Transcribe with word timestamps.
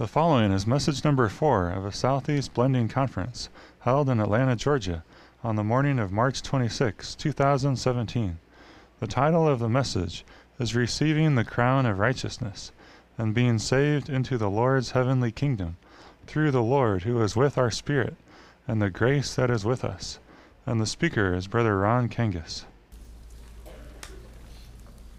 The 0.00 0.08
following 0.08 0.50
is 0.50 0.66
message 0.66 1.04
number 1.04 1.28
four 1.28 1.68
of 1.68 1.84
a 1.84 1.92
Southeast 1.92 2.54
Blending 2.54 2.88
Conference 2.88 3.50
held 3.80 4.08
in 4.08 4.18
Atlanta, 4.18 4.56
Georgia 4.56 5.04
on 5.44 5.56
the 5.56 5.62
morning 5.62 5.98
of 5.98 6.10
March 6.10 6.40
26, 6.40 7.14
2017. 7.16 8.38
The 8.98 9.06
title 9.06 9.46
of 9.46 9.58
the 9.58 9.68
message 9.68 10.24
is 10.58 10.74
Receiving 10.74 11.34
the 11.34 11.44
Crown 11.44 11.84
of 11.84 11.98
Righteousness 11.98 12.72
and 13.18 13.34
Being 13.34 13.58
Saved 13.58 14.08
into 14.08 14.38
the 14.38 14.48
Lord's 14.48 14.92
Heavenly 14.92 15.32
Kingdom 15.32 15.76
through 16.26 16.50
the 16.50 16.62
Lord 16.62 17.02
who 17.02 17.20
is 17.22 17.36
with 17.36 17.58
our 17.58 17.70
spirit 17.70 18.16
and 18.66 18.80
the 18.80 18.88
grace 18.88 19.34
that 19.34 19.50
is 19.50 19.66
with 19.66 19.84
us. 19.84 20.18
And 20.64 20.80
the 20.80 20.86
speaker 20.86 21.34
is 21.34 21.46
Brother 21.46 21.76
Ron 21.76 22.08
Kangas. 22.08 22.64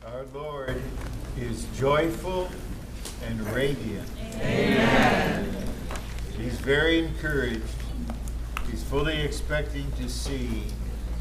Our 0.04 0.26
Lord 0.34 0.82
is 1.38 1.68
joyful 1.78 2.50
and 3.24 3.40
radiant. 3.54 4.10
Amen. 4.42 5.56
He's 6.38 6.60
very 6.60 7.00
encouraged. 7.00 7.64
He's 8.70 8.84
fully 8.84 9.22
expecting 9.22 9.92
to 9.94 10.10
see 10.10 10.64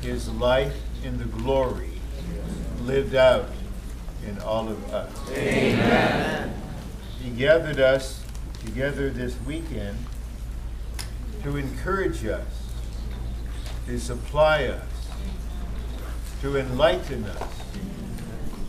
his 0.03 0.29
life 0.31 0.77
in 1.05 1.19
the 1.19 1.25
glory 1.25 1.91
lived 2.83 3.15
out 3.15 3.49
in 4.27 4.39
all 4.41 4.69
of 4.69 4.93
us. 4.93 5.13
Amen. 5.31 6.55
He 7.23 7.31
gathered 7.31 7.81
us 7.81 8.25
together 8.65 9.11
this 9.11 9.37
weekend 9.47 9.97
to 11.43 11.57
encourage 11.57 12.25
us, 12.27 12.47
to 13.87 13.99
supply 13.99 14.65
us, 14.65 14.85
to 16.43 16.57
enlighten 16.57 17.25
us, 17.25 17.63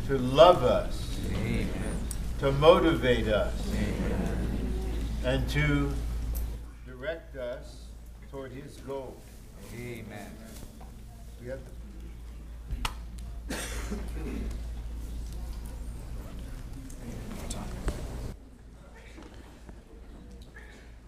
to 0.08 0.18
love 0.18 0.64
us, 0.64 1.18
Amen. 1.32 1.70
to 2.40 2.52
motivate 2.52 3.28
us, 3.28 3.54
Amen. 3.70 4.31
And 5.24 5.48
to 5.50 5.92
direct 6.86 7.36
us 7.38 7.86
toward 8.32 8.52
his 8.52 8.78
goal. 8.78 9.16
Amen. 9.76 10.32
We 11.42 11.48
have 11.50 11.60
to 11.60 11.72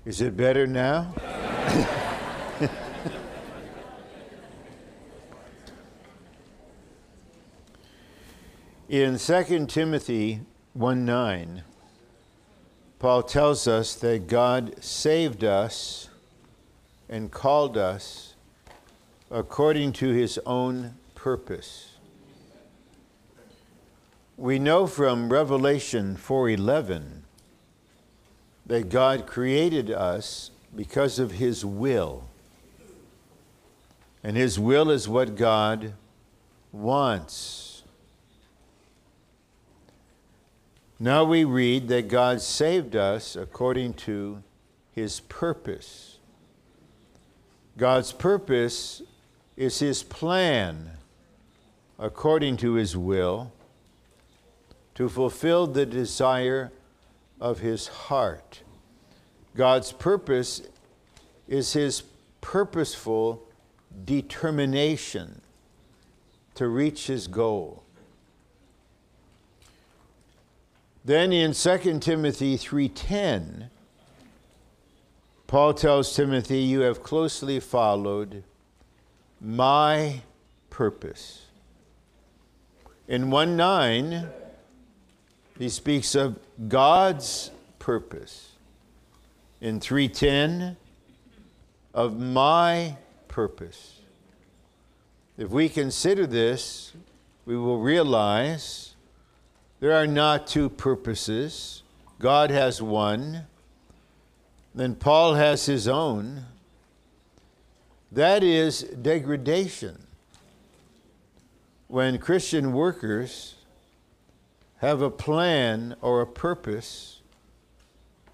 Is 0.06 0.20
it 0.20 0.36
better 0.36 0.68
now? 0.68 1.16
In 8.90 9.18
2 9.18 9.66
Timothy 9.68 10.42
1 10.74 11.06
9, 11.06 11.64
Paul 13.04 13.24
tells 13.24 13.68
us 13.68 13.96
that 13.96 14.28
God 14.28 14.82
saved 14.82 15.44
us 15.44 16.08
and 17.10 17.30
called 17.30 17.76
us 17.76 18.36
according 19.30 19.92
to 19.92 20.12
his 20.14 20.40
own 20.46 20.94
purpose. 21.14 21.98
We 24.38 24.58
know 24.58 24.88
from 24.88 25.34
Revelation 25.34 26.16
4:11 26.16 27.24
that 28.66 28.88
God 28.88 29.28
created 29.28 29.92
us 29.92 30.52
because 30.74 31.20
of 31.20 31.32
his 31.32 31.66
will. 31.66 32.30
And 34.24 34.38
his 34.38 34.58
will 34.58 34.90
is 34.90 35.10
what 35.10 35.36
God 35.36 35.96
wants. 36.72 37.73
Now 41.04 41.26
we 41.26 41.44
read 41.44 41.90
that 41.90 42.08
God 42.08 42.40
saved 42.40 42.96
us 42.96 43.36
according 43.36 43.96
to 44.06 44.42
his 44.94 45.20
purpose. 45.20 46.20
God's 47.78 48.14
purpose 48.14 49.02
is 49.58 49.80
his 49.80 50.02
plan 50.02 50.92
according 52.00 52.56
to 52.56 52.76
his 52.76 52.96
will 52.96 53.52
to 54.96 55.10
fulfill 55.10 55.68
the 55.68 55.86
desire 55.86 56.72
of 57.38 57.60
his 57.60 57.88
heart. 57.88 58.62
God's 59.58 59.92
purpose 59.92 60.62
is 61.50 61.74
his 61.74 62.04
purposeful 62.40 63.44
determination 64.06 65.42
to 66.56 66.70
reach 66.70 67.08
his 67.08 67.28
goal. 67.28 67.83
Then 71.06 71.34
in 71.34 71.54
2 71.54 72.00
Timothy 72.00 72.58
3:10 72.58 73.70
Paul 75.54 75.76
tells 75.76 76.16
Timothy, 76.16 76.62
You 76.62 76.80
have 76.80 77.04
closely 77.04 77.60
followed 77.60 78.44
my 79.40 80.22
purpose. 80.72 81.46
In 83.08 83.30
1 83.30 83.56
9, 83.56 84.30
he 85.60 85.70
speaks 85.70 86.16
of 86.16 86.40
God's 86.68 87.52
purpose. 87.78 88.54
In 89.62 89.80
310, 89.80 90.76
of 91.94 92.20
my 92.20 92.98
purpose. 93.28 94.00
If 95.38 95.50
we 95.50 95.70
consider 95.70 96.26
this, 96.26 96.94
we 97.46 97.56
will 97.56 97.80
realize 97.80 98.93
there 99.84 100.02
are 100.02 100.08
not 100.08 100.48
two 100.48 100.70
purposes. 100.70 101.84
God 102.18 102.52
has 102.52 102.82
one, 102.82 103.48
then 104.74 104.96
Paul 104.96 105.34
has 105.34 105.66
his 105.66 105.90
own. 105.90 106.46
That 108.10 108.44
is 108.44 108.84
degradation. 108.84 110.08
When 111.90 112.18
Christian 112.18 112.72
workers 112.72 113.56
have 114.78 115.02
a 115.02 115.10
plan 115.10 115.98
or 116.00 116.22
a 116.22 116.28
purpose 116.28 117.20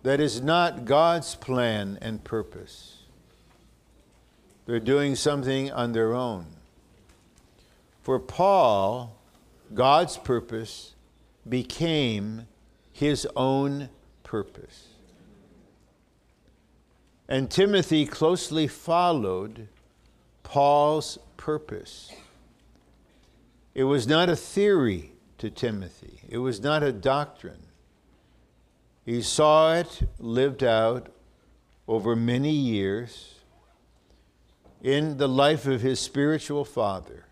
that 0.03 0.19
is 0.19 0.43
not 0.43 0.85
God's 0.85 1.33
plan 1.33 1.97
and 1.99 2.23
purpose. 2.23 2.99
They're 4.67 4.79
doing 4.79 5.15
something 5.15 5.71
on 5.71 5.93
their 5.93 6.13
own. 6.13 6.45
For 8.03 8.19
Paul, 8.19 9.15
God's 9.73 10.15
purpose 10.15 10.93
became 11.49 12.47
his 12.91 13.27
own 13.35 13.89
purpose. 14.23 14.87
And 17.27 17.49
Timothy 17.49 18.05
closely 18.05 18.67
followed 18.67 19.67
Paul's 20.43 21.19
purpose. 21.37 22.11
It 23.73 23.83
was 23.83 24.07
not 24.07 24.29
a 24.29 24.35
theory 24.35 25.13
to 25.37 25.49
Timothy, 25.49 26.19
it 26.27 26.39
was 26.39 26.61
not 26.61 26.83
a 26.83 26.91
doctrine. 26.91 27.65
He 29.05 29.21
saw 29.21 29.73
it 29.73 30.01
lived 30.19 30.63
out 30.63 31.09
over 31.87 32.15
many 32.15 32.51
years 32.51 33.35
in 34.81 35.17
the 35.17 35.27
life 35.27 35.65
of 35.65 35.81
his 35.81 35.99
spiritual 35.99 36.63
father, 36.65 37.25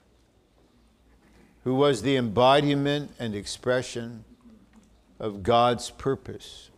who 1.67 1.75
was 1.75 2.01
the 2.01 2.15
embodiment 2.15 3.11
and 3.19 3.35
expression 3.35 4.23
of 5.19 5.43
God's 5.43 5.89
purpose. 5.89 6.69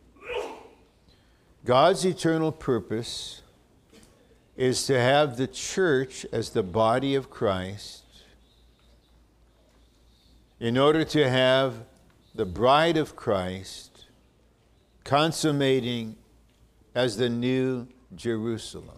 God's 1.64 2.04
eternal 2.04 2.52
purpose 2.52 3.44
is 4.58 4.88
to 4.88 5.00
have 5.00 5.38
the 5.38 5.46
church 5.46 6.26
as 6.34 6.50
the 6.50 6.64
body 6.64 7.14
of 7.14 7.30
Christ 7.30 8.04
in 10.60 10.76
order 10.76 11.04
to 11.04 11.30
have 11.30 11.86
the 12.34 12.48
bride 12.48 12.98
of 12.98 13.16
Christ 13.16 14.08
consummating 15.04 16.16
as 16.96 17.16
the 17.16 17.30
new 17.30 17.88
Jerusalem. 18.16 18.98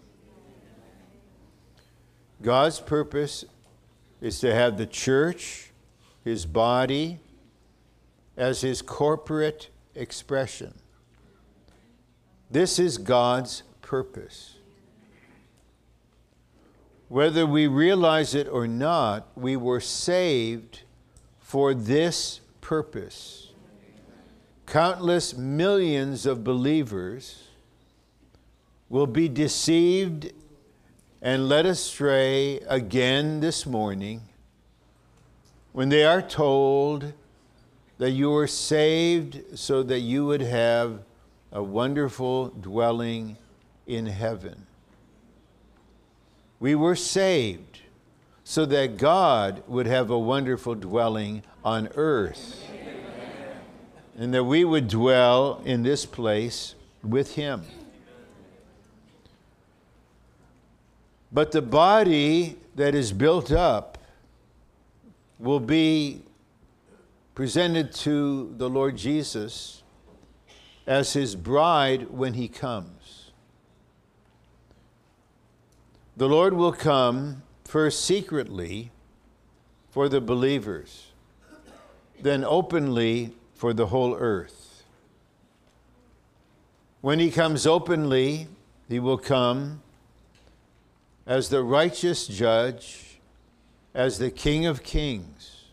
God's 2.40 2.80
purpose 2.80 3.44
is 4.22 4.40
to 4.40 4.54
have 4.54 4.78
the 4.78 4.86
church, 4.86 5.68
his 6.24 6.46
body, 6.46 7.18
as 8.36 8.60
his 8.60 8.82
corporate 8.82 9.68
expression. 9.94 10.74
This 12.50 12.78
is 12.78 12.98
God's 12.98 13.62
purpose. 13.80 14.56
Whether 17.08 17.46
we 17.46 17.66
realize 17.66 18.34
it 18.34 18.48
or 18.48 18.66
not, 18.66 19.28
we 19.36 19.56
were 19.56 19.80
saved 19.80 20.80
for 21.40 21.74
this 21.74 22.40
purpose. 22.60 23.50
Countless 24.66 25.36
millions 25.36 26.24
of 26.24 26.42
believers 26.42 27.48
will 28.88 29.06
be 29.06 29.28
deceived 29.28 30.32
and 31.20 31.48
led 31.48 31.66
astray 31.66 32.60
again 32.60 33.40
this 33.40 33.66
morning 33.66 34.22
when 35.72 35.88
they 35.88 36.04
are 36.04 36.22
told 36.22 37.12
that 37.98 38.10
you 38.10 38.30
were 38.30 38.46
saved 38.46 39.58
so 39.58 39.82
that 39.82 40.00
you 40.00 40.26
would 40.26 40.40
have 40.40 41.00
a 41.52 41.62
wonderful 41.62 42.48
dwelling 42.48 43.36
in 43.86 44.06
heaven. 44.06 44.66
We 46.60 46.74
were 46.74 46.96
saved 46.96 47.80
so 48.44 48.66
that 48.66 48.96
God 48.96 49.62
would 49.66 49.86
have 49.86 50.10
a 50.10 50.18
wonderful 50.18 50.74
dwelling 50.74 51.42
on 51.64 51.88
earth 51.94 52.64
and 54.18 54.34
that 54.34 54.44
we 54.44 54.64
would 54.64 54.88
dwell 54.88 55.62
in 55.64 55.82
this 55.82 56.04
place 56.04 56.74
with 57.02 57.34
Him. 57.34 57.64
But 61.32 61.52
the 61.52 61.62
body 61.62 62.56
that 62.74 62.94
is 62.94 63.12
built 63.12 63.50
up 63.50 63.91
will 65.42 65.60
be 65.60 66.22
presented 67.34 67.92
to 67.92 68.54
the 68.56 68.70
Lord 68.70 68.96
Jesus 68.96 69.82
as 70.86 71.12
His 71.12 71.34
bride 71.34 72.10
when 72.10 72.34
He 72.34 72.48
comes. 72.48 73.32
The 76.16 76.28
Lord 76.28 76.54
will 76.54 76.72
come 76.72 77.42
first 77.64 78.04
secretly 78.04 78.92
for 79.90 80.08
the 80.08 80.20
believers, 80.20 81.08
then 82.20 82.44
openly 82.44 83.32
for 83.54 83.72
the 83.72 83.86
whole 83.86 84.14
earth. 84.14 84.84
When 87.00 87.18
he 87.18 87.30
comes 87.30 87.66
openly, 87.66 88.46
he 88.88 89.00
will 89.00 89.18
come 89.18 89.82
as 91.26 91.48
the 91.48 91.62
righteous 91.62 92.26
judge, 92.26 93.11
as 93.94 94.18
the 94.18 94.30
King 94.30 94.66
of 94.66 94.82
kings. 94.82 95.66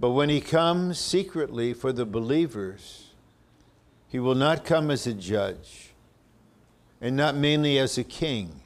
But 0.00 0.10
when 0.10 0.28
he 0.28 0.40
comes 0.40 0.98
secretly 0.98 1.74
for 1.74 1.92
the 1.92 2.06
believers, 2.06 3.08
he 4.08 4.18
will 4.18 4.34
not 4.34 4.64
come 4.64 4.90
as 4.90 5.06
a 5.06 5.12
judge 5.12 5.90
and 7.00 7.16
not 7.16 7.34
mainly 7.36 7.78
as 7.78 7.98
a 7.98 8.04
king. 8.04 8.60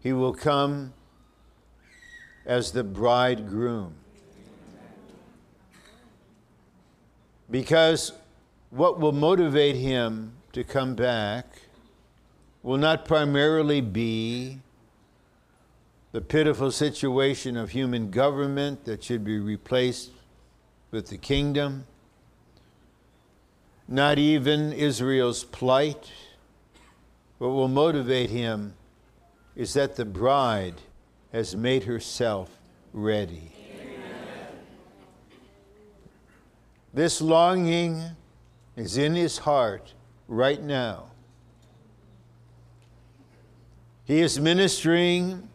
He 0.00 0.12
will 0.12 0.32
come 0.32 0.92
as 2.44 2.72
the 2.72 2.82
bridegroom. 2.82 3.94
Because 7.50 8.12
what 8.70 8.98
will 8.98 9.12
motivate 9.12 9.76
him 9.76 10.32
to 10.52 10.64
come 10.64 10.94
back 10.94 11.46
will 12.62 12.78
not 12.78 13.04
primarily 13.04 13.80
be 13.80 14.60
the 16.12 16.20
pitiful 16.20 16.70
situation 16.70 17.56
of 17.56 17.70
human 17.70 18.10
government 18.10 18.84
that 18.84 19.02
should 19.02 19.24
be 19.24 19.38
replaced 19.38 20.10
with 20.90 21.08
the 21.08 21.16
kingdom, 21.16 21.86
not 23.88 24.18
even 24.18 24.72
Israel's 24.74 25.42
plight. 25.44 26.12
What 27.38 27.48
will 27.48 27.68
motivate 27.68 28.28
him 28.28 28.74
is 29.56 29.72
that 29.72 29.96
the 29.96 30.04
bride 30.04 30.82
has 31.32 31.56
made 31.56 31.84
herself 31.84 32.50
ready. 32.92 33.54
This 36.92 37.22
longing 37.22 38.02
is 38.76 38.98
in 38.98 39.14
his 39.14 39.38
heart 39.38 39.94
right 40.28 40.62
now. 40.62 41.06
He 44.04 44.20
is 44.20 44.38
ministering 44.38 45.48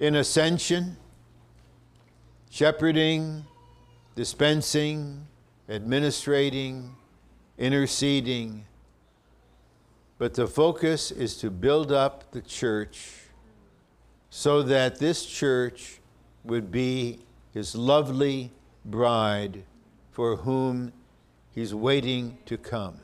in 0.00 0.14
ascension, 0.14 0.96
shepherding, 2.50 3.44
dispensing, 4.14 5.26
administrating, 5.68 6.94
interceding. 7.58 8.64
But 10.18 10.34
the 10.34 10.46
focus 10.46 11.10
is 11.10 11.36
to 11.38 11.50
build 11.50 11.92
up 11.92 12.30
the 12.32 12.40
church 12.40 13.10
so 14.30 14.62
that 14.62 14.98
this 14.98 15.24
church 15.24 16.00
would 16.44 16.70
be 16.70 17.20
his 17.52 17.74
lovely 17.74 18.52
bride 18.84 19.62
for 20.12 20.36
whom 20.36 20.92
he's 21.54 21.74
waiting 21.74 22.38
to 22.46 22.56
come. 22.56 22.98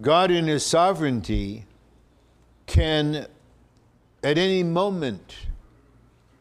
God, 0.00 0.30
in 0.30 0.46
his 0.46 0.64
sovereignty, 0.64 1.66
can 2.70 3.26
at 4.22 4.38
any 4.38 4.62
moment 4.62 5.34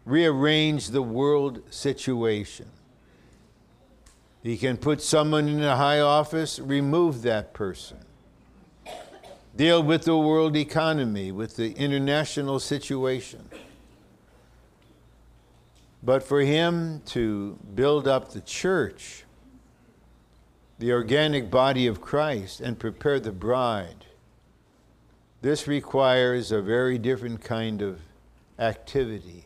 rearrange 0.05 0.89
the 0.89 1.01
world 1.01 1.61
situation. 1.71 2.67
He 4.43 4.55
can 4.55 4.77
put 4.77 5.01
someone 5.01 5.47
in 5.47 5.63
a 5.63 5.75
high 5.75 5.99
office, 5.99 6.59
remove 6.59 7.23
that 7.23 7.53
person. 7.53 7.97
Deal 9.55 9.81
with 9.81 10.03
the 10.03 10.17
world 10.17 10.55
economy, 10.55 11.31
with 11.31 11.55
the 11.55 11.73
international 11.73 12.59
situation. 12.59 13.49
But 16.03 16.21
for 16.21 16.41
him 16.41 17.01
to 17.07 17.57
build 17.73 18.07
up 18.07 18.31
the 18.31 18.41
church, 18.41 19.25
the 20.77 20.91
organic 20.93 21.49
body 21.49 21.87
of 21.87 21.99
Christ, 21.99 22.61
and 22.61 22.77
prepare 22.79 23.19
the 23.19 23.31
bride, 23.31 24.05
this 25.41 25.67
requires 25.67 26.51
a 26.51 26.61
very 26.61 26.97
different 26.97 27.41
kind 27.41 27.81
of 27.81 28.01
activity. 28.57 29.45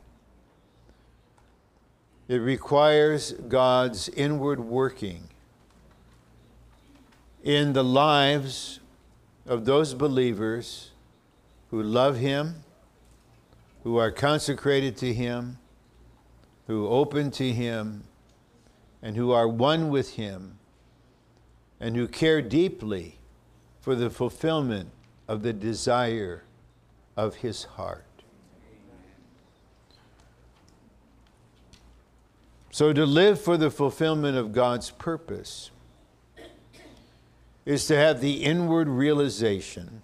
It 2.28 2.38
requires 2.38 3.34
God's 3.34 4.10
inward 4.10 4.60
working 4.60 5.30
in 7.44 7.74
the 7.74 7.84
lives 7.84 8.80
of 9.46 9.66
those 9.66 9.94
believers 9.94 10.92
who 11.70 11.84
love 11.84 12.18
Him, 12.18 12.64
who 13.84 13.98
are 13.98 14.12
consecrated 14.12 14.98
to 14.98 15.14
Him, 15.14 15.60
who 16.66 16.88
open 16.88 17.30
to 17.32 17.52
Him, 17.52 18.06
and 19.02 19.16
who 19.18 19.32
are 19.32 19.48
one 19.48 19.90
with 19.90 20.16
Him, 20.16 20.58
and 21.80 21.96
who 21.96 22.08
care 22.08 22.42
deeply 22.42 23.20
for 23.82 23.94
the 23.94 24.10
fulfillment 24.10 24.90
of 25.34 25.42
the 25.42 25.52
desire 25.52 26.44
of 27.18 27.38
His 27.38 27.64
heart. 27.64 28.06
So, 32.70 32.94
to 32.94 33.04
live 33.04 33.42
for 33.42 33.58
the 33.58 33.72
fulfillment 33.72 34.38
of 34.38 34.54
God's 34.54 34.92
purpose 34.92 35.72
is 37.66 37.88
to 37.88 37.96
have 37.96 38.22
the 38.22 38.44
inward 38.44 38.88
realization 38.88 40.04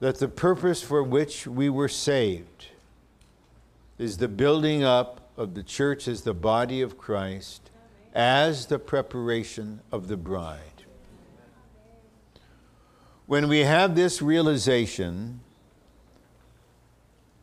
that 0.00 0.18
the 0.18 0.28
purpose 0.28 0.82
for 0.82 1.02
which 1.02 1.46
we 1.46 1.70
were 1.70 1.88
saved 1.88 2.66
is 3.96 4.18
the 4.18 4.28
building 4.28 4.84
up 4.84 5.30
of 5.38 5.54
the 5.54 5.62
church 5.62 6.06
as 6.06 6.22
the 6.22 6.34
body 6.34 6.82
of 6.82 6.98
Christ 6.98 7.70
as 8.14 8.66
the 8.66 8.78
preparation 8.78 9.80
of 9.90 10.08
the 10.08 10.18
bride. 10.18 10.77
When 13.28 13.46
we 13.48 13.58
have 13.58 13.94
this 13.94 14.22
realization, 14.22 15.40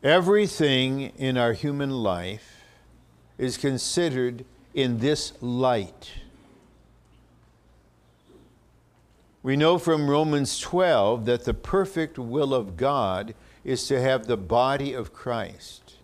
everything 0.02 1.12
in 1.16 1.38
our 1.38 1.54
human 1.54 1.92
life 1.92 2.64
is 3.38 3.56
considered 3.56 4.46
in 4.74 4.98
this 4.98 5.34
light. 5.42 6.12
We 9.44 9.56
know 9.56 9.78
from 9.78 10.10
Romans 10.10 10.60
12 10.60 11.26
that 11.26 11.46
the 11.46 11.54
perfect 11.54 12.18
will 12.18 12.56
of 12.56 12.78
God 12.78 13.36
is 13.64 13.86
to 13.88 14.02
have 14.02 14.26
the 14.26 14.38
body 14.38 14.92
of 14.92 15.14
Christ. 15.14 15.98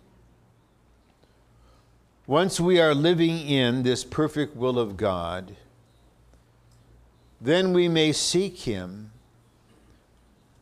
Once 2.27 2.59
we 2.59 2.79
are 2.79 2.93
living 2.93 3.39
in 3.39 3.81
this 3.81 4.03
perfect 4.03 4.55
will 4.55 4.77
of 4.77 4.95
God, 4.95 5.55
then 7.41 7.73
we 7.73 7.87
may 7.87 8.11
seek 8.11 8.59
Him 8.59 9.10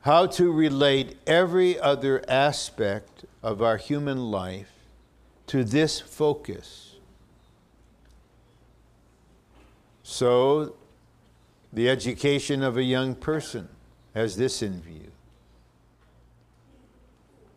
how 0.02 0.26
to 0.26 0.52
relate 0.52 1.18
every 1.28 1.80
other 1.80 2.24
aspect 2.28 3.26
of 3.44 3.62
our 3.62 3.78
human 3.78 4.32
life 4.32 4.72
to 5.48 5.64
this 5.64 6.00
focus. 6.00 6.96
So, 10.04 10.76
the 11.72 11.90
education 11.90 12.64
of 12.64 12.78
a 12.78 12.84
young 12.84 13.14
person 13.14 13.70
has 14.16 14.38
this 14.38 14.62
in 14.62 14.82
view. 14.82 15.12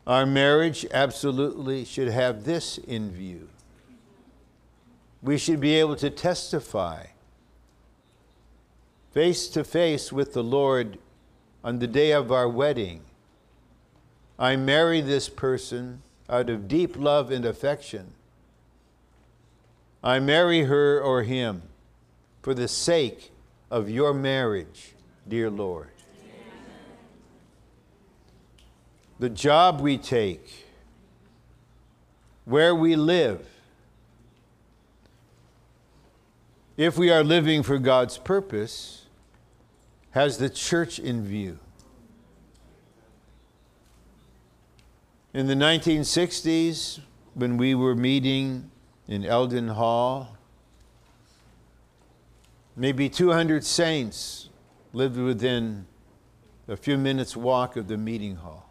Our 0.07 0.27
marriage 0.27 0.85
absolutely 0.93 1.85
should 1.85 2.09
have 2.09 2.45
this 2.45 2.77
in 2.77 3.11
view. 3.11 3.49
We 5.23 5.39
should 5.39 5.61
be 5.61 5.75
able 5.77 5.97
to 5.97 6.11
testify 6.11 7.07
face 9.13 9.49
to 9.49 9.63
face 9.63 10.11
with 10.11 10.33
the 10.33 10.43
Lord 10.43 10.99
on 11.65 11.79
the 11.79 11.87
day 11.87 12.13
of 12.13 12.33
our 12.33 12.49
wedding. 12.49 13.03
I 14.39 14.57
marry 14.57 15.01
this 15.01 15.29
person 15.29 16.03
out 16.29 16.51
of 16.51 16.67
deep 16.67 16.97
love 16.97 17.31
and 17.31 17.45
affection. 17.45 18.15
I 20.03 20.19
marry 20.19 20.65
her 20.65 21.01
or 21.01 21.23
him 21.23 21.63
for 22.43 22.55
the 22.55 22.67
sake 22.67 23.31
of 23.71 23.89
your 23.89 24.13
marriage, 24.13 24.95
dear 25.29 25.49
Lord. 25.49 25.89
The 29.21 29.31
job 29.31 29.81
we 29.81 29.99
take, 29.99 30.67
where 32.45 32.75
we 32.75 32.97
live, 32.97 33.47
if 36.77 36.99
we 36.99 37.11
are 37.11 37.23
living 37.23 37.63
for 37.63 37.79
God's 37.79 38.19
purpose, 38.19 39.02
has 40.13 40.39
the 40.39 40.49
church 40.49 40.99
in 40.99 41.25
view. 41.25 41.59
In 45.35 45.47
the 45.47 45.55
1960s, 45.55 47.01
when 47.35 47.57
we 47.57 47.75
were 47.75 47.95
meeting 47.95 48.71
in 49.09 49.25
Elden 49.25 49.69
Hall, 49.69 50.37
maybe 52.77 53.09
200 53.09 53.65
saints 53.65 54.51
lived 54.93 55.17
within 55.17 55.87
a 56.69 56.77
few 56.77 56.99
minutes' 56.99 57.35
walk 57.35 57.77
of 57.77 57.89
the 57.89 57.97
meeting 57.97 58.37
hall. 58.37 58.71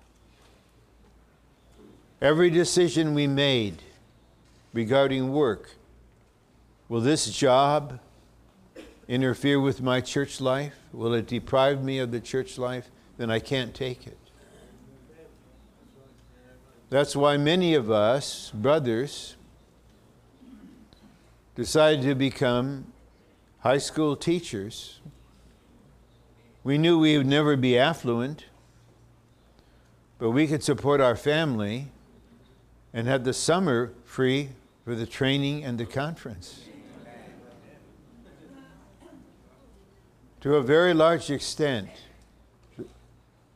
Every 2.22 2.52
decision 2.52 3.16
we 3.16 3.26
made 3.26 3.82
regarding 4.74 5.32
work 5.32 5.72
will 6.88 7.02
this 7.02 7.32
job 7.32 8.00
interfere 9.12 9.60
with 9.60 9.82
my 9.82 10.00
church 10.00 10.40
life? 10.40 10.74
Will 10.94 11.14
it 11.14 11.28
deprive 11.28 11.84
me 11.84 12.00
of 12.00 12.12
the 12.12 12.22
church 12.22 12.58
life? 12.58 12.90
Then 13.18 13.30
I 13.30 13.40
can't 13.40 13.76
take 13.76 14.08
it. 14.08 14.18
That's 16.90 17.14
why 17.14 17.36
many 17.36 17.74
of 17.74 17.92
us, 17.92 18.52
brothers, 18.54 19.36
decided 21.56 22.04
to 22.04 22.16
become 22.16 22.86
high 23.60 23.80
school 23.80 24.16
teachers. 24.16 25.02
We 26.64 26.78
knew 26.78 26.98
we 26.98 27.18
would 27.18 27.28
never 27.28 27.58
be 27.58 27.78
affluent, 27.78 28.46
but 30.20 30.32
we 30.32 30.48
could 30.48 30.64
support 30.64 31.02
our 31.02 31.18
family 31.18 31.90
and 32.94 33.08
have 33.08 33.26
the 33.26 33.34
summer 33.34 33.92
free 34.06 34.50
for 34.86 34.96
the 34.96 35.06
training 35.06 35.66
and 35.66 35.78
the 35.78 35.86
conference. 35.86 36.62
To 40.42 40.56
a 40.56 40.62
very 40.64 40.94
large 40.96 41.30
extent, 41.30 41.90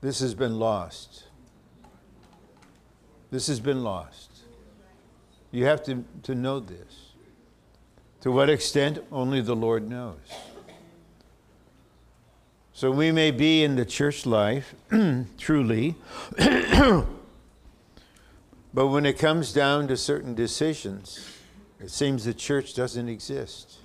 this 0.01 0.20
has 0.20 0.36
been 0.36 0.60
lost. 0.60 1.24
This 3.32 3.48
has 3.48 3.60
been 3.60 3.84
lost. 3.84 4.30
You 5.51 5.65
have 5.65 5.84
to, 5.86 6.04
to 6.24 6.36
know 6.36 6.60
this. 6.60 7.12
To 8.22 8.32
what 8.32 8.51
extent, 8.51 9.00
only 9.12 9.42
the 9.42 9.56
Lord 9.56 9.89
knows. 9.89 10.20
So 12.72 12.92
we 12.92 13.12
may 13.12 13.32
be 13.32 13.63
in 13.63 13.77
the 13.77 13.86
church 13.86 14.27
life, 14.27 14.75
truly, 15.39 15.96
but 16.38 17.08
when 18.74 19.08
it 19.08 19.18
comes 19.18 19.54
down 19.54 19.88
to 19.88 19.98
certain 19.98 20.36
decisions, 20.36 21.25
it 21.80 21.89
seems 21.89 22.25
the 22.25 22.34
church 22.34 22.75
doesn't 22.75 23.10
exist. 23.10 23.80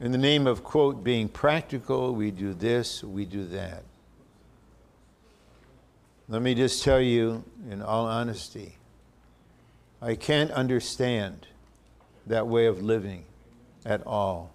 In 0.00 0.12
the 0.12 0.18
name 0.18 0.46
of, 0.46 0.64
quote, 0.64 1.04
being 1.04 1.28
practical, 1.28 2.14
we 2.14 2.30
do 2.30 2.54
this, 2.54 3.04
we 3.04 3.26
do 3.26 3.44
that. 3.48 3.82
Let 6.26 6.40
me 6.40 6.54
just 6.54 6.82
tell 6.82 7.02
you, 7.02 7.44
in 7.70 7.82
all 7.82 8.06
honesty, 8.06 8.78
I 10.00 10.14
can't 10.14 10.50
understand 10.52 11.46
that 12.26 12.46
way 12.46 12.64
of 12.64 12.80
living 12.82 13.24
at 13.84 14.06
all 14.06 14.54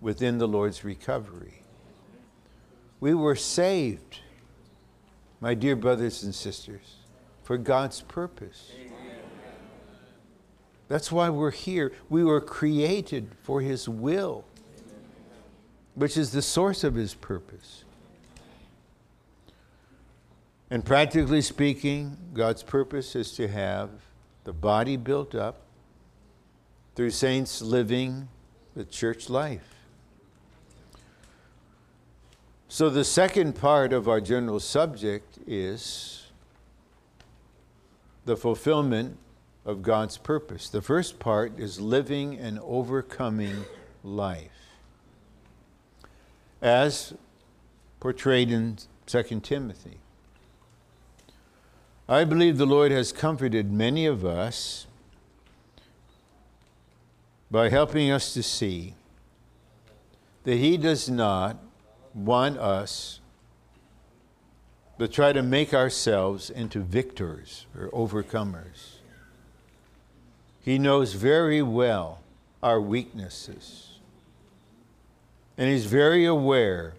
within 0.00 0.38
the 0.38 0.46
Lord's 0.46 0.84
recovery. 0.84 1.62
We 3.00 3.14
were 3.14 3.34
saved, 3.34 4.20
my 5.40 5.54
dear 5.54 5.74
brothers 5.74 6.22
and 6.22 6.32
sisters, 6.32 6.98
for 7.42 7.58
God's 7.58 8.02
purpose. 8.02 8.70
That's 10.86 11.10
why 11.10 11.30
we're 11.30 11.50
here. 11.50 11.90
We 12.08 12.22
were 12.22 12.40
created 12.40 13.32
for 13.42 13.60
His 13.60 13.88
will, 13.88 14.44
which 15.94 16.16
is 16.16 16.32
the 16.32 16.42
source 16.42 16.84
of 16.84 16.94
His 16.94 17.14
purpose. 17.14 17.84
And 20.70 20.84
practically 20.84 21.42
speaking, 21.42 22.16
God's 22.32 22.62
purpose 22.62 23.14
is 23.14 23.32
to 23.32 23.48
have 23.48 23.90
the 24.44 24.52
body 24.52 24.96
built 24.96 25.34
up 25.34 25.62
through 26.94 27.10
saints 27.10 27.62
living 27.62 28.28
the 28.74 28.84
church 28.84 29.28
life. 29.28 29.74
So, 32.68 32.90
the 32.90 33.04
second 33.04 33.54
part 33.54 33.92
of 33.92 34.08
our 34.08 34.20
general 34.20 34.58
subject 34.58 35.38
is 35.46 36.26
the 38.24 38.36
fulfillment 38.36 39.16
of 39.64 39.82
God's 39.82 40.18
purpose. 40.18 40.68
The 40.68 40.82
first 40.82 41.18
part 41.18 41.58
is 41.58 41.80
living 41.80 42.36
an 42.38 42.58
overcoming 42.62 43.64
life, 44.02 44.63
as 46.64 47.12
portrayed 48.00 48.50
in 48.50 48.78
2 49.04 49.40
Timothy. 49.40 49.98
I 52.08 52.24
believe 52.24 52.56
the 52.56 52.64
Lord 52.66 52.90
has 52.90 53.12
comforted 53.12 53.70
many 53.70 54.06
of 54.06 54.24
us 54.24 54.86
by 57.50 57.68
helping 57.68 58.10
us 58.10 58.32
to 58.32 58.42
see 58.42 58.94
that 60.44 60.56
He 60.56 60.78
does 60.78 61.10
not 61.10 61.58
want 62.14 62.56
us 62.56 63.20
to 64.98 65.06
try 65.06 65.34
to 65.34 65.42
make 65.42 65.74
ourselves 65.74 66.48
into 66.48 66.80
victors 66.80 67.66
or 67.78 67.90
overcomers. 67.90 69.00
He 70.60 70.78
knows 70.78 71.12
very 71.12 71.60
well 71.60 72.20
our 72.62 72.80
weaknesses. 72.80 73.93
And 75.56 75.70
He's 75.70 75.86
very 75.86 76.24
aware 76.24 76.94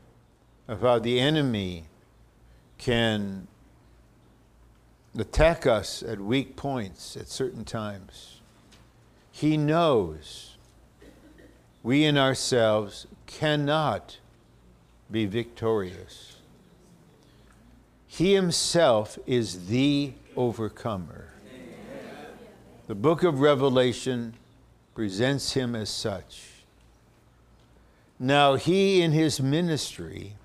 of 0.68 0.82
how 0.82 1.00
the 1.00 1.20
enemy 1.20 1.86
can 2.78 3.48
attack 5.18 5.66
us 5.66 6.04
at 6.04 6.20
weak 6.20 6.56
points 6.56 7.16
at 7.16 7.28
certain 7.28 7.64
times. 7.64 8.42
He 9.32 9.58
knows 9.58 10.58
we 11.84 12.04
in 12.04 12.18
ourselves 12.18 13.06
cannot 13.28 14.18
be 15.12 15.26
victorious. 15.26 16.38
He 18.08 18.34
himself 18.34 19.20
is 19.28 19.68
the 19.68 20.14
overcomer. 20.36 21.34
The 22.88 22.96
book 22.96 23.24
of 23.24 23.40
Revelation 23.40 24.36
presents 24.94 25.54
him 25.54 25.76
as 25.76 25.90
such. 25.90 26.55
Now, 28.20 28.56
he 28.56 29.02
in 29.02 29.12
his 29.12 29.42
ministry 29.42 30.36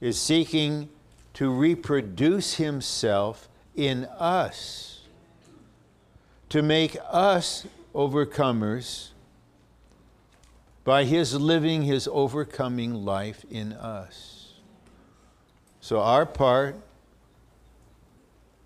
is 0.00 0.20
seeking 0.20 0.88
to 1.34 1.50
reproduce 1.50 2.54
himself 2.54 3.48
in 3.74 4.04
us 4.18 4.90
to 6.48 6.62
make 6.62 6.96
us 7.10 7.66
overcomers 7.94 9.10
by 10.84 11.04
his 11.04 11.34
living 11.34 11.82
his 11.82 12.08
overcoming 12.10 12.92
life 12.92 13.44
in 13.50 13.72
us. 13.72 14.54
So 15.80 16.00
our 16.00 16.26
part 16.26 16.76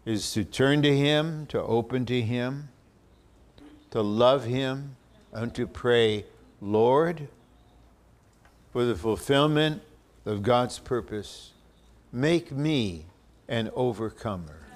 is 0.04 0.33
to 0.33 0.44
turn 0.44 0.83
to 0.83 0.97
him, 0.97 1.47
to 1.47 1.61
open 1.62 2.06
to 2.06 2.21
him, 2.23 2.71
to 3.90 4.00
love 4.00 4.44
him, 4.44 4.97
and 5.33 5.54
to 5.54 5.66
pray, 5.66 6.25
Lord, 6.61 7.28
for 8.75 8.85
the 8.85 8.97
fulfillment 8.97 9.81
of 10.26 10.43
God's 10.43 10.81
purpose, 10.81 11.52
make 12.12 12.50
me 12.50 13.07
an 13.47 13.71
overcomer. 13.73 14.66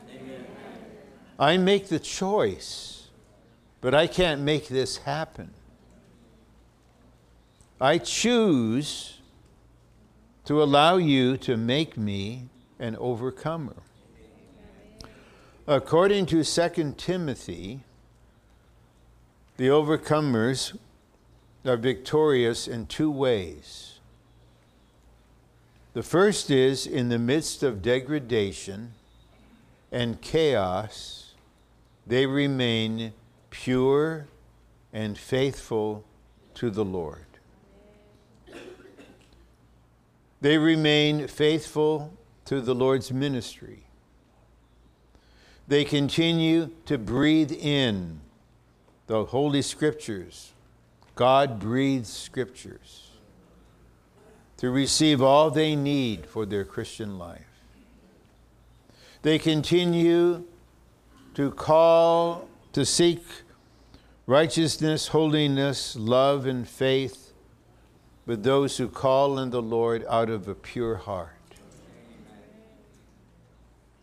I 1.37 1.57
make 1.57 1.88
the 1.88 1.99
choice, 1.99 3.09
but 3.81 3.97
I 3.97 4.07
can't 4.07 4.40
make 4.40 4.69
this 4.69 4.99
happen. 4.99 5.50
I 7.81 7.99
choose 7.99 9.19
to 10.45 10.62
allow 10.62 10.99
you 10.99 11.37
to 11.38 11.57
make 11.57 11.97
me 11.97 12.45
an 12.78 12.95
overcomer. 13.00 13.83
According 15.67 16.26
to 16.26 16.45
2 16.45 16.95
Timothy, 16.97 17.81
the 19.57 19.67
overcomers 19.67 20.78
are 21.67 21.76
victorious 21.76 22.69
in 22.69 22.87
two 22.87 23.11
ways. 23.11 23.88
The 25.99 26.05
first 26.05 26.49
is 26.49 26.87
in 26.87 27.09
the 27.09 27.19
midst 27.19 27.64
of 27.64 27.83
degradation 27.83 28.93
and 29.90 30.21
chaos 30.21 31.35
they 32.07 32.25
remain 32.25 33.14
pure 33.50 34.28
and 34.93 35.19
faithful 35.19 36.05
to 36.55 36.71
the 36.71 36.85
Lord. 36.85 37.26
They 40.40 40.57
remain 40.57 41.26
faithful 41.26 42.17
to 42.45 42.61
the 42.61 42.76
Lord's 42.76 43.11
ministry. 43.11 43.83
They 45.67 45.85
continue 45.85 46.71
to 46.87 46.97
breathe 46.97 47.50
in 47.50 48.21
the 49.09 49.25
Holy 49.25 49.62
Scriptures. 49.62 50.52
God 51.17 51.59
breathes 51.59 52.09
Scriptures 52.09 53.08
to 54.59 54.71
receive 54.71 55.23
all 55.23 55.50
they 55.50 55.75
need 55.75 56.27
for 56.27 56.45
their 56.45 56.65
Christian 56.65 57.19
life. 57.19 57.47
They 59.23 59.38
continue 59.38 60.45
to 61.35 61.50
call, 61.53 62.49
to 62.73 62.85
seek 62.85 63.23
righteousness, 64.27 65.09
holiness, 65.09 65.97
love, 65.97 66.47
and 66.47 66.69
faith 66.69 67.33
with 68.27 68.43
those 68.43 68.77
who 68.77 68.88
call 68.88 69.38
on 69.38 69.50
the 69.50 69.62
Lord 69.62 70.05
out 70.09 70.29
of 70.29 70.49
a 70.49 70.55
pure 70.55 70.97
heart. 70.97 71.31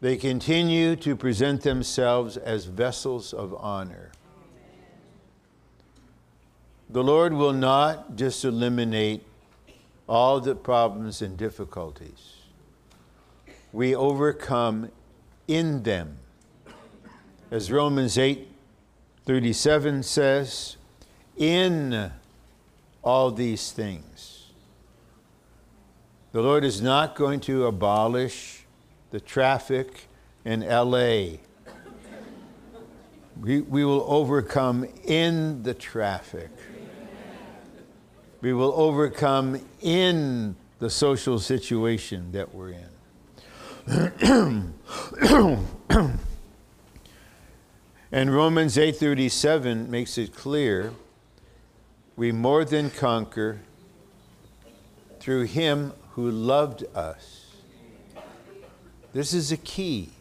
They 0.02 0.18
continue 0.18 0.96
to 0.98 1.16
present 1.16 1.62
themselves 1.62 2.38
as 2.38 2.66
vessels 2.66 3.34
of 3.34 3.54
honor. 3.56 4.12
The 6.90 7.04
Lord 7.04 7.34
will 7.34 7.54
not 7.54 8.16
just 8.16 8.46
eliminate 8.46 9.26
all 10.08 10.40
the 10.40 10.56
problems 10.56 11.22
and 11.22 11.38
difficulties. 11.38 12.36
We 13.72 13.96
overcome 13.96 14.92
in 15.48 15.84
them. 15.84 16.18
As 17.52 17.72
Romans 17.72 18.18
8 18.18 18.50
37 19.26 20.04
says, 20.04 20.78
in 21.36 22.12
all 23.04 23.32
these 23.32 23.72
things. 23.72 24.52
The 26.32 26.42
Lord 26.42 26.64
is 26.64 26.82
not 26.82 27.16
going 27.16 27.40
to 27.42 27.66
abolish 27.66 28.66
the 29.12 29.20
traffic 29.20 30.08
in 30.44 30.62
LA. 30.62 31.38
We, 33.42 33.62
we 33.62 33.84
will 33.84 34.06
overcome 34.08 34.86
in 35.06 35.64
the 35.64 35.74
traffic. 35.74 36.50
We 38.46 38.54
will 38.54 38.74
overcome 38.76 39.60
in 39.82 40.56
the 40.78 40.92
social 40.92 41.40
situation 41.40 42.32
that 42.34 42.54
we're 42.54 42.76
in. 42.76 42.90
and 48.12 48.32
Romans 48.32 48.78
8:37 48.78 49.88
makes 49.88 50.20
it 50.20 50.36
clear 50.36 50.94
we 52.16 52.32
more 52.32 52.64
than 52.64 52.92
conquer 52.92 53.62
through 55.20 55.46
him 55.46 55.94
who 56.12 56.30
loved 56.30 56.86
us. 56.94 57.48
This 59.12 59.34
is 59.34 59.52
a 59.52 59.58
key. 59.58 60.12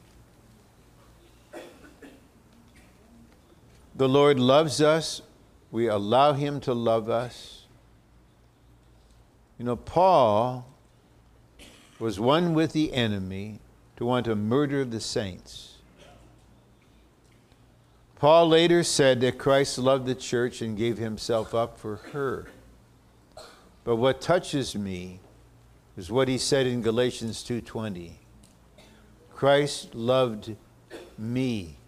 The 3.94 4.08
Lord 4.08 4.40
loves 4.40 4.80
us. 4.80 5.20
We 5.70 5.88
allow 5.88 6.32
him 6.32 6.62
to 6.62 6.72
love 6.72 7.10
us. 7.10 7.53
You 9.64 9.70
know, 9.70 9.76
Paul 9.76 10.66
was 11.98 12.20
one 12.20 12.52
with 12.52 12.74
the 12.74 12.92
enemy 12.92 13.60
to 13.96 14.04
want 14.04 14.26
to 14.26 14.36
murder 14.36 14.84
the 14.84 15.00
saints. 15.00 15.78
Paul 18.16 18.46
later 18.48 18.82
said 18.82 19.22
that 19.22 19.38
Christ 19.38 19.78
loved 19.78 20.04
the 20.04 20.14
church 20.14 20.60
and 20.60 20.76
gave 20.76 20.98
himself 20.98 21.54
up 21.54 21.78
for 21.78 21.96
her. 22.12 22.48
But 23.84 23.96
what 23.96 24.20
touches 24.20 24.76
me 24.76 25.20
is 25.96 26.10
what 26.10 26.28
he 26.28 26.36
said 26.36 26.66
in 26.66 26.82
Galatians 26.82 27.42
2:20. 27.42 28.18
Christ 29.32 29.94
loved 29.94 30.56
me 31.16 31.78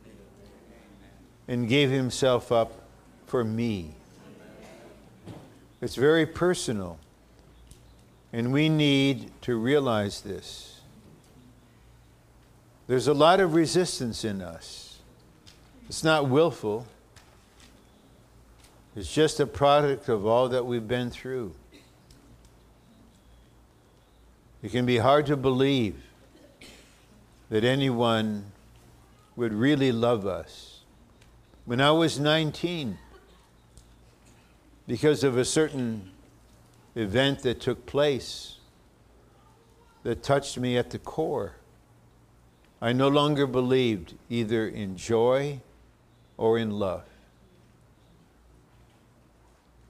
and 1.46 1.68
gave 1.68 1.90
himself 1.90 2.50
up 2.50 2.72
for 3.26 3.44
me. 3.44 3.96
It's 5.82 5.96
very 5.96 6.24
personal. 6.24 6.98
And 8.32 8.52
we 8.52 8.68
need 8.68 9.30
to 9.42 9.56
realize 9.56 10.20
this. 10.20 10.80
There's 12.86 13.08
a 13.08 13.14
lot 13.14 13.40
of 13.40 13.54
resistance 13.54 14.24
in 14.24 14.40
us. 14.40 14.98
It's 15.88 16.04
not 16.04 16.28
willful, 16.28 16.86
it's 18.96 19.12
just 19.12 19.40
a 19.40 19.46
product 19.46 20.08
of 20.08 20.24
all 20.24 20.48
that 20.48 20.64
we've 20.64 20.88
been 20.88 21.10
through. 21.10 21.54
It 24.62 24.72
can 24.72 24.86
be 24.86 24.96
hard 24.96 25.26
to 25.26 25.36
believe 25.36 26.02
that 27.50 27.62
anyone 27.62 28.46
would 29.36 29.52
really 29.52 29.92
love 29.92 30.26
us. 30.26 30.80
When 31.66 31.80
I 31.80 31.90
was 31.90 32.18
19, 32.18 32.98
because 34.86 35.22
of 35.22 35.36
a 35.36 35.44
certain 35.44 36.10
event 36.96 37.42
that 37.42 37.60
took 37.60 37.86
place 37.86 38.56
that 40.02 40.22
touched 40.22 40.58
me 40.58 40.76
at 40.76 40.90
the 40.90 40.98
core, 40.98 41.56
I 42.80 42.92
no 42.92 43.08
longer 43.08 43.46
believed 43.46 44.14
either 44.30 44.66
in 44.66 44.96
joy 44.96 45.60
or 46.36 46.58
in 46.58 46.70
love. 46.70 47.04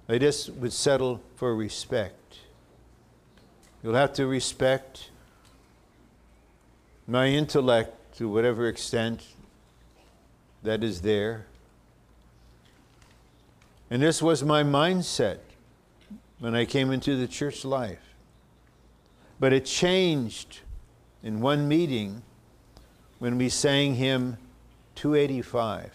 I 0.09 0.19
just 0.19 0.51
would 0.51 0.73
settle 0.73 1.21
for 1.35 1.55
respect. 1.55 2.39
You'll 3.83 3.95
have 3.95 4.13
to 4.15 4.27
respect 4.27 5.11
my 7.07 7.29
intellect 7.29 8.17
to 8.19 8.29
whatever 8.29 8.69
extent 8.69 9.23
that 10.63 10.83
is 10.83 11.03
there. 11.03 11.47
And 13.91 14.03
this 14.03 14.23
was 14.23 14.43
my 14.43 14.63
mindset 14.63 15.39
when 16.39 16.55
I 16.55 16.65
came 16.65 16.91
into 16.91 17.17
the 17.17 17.27
church 17.27 17.65
life. 17.65 18.15
But 19.41 19.53
it 19.53 19.65
changed 19.65 20.61
in 21.23 21.41
one 21.41 21.69
meeting 21.69 22.23
when 23.19 23.39
we 23.39 23.49
sang 23.49 23.95
hymn 23.95 24.37
285. 24.95 25.93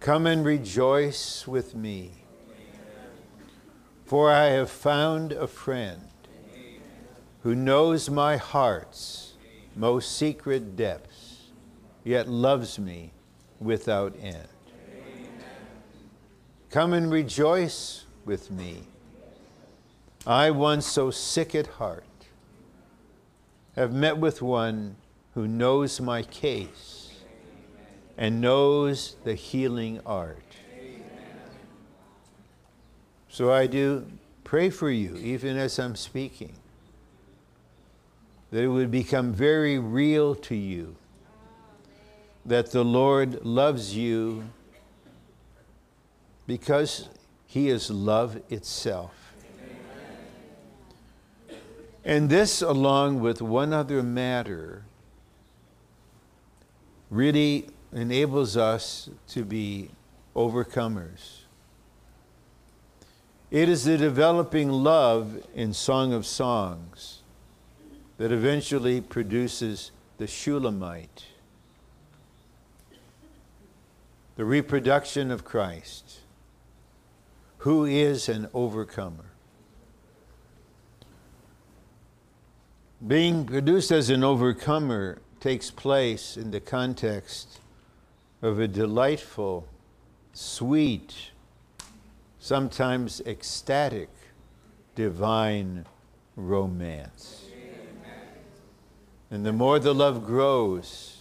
Come 0.00 0.26
and 0.26 0.44
rejoice 0.44 1.46
with 1.46 1.74
me, 1.74 2.12
for 4.06 4.30
I 4.30 4.46
have 4.46 4.70
found 4.70 5.32
a 5.32 5.46
friend 5.46 6.00
who 7.42 7.54
knows 7.54 8.08
my 8.08 8.36
heart's 8.36 9.34
most 9.76 10.16
secret 10.16 10.76
depths, 10.76 11.50
yet 12.04 12.28
loves 12.28 12.78
me 12.78 13.12
without 13.60 14.14
end. 14.20 14.48
Come 16.70 16.92
and 16.92 17.10
rejoice 17.10 18.04
with 18.24 18.50
me. 18.50 18.82
I, 20.26 20.50
once 20.50 20.86
so 20.86 21.10
sick 21.10 21.54
at 21.54 21.66
heart, 21.66 22.04
have 23.76 23.92
met 23.92 24.18
with 24.18 24.42
one 24.42 24.96
who 25.34 25.46
knows 25.48 26.00
my 26.00 26.22
case 26.22 27.12
and 28.18 28.40
knows 28.40 29.16
the 29.24 29.34
healing 29.34 30.00
art. 30.04 30.42
So 33.28 33.52
I 33.52 33.66
do 33.66 34.06
pray 34.44 34.70
for 34.70 34.90
you, 34.90 35.16
even 35.16 35.56
as 35.56 35.78
I'm 35.78 35.96
speaking, 35.96 36.52
that 38.50 38.62
it 38.62 38.68
would 38.68 38.90
become 38.90 39.32
very 39.32 39.78
real 39.78 40.34
to 40.34 40.54
you 40.54 40.96
that 42.44 42.72
the 42.72 42.84
Lord 42.84 43.44
loves 43.44 43.96
you 43.96 44.44
because 46.46 47.08
he 47.50 47.68
is 47.68 47.90
love 47.90 48.40
itself. 48.48 49.34
And 52.04 52.30
this, 52.30 52.62
along 52.62 53.18
with 53.18 53.42
one 53.42 53.72
other 53.72 54.04
matter, 54.04 54.84
really 57.10 57.66
enables 57.92 58.56
us 58.56 59.10
to 59.30 59.44
be 59.44 59.90
overcomers. 60.36 61.40
It 63.50 63.68
is 63.68 63.82
the 63.82 63.98
developing 63.98 64.70
love 64.70 65.44
in 65.52 65.74
Song 65.74 66.12
of 66.12 66.24
Songs 66.24 67.22
that 68.18 68.30
eventually 68.30 69.00
produces 69.00 69.90
the 70.18 70.28
Shulamite, 70.28 71.24
the 74.36 74.44
reproduction 74.44 75.32
of 75.32 75.44
Christ, 75.44 76.09
who 77.60 77.84
is 77.84 78.30
an 78.30 78.48
overcomer. 78.54 79.26
Being 83.06 83.44
produced 83.44 83.90
as 83.90 84.08
an 84.08 84.24
overcomer 84.24 85.20
takes 85.40 85.70
place 85.70 86.38
in 86.38 86.52
the 86.52 86.60
context 86.60 87.60
of 88.40 88.58
a 88.58 88.66
delightful, 88.66 89.68
sweet, 90.32 91.32
sometimes 92.38 93.20
ecstatic, 93.26 94.08
divine 94.94 95.84
romance. 96.36 97.44
And 99.30 99.44
the 99.44 99.52
more 99.52 99.78
the 99.78 99.94
love 99.94 100.24
grows, 100.24 101.18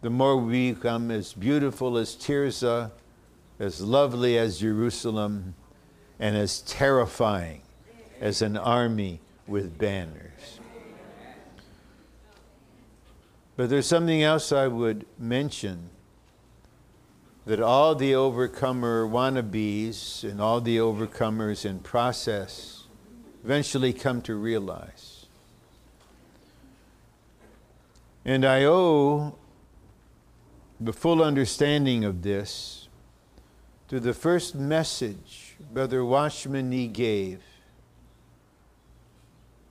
the 0.00 0.08
more 0.08 0.38
we 0.38 0.72
become 0.72 1.10
as 1.10 1.34
beautiful 1.34 1.98
as 1.98 2.16
Tirzah, 2.16 2.92
as 3.60 3.80
lovely 3.82 4.38
as 4.38 4.58
Jerusalem, 4.58 5.54
and 6.18 6.36
as 6.36 6.62
terrifying 6.62 7.60
as 8.20 8.42
an 8.42 8.56
army 8.56 9.20
with 9.46 9.78
banners. 9.78 10.60
But 13.56 13.68
there's 13.68 13.86
something 13.86 14.22
else 14.22 14.50
I 14.50 14.66
would 14.66 15.04
mention 15.18 15.90
that 17.44 17.60
all 17.60 17.94
the 17.94 18.14
overcomer 18.14 19.06
wannabes 19.06 20.24
and 20.24 20.40
all 20.40 20.62
the 20.62 20.78
overcomers 20.78 21.66
in 21.66 21.80
process 21.80 22.84
eventually 23.44 23.92
come 23.92 24.22
to 24.22 24.34
realize. 24.34 25.26
And 28.24 28.44
I 28.44 28.64
owe 28.64 29.36
the 30.78 30.92
full 30.92 31.22
understanding 31.22 32.04
of 32.04 32.22
this 32.22 32.79
to 33.90 33.98
the 33.98 34.14
first 34.14 34.54
message 34.54 35.56
Brother 35.72 36.04
Watchman 36.04 36.70
Nee 36.70 36.86
gave 36.86 37.40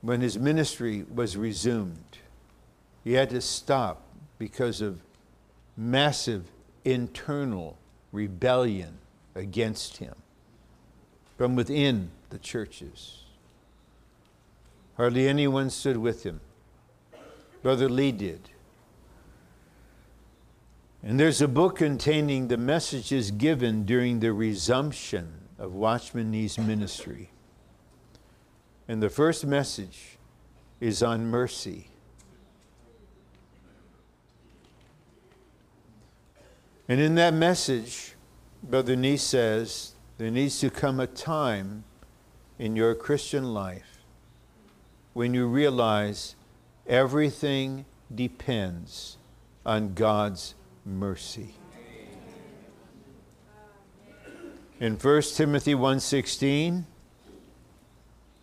when 0.02 0.20
his 0.20 0.38
ministry 0.38 1.06
was 1.10 1.38
resumed. 1.38 2.18
He 3.02 3.14
had 3.14 3.30
to 3.30 3.40
stop 3.40 4.02
because 4.38 4.82
of 4.82 5.00
massive 5.74 6.44
internal 6.84 7.78
rebellion 8.12 8.98
against 9.34 9.96
him 9.96 10.14
from 11.38 11.56
within 11.56 12.10
the 12.28 12.38
churches. 12.38 13.22
Hardly 14.98 15.28
anyone 15.28 15.70
stood 15.70 15.96
with 15.96 16.24
him. 16.24 16.40
Brother 17.62 17.88
Lee 17.88 18.12
did. 18.12 18.49
And 21.02 21.18
there's 21.18 21.40
a 21.40 21.48
book 21.48 21.76
containing 21.76 22.48
the 22.48 22.58
messages 22.58 23.30
given 23.30 23.84
during 23.84 24.20
the 24.20 24.32
resumption 24.32 25.48
of 25.58 25.72
Watchman 25.72 26.30
Nee's 26.30 26.58
ministry. 26.58 27.30
And 28.86 29.02
the 29.02 29.08
first 29.08 29.46
message 29.46 30.18
is 30.78 31.02
on 31.02 31.26
mercy. 31.26 31.88
And 36.88 37.00
in 37.00 37.14
that 37.14 37.32
message, 37.32 38.14
Brother 38.62 38.96
Nee 38.96 39.16
says 39.16 39.94
there 40.18 40.30
needs 40.30 40.60
to 40.60 40.70
come 40.70 41.00
a 41.00 41.06
time 41.06 41.84
in 42.58 42.76
your 42.76 42.94
Christian 42.94 43.54
life 43.54 44.00
when 45.14 45.32
you 45.32 45.46
realize 45.46 46.34
everything 46.86 47.86
depends 48.14 49.16
on 49.64 49.94
God's 49.94 50.54
mercy. 50.84 51.54
In 54.78 54.96
1 54.96 55.22
Timothy 55.34 55.74
1:16, 55.74 56.86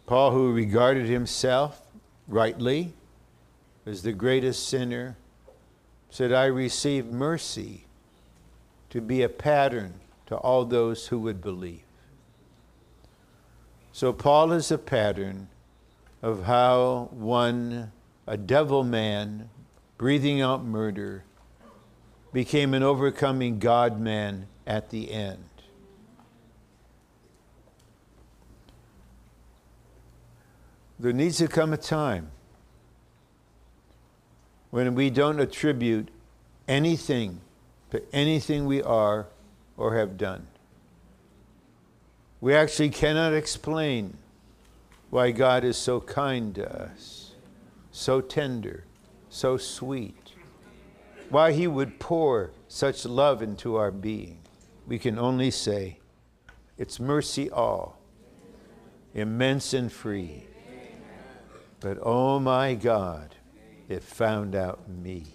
Paul 0.06 0.32
who 0.32 0.54
regarded 0.54 1.08
himself 1.08 1.82
rightly 2.28 2.93
as 3.86 4.04
the 4.04 4.13
greatest 4.13 4.67
sinner 4.67 5.17
said 6.10 6.32
I 6.32 6.45
received 6.45 7.12
mercy 7.12 7.86
to 8.89 9.02
be 9.02 9.21
a 9.21 9.30
pattern 9.30 9.95
to 10.28 10.36
all 10.36 10.65
those 10.65 11.08
who 11.08 11.19
would 11.19 11.41
believe. 11.41 11.84
So 13.91 14.13
Paul 14.13 14.52
is 14.52 14.71
a 14.71 14.78
pattern 14.78 15.50
of 16.21 16.43
how 16.43 17.10
one 17.12 17.91
a 18.28 18.38
devil 18.38 18.84
man 18.84 19.50
breathing 19.97 20.41
out 20.41 20.63
murder 20.63 21.23
became 22.38 22.76
an 22.76 22.84
overcoming 22.84 23.58
God 23.58 24.00
man 24.00 24.45
at 24.67 24.91
the 24.91 25.12
end. 25.12 25.43
There 31.00 31.13
needs 31.13 31.39
to 31.39 31.47
come 31.47 31.73
a 31.73 31.78
time 31.78 32.30
when 34.69 34.93
we 34.93 35.10
don't 35.10 35.39
attribute 35.39 36.10
anything 36.67 37.41
to 37.89 38.04
anything 38.13 38.67
we 38.67 38.84
are 38.84 39.26
or 39.76 39.95
have 39.95 40.15
done. 40.15 40.45
We 42.39 42.54
actually 42.54 42.91
cannot 42.91 43.34
explain 43.34 44.15
why 45.10 45.32
God 45.32 45.63
is 45.63 45.76
so 45.76 46.00
kind 46.02 46.54
to 46.54 46.71
us, 46.71 47.34
so 47.91 48.21
tender, 48.21 48.84
so 49.28 49.58
sweet, 49.58 50.27
why 51.30 51.52
He 51.52 51.68
would 51.68 52.00
pour 52.00 52.52
such 52.68 53.06
love 53.06 53.42
into 53.42 53.76
our 53.76 53.92
being. 53.92 54.40
We 54.86 55.00
can 55.00 55.18
only 55.20 55.52
say, 55.52 56.00
it's 56.78 57.00
mercy 57.00 57.50
all, 57.50 58.00
immense 59.13 59.74
and 59.74 59.92
free. 59.92 60.48
But 61.80 62.00
oh 62.02 62.40
my 62.40 62.76
God, 62.76 63.36
it 63.88 64.04
found 64.04 64.56
out 64.56 64.90
me. 64.90 65.26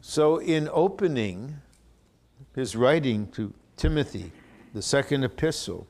So, 0.00 0.38
in 0.38 0.68
opening 0.72 1.56
his 2.54 2.76
writing 2.76 3.26
to 3.32 3.52
Timothy, 3.76 4.30
the 4.72 4.80
second 4.80 5.24
epistle, 5.24 5.88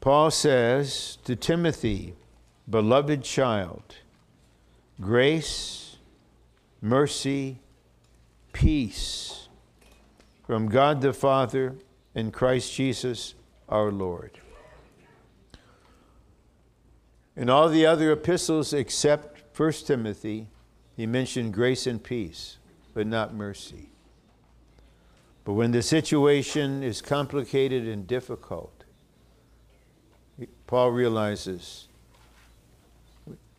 Paul 0.00 0.32
says 0.32 1.16
to 1.24 1.36
Timothy, 1.36 2.14
beloved 2.68 3.22
child, 3.22 3.96
grace, 5.00 5.96
mercy, 6.80 7.58
peace 8.52 9.48
from 10.46 10.68
God 10.68 11.00
the 11.00 11.12
Father 11.12 11.76
and 12.14 12.32
Christ 12.32 12.72
Jesus 12.74 13.34
our 13.68 13.90
Lord. 13.90 14.38
In 17.36 17.50
all 17.50 17.68
the 17.68 17.84
other 17.84 18.12
epistles 18.12 18.72
except 18.72 19.58
1 19.58 19.72
Timothy, 19.86 20.48
he 20.96 21.06
mentioned 21.06 21.52
grace 21.52 21.86
and 21.86 22.02
peace, 22.02 22.58
but 22.92 23.06
not 23.06 23.34
mercy. 23.34 23.88
But 25.44 25.54
when 25.54 25.72
the 25.72 25.82
situation 25.82 26.82
is 26.82 27.02
complicated 27.02 27.86
and 27.88 28.06
difficult, 28.06 28.84
Paul 30.66 30.92
realizes 30.92 31.88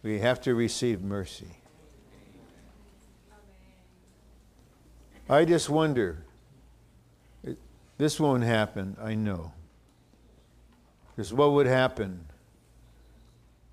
we 0.05 0.19
have 0.19 0.39
to 0.39 0.53
receive 0.53 1.01
mercy. 1.01 1.47
I 5.27 5.45
just 5.45 5.67
wonder, 5.67 6.23
this 7.97 8.19
won't 8.19 8.43
happen, 8.43 8.95
I 9.01 9.15
know. 9.15 9.51
Because 11.09 11.33
what 11.33 11.53
would 11.53 11.65
happen 11.65 12.27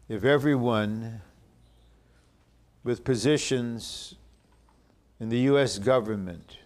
if 0.08 0.24
everyone 0.24 1.20
with 2.82 3.04
positions 3.04 4.14
in 5.20 5.28
the 5.28 5.40
U.S. 5.40 5.78
government, 5.78 6.56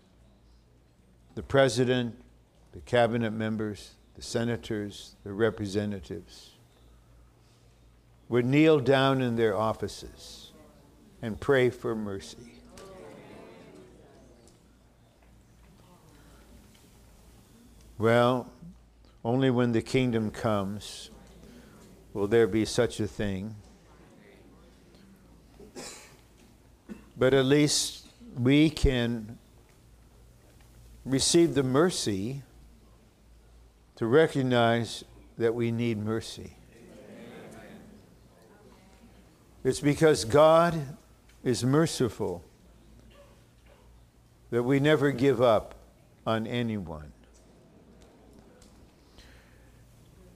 the 1.35 1.42
president, 1.42 2.14
the 2.70 2.81
cabinet 2.83 3.33
members, 3.33 3.94
the 4.14 4.22
senators, 4.22 5.16
the 5.24 5.33
representatives, 5.33 6.56
would 8.29 8.45
kneel 8.45 8.81
down 8.81 9.23
in 9.23 9.37
their 9.37 9.57
offices 9.57 10.53
and 11.23 11.41
pray 11.41 11.71
for 11.71 11.95
mercy. 11.95 12.53
Well, 17.99 18.51
only 19.25 19.51
when 19.51 19.73
the 19.73 19.81
kingdom 19.81 20.31
comes 20.31 21.11
will 22.12 22.27
there 22.27 22.47
be 22.47 22.65
such 22.65 23.01
a 23.01 23.07
thing. 23.07 23.57
But 27.17 27.33
at 27.33 27.47
least 27.47 28.07
we 28.39 28.69
can 28.69 29.39
receive 31.05 31.55
the 31.55 31.62
mercy 31.62 32.43
to 33.97 34.07
recognize 34.07 35.05
that 35.39 35.55
we 35.55 35.71
need 35.71 35.99
mercy. 35.99 36.56
It's 39.66 39.81
because 39.81 40.24
God 40.24 40.81
is 41.42 41.64
merciful 41.64 42.44
that 44.50 44.62
we 44.62 44.79
never 44.79 45.11
give 45.11 45.42
up 45.42 45.74
on 46.24 46.46
anyone. 46.46 47.11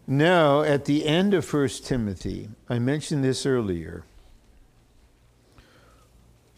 Now, 0.04 0.62
at 0.62 0.86
the 0.86 1.06
end 1.06 1.32
of 1.32 1.54
1 1.54 1.68
Timothy, 1.84 2.48
I 2.68 2.80
mentioned 2.80 3.22
this 3.22 3.46
earlier, 3.46 4.02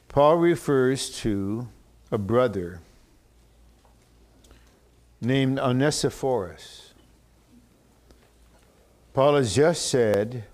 Paul 0.09 0.37
refers 0.37 1.11
to 1.19 1.69
a 2.11 2.17
brother 2.17 2.81
named 5.21 5.59
Onesiphorus. 5.59 6.95
Paul 9.13 9.37
has 9.37 9.55
just 9.55 9.91
said, 9.91 10.45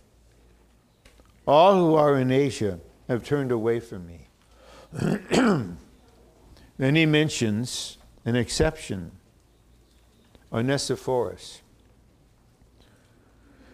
All 1.48 1.76
who 1.76 1.94
are 1.94 2.18
in 2.18 2.30
Asia 2.30 2.78
have 3.08 3.24
turned 3.24 3.50
away 3.50 3.80
from 3.80 4.06
me. 4.06 4.28
then 4.92 5.78
he 6.76 7.06
mentions 7.06 7.96
an 8.26 8.36
exception 8.36 9.12
Onesiphorus. 10.52 11.62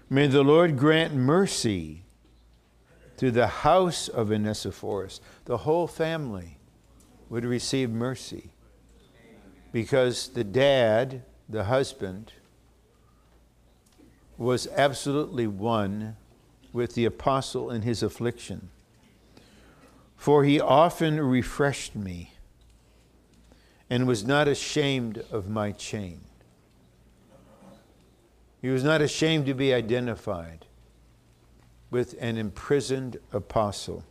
May 0.09 0.29
the 0.29 0.45
Lord 0.45 0.79
grant 0.79 1.15
mercy 1.15 2.05
to 3.17 3.33
the 3.33 3.49
house 3.49 4.07
of 4.07 4.31
Onesiphorus. 4.31 5.21
The 5.47 5.59
whole 5.59 5.89
family 5.89 6.59
would 7.29 7.45
receive 7.45 7.91
mercy 7.91 8.53
because 9.73 10.29
the 10.29 10.45
dad, 10.45 11.25
the 11.49 11.65
husband, 11.65 12.35
was 14.39 14.69
absolutely 14.77 15.49
one 15.49 16.17
with 16.75 16.95
the 16.95 17.05
apostle 17.05 17.71
in 17.71 17.83
his 17.83 18.03
affliction. 18.03 18.69
For 20.17 20.45
he 20.45 20.61
often 20.61 21.21
refreshed 21.21 21.95
me 21.95 22.33
and 23.89 24.09
was 24.09 24.27
not 24.27 24.49
ashamed 24.49 25.25
of 25.31 25.49
my 25.49 25.71
chain. 25.71 26.21
He 28.61 28.71
was 28.71 28.83
not 28.83 29.01
ashamed 29.01 29.47
to 29.47 29.55
be 29.55 29.73
identified 29.73 30.67
with 31.91 32.17
an 32.19 32.37
imprisoned 32.37 33.19
apostle. 33.33 34.05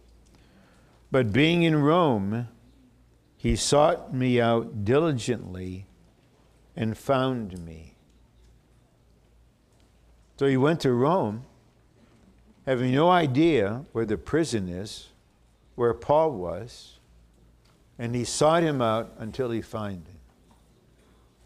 But 1.12 1.34
being 1.34 1.63
in 1.63 1.76
Rome, 1.82 2.47
he 3.36 3.58
sought 3.58 4.13
me 4.13 4.39
out 4.39 4.86
diligently 4.86 5.86
and 6.78 6.97
found 6.97 7.65
me. 7.65 7.95
So 10.39 10.47
he 10.47 10.56
went 10.56 10.80
to 10.82 10.93
Rome, 10.93 11.43
having 12.65 12.93
no 12.93 13.10
idea 13.10 13.86
where 13.91 14.06
the 14.06 14.17
prison 14.17 14.69
is, 14.69 15.10
where 15.76 15.93
Paul 15.93 16.32
was, 16.32 16.99
and 17.99 18.15
he 18.15 18.23
sought 18.23 18.63
him 18.63 18.82
out 18.82 19.13
until 19.17 19.52
he 19.52 19.62
found 19.62 20.08
him 20.08 20.19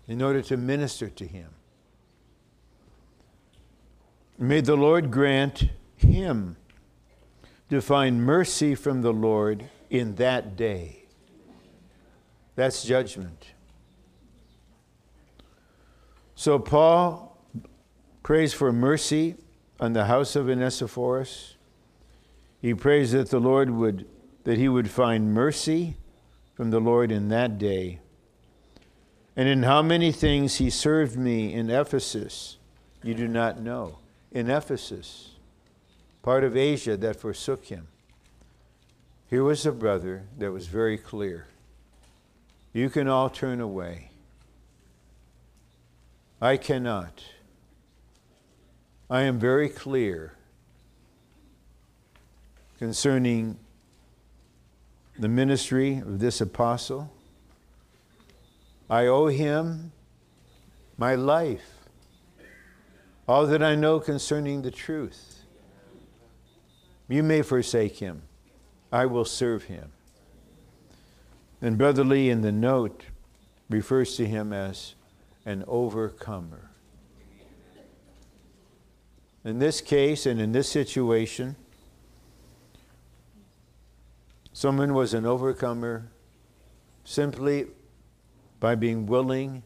in 0.08 0.22
order 0.22 0.42
to 0.42 0.58
minister 0.58 1.10
to 1.10 1.26
him. 1.26 1.50
May 4.38 4.62
the 4.62 4.76
Lord 4.76 5.12
grant 5.12 5.70
him 5.96 6.58
to 7.70 7.82
find 7.82 8.24
mercy 8.24 8.76
from 8.76 9.02
the 9.02 9.12
Lord 9.12 9.70
in 9.90 10.16
that 10.16 10.56
day. 10.56 11.06
That's 12.56 12.84
judgment. 12.84 13.54
So 16.36 16.60
Paul 16.60 17.38
prays 18.24 18.54
for 18.54 18.72
mercy 18.72 19.36
on 19.80 19.94
the 19.94 20.06
house 20.06 20.36
of 20.36 20.50
Onesiphorus. 20.50 21.56
He 22.62 22.74
prays 22.74 23.12
that 23.12 23.30
the 23.30 23.40
Lord 23.40 23.70
would 23.70 24.08
that 24.44 24.58
he 24.58 24.70
would 24.70 24.90
find 24.90 25.34
mercy 25.34 25.98
from 26.56 26.72
the 26.72 26.80
Lord 26.80 27.12
in 27.12 27.28
that 27.28 27.58
day. 27.58 28.00
And 29.36 29.50
in 29.50 29.64
how 29.64 29.82
many 29.82 30.14
things 30.14 30.56
he 30.56 30.70
served 30.70 31.18
me 31.18 31.54
in 31.54 31.70
Ephesus, 31.70 32.58
you 33.04 33.14
do 33.14 33.28
not 33.28 33.60
know 33.60 34.00
in 34.32 34.50
Ephesus, 34.50 35.32
part 36.22 36.46
of 36.46 36.56
Asia 36.56 36.96
that 36.96 37.20
forsook 37.20 37.66
him. 37.66 37.88
Here 39.30 39.44
was 39.44 39.66
a 39.66 39.72
brother 39.74 40.24
that 40.38 40.52
was 40.52 40.68
very 40.68 40.98
clear. 40.98 41.48
You 42.72 42.90
can 42.90 43.08
all 43.08 43.30
turn 43.30 43.60
away. 43.60 44.12
I 46.42 46.56
cannot. 46.56 47.24
I 49.10 49.22
am 49.22 49.40
very 49.40 49.70
clear 49.70 50.34
concerning 52.78 53.58
the 55.18 55.30
ministry 55.30 56.00
of 56.00 56.20
this 56.20 56.42
apostle. 56.42 57.12
I 58.90 59.06
owe 59.06 59.28
him 59.28 59.94
my 60.98 61.16
life 61.16 61.78
all 63.28 63.46
that 63.48 63.64
I 63.64 63.76
know 63.76 64.00
concerning 64.00 64.62
the 64.62 64.72
truth. 64.72 65.44
You 67.08 67.24
may 67.24 67.42
forsake 67.42 67.98
him, 67.98 68.24
I 68.92 69.06
will 69.06 69.26
serve 69.26 69.64
him. 69.64 69.92
And 71.62 71.78
Brother 71.78 72.04
Lee 72.04 72.30
in 72.30 72.42
the 72.42 72.52
note 72.52 73.04
refers 73.70 74.18
to 74.18 74.26
him 74.26 74.52
as 74.52 74.96
an 75.46 75.64
overcomer. 75.68 76.67
In 79.48 79.60
this 79.60 79.80
case 79.80 80.26
and 80.26 80.42
in 80.42 80.52
this 80.52 80.68
situation, 80.68 81.56
someone 84.52 84.94
was 84.94 85.14
an 85.14 85.26
overcomer 85.26 86.12
simply 87.06 87.68
by 88.60 88.76
being 88.76 89.06
willing 89.06 89.64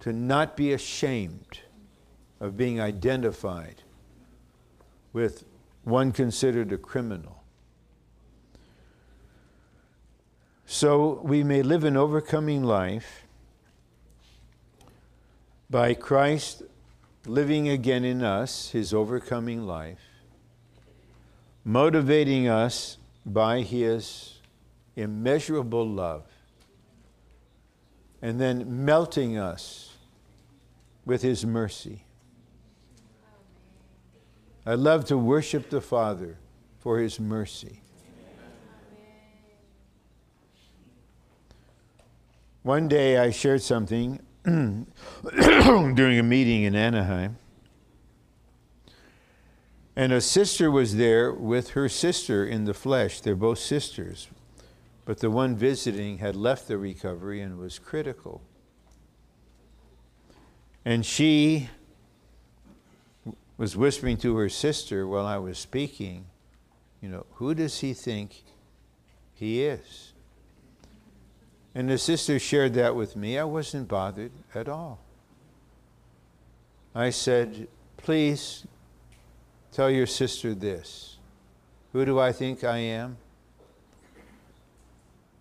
to 0.00 0.12
not 0.12 0.56
be 0.56 0.72
ashamed 0.72 1.60
of 2.40 2.56
being 2.56 2.80
identified 2.80 3.82
with 5.12 5.44
one 5.84 6.10
considered 6.10 6.72
a 6.72 6.76
criminal. 6.76 7.44
So 10.64 11.20
we 11.22 11.44
may 11.44 11.62
live 11.62 11.84
an 11.84 11.96
overcoming 11.96 12.64
life 12.64 13.28
by 15.70 15.94
Christ 15.94 16.64
living 17.26 17.68
again 17.68 18.04
in 18.04 18.22
us, 18.22 18.70
his 18.70 18.94
overcoming 18.94 19.66
life, 19.66 20.00
motivating 21.64 22.48
us 22.48 22.98
by 23.24 23.60
his 23.60 24.38
immeasurable 24.94 25.86
love, 25.86 26.24
and 28.22 28.40
then 28.40 28.84
melting 28.84 29.36
us 29.36 29.96
with 31.04 31.22
his 31.22 31.44
mercy. 31.44 32.04
I 34.64 34.74
love 34.74 35.04
to 35.06 35.16
worship 35.16 35.70
the 35.70 35.80
Father 35.80 36.38
for 36.78 36.98
his 36.98 37.20
mercy. 37.20 37.82
One 42.62 42.88
day 42.88 43.16
I 43.18 43.30
shared 43.30 43.62
something 43.62 44.18
during 44.46 46.18
a 46.20 46.22
meeting 46.22 46.62
in 46.62 46.76
Anaheim. 46.76 47.36
And 49.96 50.12
a 50.12 50.20
sister 50.20 50.70
was 50.70 50.96
there 50.96 51.32
with 51.32 51.70
her 51.70 51.88
sister 51.88 52.46
in 52.46 52.64
the 52.64 52.74
flesh. 52.74 53.20
They're 53.20 53.34
both 53.34 53.58
sisters. 53.58 54.28
But 55.04 55.18
the 55.18 55.30
one 55.30 55.56
visiting 55.56 56.18
had 56.18 56.36
left 56.36 56.68
the 56.68 56.78
recovery 56.78 57.40
and 57.40 57.58
was 57.58 57.80
critical. 57.80 58.40
And 60.84 61.04
she 61.04 61.68
was 63.56 63.76
whispering 63.76 64.16
to 64.18 64.36
her 64.36 64.48
sister 64.48 65.08
while 65.08 65.26
I 65.26 65.38
was 65.38 65.58
speaking, 65.58 66.26
you 67.00 67.08
know, 67.08 67.26
who 67.34 67.52
does 67.52 67.80
he 67.80 67.94
think 67.94 68.44
he 69.34 69.64
is? 69.64 70.05
And 71.76 71.90
the 71.90 71.98
sister 71.98 72.38
shared 72.38 72.72
that 72.72 72.96
with 72.96 73.16
me. 73.16 73.38
I 73.38 73.44
wasn't 73.44 73.86
bothered 73.86 74.32
at 74.54 74.66
all. 74.66 74.98
I 76.94 77.10
said, 77.10 77.68
please 77.98 78.66
tell 79.72 79.90
your 79.90 80.06
sister 80.06 80.54
this. 80.54 81.18
Who 81.92 82.06
do 82.06 82.18
I 82.18 82.32
think 82.32 82.64
I 82.64 82.78
am? 82.78 83.18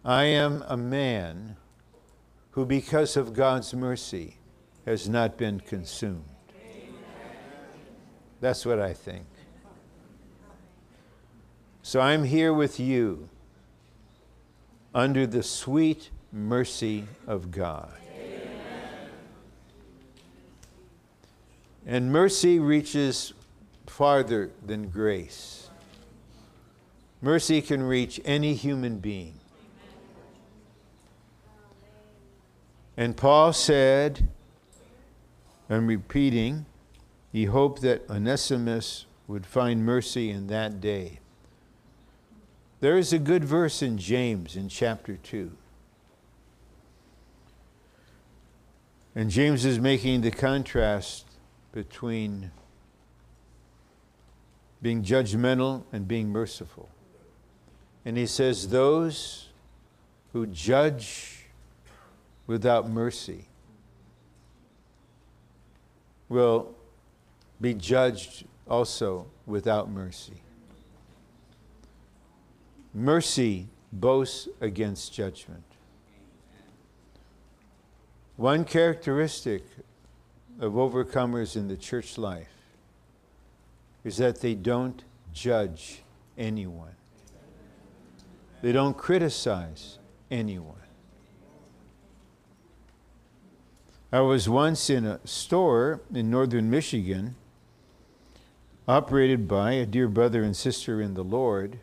I 0.03 0.25
am 0.25 0.65
a 0.67 0.75
man 0.75 1.55
who, 2.51 2.65
because 2.65 3.15
of 3.15 3.33
God's 3.33 3.73
mercy, 3.73 4.35
has 4.85 5.07
not 5.07 5.37
been 5.37 5.61
consumed. 5.61 6.25
That's 8.41 8.65
what 8.65 8.81
I 8.81 8.91
think. 8.93 9.25
So 11.81 12.01
I'm 12.01 12.25
here 12.25 12.53
with 12.53 12.77
you 12.77 13.29
under 14.93 15.25
the 15.25 15.41
sweet 15.41 16.09
mercy 16.35 17.05
of 17.27 17.49
God. 17.49 17.89
And 21.87 22.11
mercy 22.11 22.59
reaches 22.59 23.33
farther 23.87 24.51
than 24.65 24.89
grace. 24.89 25.69
Mercy 27.21 27.61
can 27.61 27.81
reach 27.83 28.19
any 28.25 28.53
human 28.53 28.99
being. 28.99 29.39
And 32.97 33.15
Paul 33.15 33.53
said, 33.53 34.27
I'm 35.69 35.87
repeating, 35.87 36.65
he 37.31 37.45
hoped 37.45 37.81
that 37.81 38.09
Onesimus 38.09 39.05
would 39.27 39.45
find 39.45 39.85
mercy 39.85 40.29
in 40.29 40.47
that 40.47 40.81
day. 40.81 41.19
There 42.81 42.97
is 42.97 43.13
a 43.13 43.19
good 43.19 43.45
verse 43.45 43.81
in 43.81 43.97
James 43.97 44.55
in 44.55 44.69
chapter 44.69 45.15
2. 45.15 45.51
And 49.15 49.29
James 49.29 49.63
is 49.63 49.79
making 49.79 50.21
the 50.21 50.31
contrast 50.31 51.25
between 51.71 52.51
being 54.81 55.03
judgmental 55.03 55.83
and 55.93 56.05
being 56.05 56.29
merciful. 56.29 56.89
And 58.03 58.17
he 58.17 58.25
says, 58.25 58.67
Those 58.67 59.49
who 60.33 60.45
judge 60.45 61.45
without 62.45 62.89
mercy 62.89 63.47
will 66.27 66.75
be 67.61 67.73
judged 67.73 68.45
also 68.67 69.27
without 69.45 69.89
mercy. 69.89 70.41
Mercy 72.93 73.67
boasts 73.93 74.49
against 74.59 75.13
judgment. 75.13 75.63
One 78.37 78.65
characteristic 78.65 79.63
of 80.59 80.73
overcomers 80.73 81.55
in 81.55 81.69
the 81.69 81.77
church 81.77 82.17
life 82.17 82.49
is 84.03 84.17
that 84.17 84.41
they 84.41 84.55
don't 84.55 85.03
judge 85.33 86.03
anyone. 86.37 86.95
They 88.61 88.73
don't 88.73 88.97
criticize 88.97 89.99
anyone. 90.29 90.75
I 94.11 94.19
was 94.19 94.49
once 94.49 94.89
in 94.89 95.05
a 95.05 95.25
store 95.25 96.01
in 96.13 96.29
northern 96.29 96.69
Michigan, 96.69 97.35
operated 98.87 99.47
by 99.47 99.73
a 99.73 99.85
dear 99.85 100.07
brother 100.07 100.43
and 100.43 100.55
sister 100.55 101.01
in 101.01 101.13
the 101.13 101.23
Lord, 101.23 101.79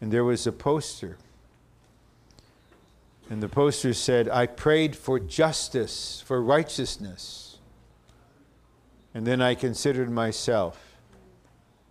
and 0.00 0.12
there 0.12 0.24
was 0.24 0.46
a 0.46 0.52
poster. 0.52 1.18
And 3.28 3.42
the 3.42 3.48
poster 3.48 3.92
said, 3.92 4.28
I 4.28 4.46
prayed 4.46 4.94
for 4.94 5.18
justice, 5.18 6.22
for 6.24 6.40
righteousness. 6.40 7.58
And 9.14 9.26
then 9.26 9.40
I 9.40 9.54
considered 9.54 10.10
myself 10.10 10.98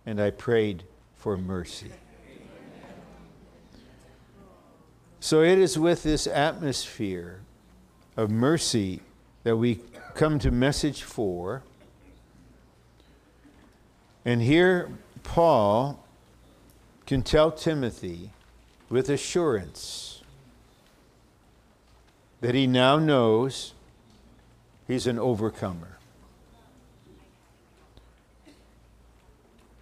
and 0.06 0.20
I 0.20 0.30
prayed 0.30 0.84
for 1.16 1.36
mercy. 1.36 1.90
So 5.18 5.42
it 5.42 5.58
is 5.58 5.76
with 5.76 6.04
this 6.04 6.28
atmosphere 6.28 7.40
of 8.16 8.30
mercy 8.30 9.00
that 9.42 9.56
we 9.56 9.80
come 10.14 10.38
to 10.38 10.50
message 10.50 11.02
four. 11.02 11.64
And 14.24 14.40
here, 14.40 14.88
Paul 15.24 16.04
can 17.06 17.22
tell 17.22 17.50
Timothy 17.50 18.30
with 18.88 19.10
assurance 19.10 20.15
that 22.46 22.54
he 22.54 22.64
now 22.64 22.96
knows 22.96 23.74
he's 24.86 25.08
an 25.08 25.18
overcomer. 25.18 25.98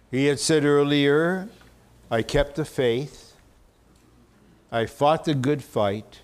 He 0.09 0.25
had 0.25 0.39
said 0.39 0.65
earlier, 0.65 1.47
I 2.09 2.23
kept 2.23 2.55
the 2.55 2.65
faith, 2.65 3.35
I 4.71 4.87
fought 4.87 5.25
the 5.25 5.35
good 5.35 5.63
fight, 5.63 6.21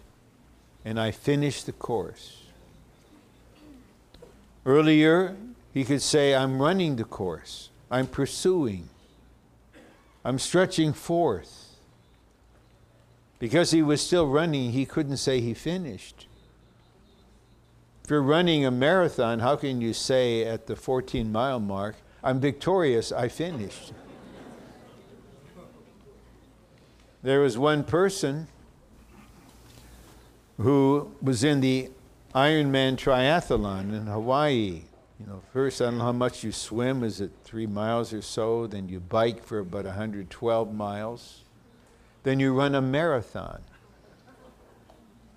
and 0.84 1.00
I 1.00 1.12
finished 1.12 1.68
the 1.68 1.74
course. 1.74 2.42
Earlier, 4.66 5.36
he 5.72 5.84
could 5.84 6.02
say, 6.02 6.34
I'm 6.34 6.60
running 6.60 6.96
the 6.96 7.04
course, 7.04 7.70
I'm 7.92 8.08
pursuing, 8.08 8.90
I'm 10.26 10.40
stretching 10.40 10.94
forth. 10.94 11.76
Because 13.38 13.70
he 13.70 13.84
was 13.84 14.02
still 14.02 14.26
running, 14.26 14.72
he 14.72 14.88
couldn't 14.88 15.18
say 15.18 15.40
he 15.40 15.54
finished. 15.54 16.26
If 18.04 18.10
you're 18.10 18.22
running 18.22 18.66
a 18.66 18.72
marathon, 18.72 19.40
how 19.40 19.56
can 19.56 19.82
you 19.82 19.94
say 19.94 20.44
at 20.44 20.68
the 20.68 20.76
14 20.76 21.32
mile 21.32 21.60
mark, 21.60 21.96
I'm 22.24 22.40
victorious, 22.40 23.12
I 23.12 23.28
finished? 23.28 23.94
There 27.24 27.40
was 27.40 27.58
one 27.58 27.84
person 27.84 28.48
who 30.58 31.12
was 31.22 31.44
in 31.44 31.62
the 31.62 31.90
Ironman 32.34 32.96
triathlon 32.96 33.94
in 33.94 34.08
Hawaii. 34.08 34.84
You 35.20 35.28
know, 35.28 35.42
first, 35.54 35.82
I 35.82 35.86
don't 35.86 36.00
know 36.00 36.06
how 36.06 36.12
much 36.12 36.44
you 36.44 36.52
swim, 36.52 37.04
is 37.04 37.22
it 37.22 37.32
three 37.44 37.68
miles 37.68 38.12
or 38.12 38.24
so? 38.24 38.66
Then 38.66 38.90
you 38.90 39.00
bike 39.00 39.44
for 39.44 39.60
about 39.60 39.86
112 39.86 40.74
miles. 40.74 41.42
Then 42.24 42.40
you 42.40 42.54
run 42.54 42.74
a 42.74 42.82
marathon. 42.82 43.62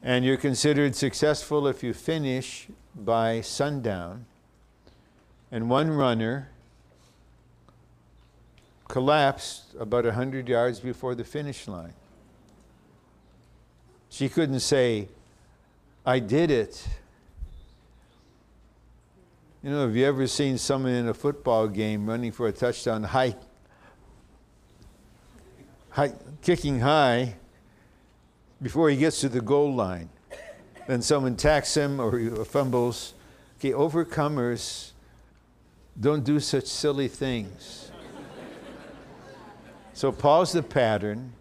And 0.06 0.22
you're 0.22 0.36
considered 0.36 0.94
successful 0.94 1.66
if 1.66 1.82
you 1.82 1.94
finish 1.94 2.68
by 2.94 3.40
sundown. 3.40 4.26
And 5.50 5.70
one 5.70 5.90
runner 5.90 6.50
collapsed 8.86 9.74
about 9.80 10.04
100 10.04 10.46
yards 10.46 10.78
before 10.78 11.14
the 11.14 11.24
finish 11.24 11.66
line. 11.66 11.94
She 14.10 14.28
couldn't 14.28 14.60
say, 14.60 15.08
I 16.04 16.18
did 16.18 16.50
it. 16.50 16.86
You 19.62 19.70
know, 19.70 19.86
have 19.86 19.96
you 19.96 20.04
ever 20.04 20.26
seen 20.26 20.58
someone 20.58 20.92
in 20.92 21.08
a 21.08 21.14
football 21.14 21.66
game 21.66 22.06
running 22.06 22.30
for 22.30 22.46
a 22.46 22.52
touchdown, 22.52 23.04
high, 23.04 23.36
high, 25.88 26.12
kicking 26.42 26.80
high 26.80 27.36
before 28.62 28.90
he 28.90 28.96
gets 28.96 29.20
to 29.20 29.28
the 29.28 29.40
goal 29.40 29.74
line? 29.74 30.08
Then 30.86 31.02
someone 31.02 31.36
tacks 31.36 31.76
him 31.76 32.00
or 32.00 32.18
he 32.18 32.28
fumbles. 32.28 33.14
Okay, 33.58 33.70
overcomers 33.70 34.90
don't 35.98 36.24
do 36.24 36.40
such 36.40 36.66
silly 36.66 37.08
things. 37.08 37.90
so 39.92 40.12
Paul's 40.12 40.52
the 40.52 40.62
pattern, 40.62 41.32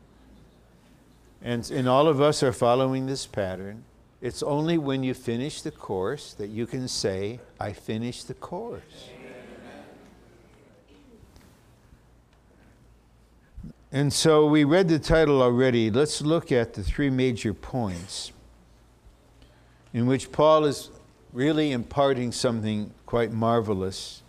and, 1.42 1.70
and 1.72 1.90
all 1.90 2.08
of 2.08 2.22
us 2.22 2.44
are 2.44 2.54
following 2.54 3.06
this 3.06 3.26
pattern. 3.26 3.84
It's 4.22 4.42
only 4.42 4.78
when 4.78 5.04
you 5.04 5.14
finish 5.14 5.62
the 5.62 5.72
course 5.72 6.34
that 6.36 6.48
you 6.48 6.66
can 6.66 6.88
say, 6.88 7.42
I 7.60 7.74
finished 7.74 8.30
the 8.30 8.36
course. 8.36 9.10
And 13.94 14.12
so 14.12 14.48
we 14.48 14.64
read 14.64 14.88
the 14.88 14.98
title 14.98 15.40
already. 15.40 15.92
Let's 15.92 16.20
look 16.20 16.52
at 16.52 16.74
the 16.74 16.82
three 16.82 17.12
major 17.12 17.54
points 17.54 18.32
in 19.94 20.08
which 20.08 20.32
Paul 20.32 20.66
is 20.66 20.90
really 21.32 21.72
imparting 21.72 22.32
something 22.32 22.92
quite 23.06 23.32
marvelous 23.32 24.24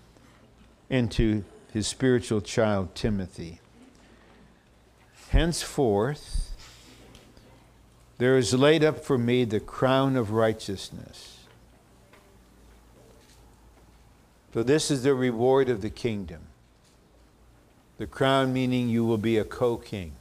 into 0.90 1.44
his 1.72 1.87
spiritual 1.87 2.42
child, 2.42 2.94
Timothy. 2.94 3.59
Henceforth, 5.31 6.50
there 8.18 8.37
is 8.37 8.53
laid 8.53 8.85
up 8.85 9.03
for 9.03 9.16
me 9.16 9.46
the 9.46 9.61
crown 9.61 10.14
of 10.14 10.33
righteousness. 10.33 11.38
So, 14.53 14.62
this 14.62 14.90
is 14.90 15.05
the 15.05 15.14
reward 15.14 15.70
of 15.70 15.81
the 15.81 15.90
kingdom. 15.90 16.42
The 17.98 18.07
crown 18.07 18.52
meaning 18.52 18.88
you 18.88 19.04
will 19.04 19.18
be 19.18 19.38
a 19.38 19.44
co 19.44 19.76
king. 19.76 20.12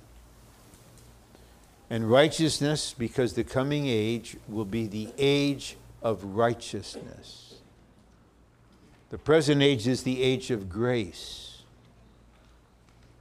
And 1.89 2.09
righteousness, 2.09 2.95
because 2.97 3.33
the 3.33 3.43
coming 3.43 3.87
age 3.87 4.37
will 4.47 4.65
be 4.65 4.87
the 4.87 5.09
age 5.17 5.75
of 6.01 6.23
righteousness. 6.23 7.55
The 9.09 9.17
present 9.17 9.61
age 9.61 9.87
is 9.87 10.03
the 10.03 10.23
age 10.23 10.49
of 10.49 10.69
grace. 10.69 11.61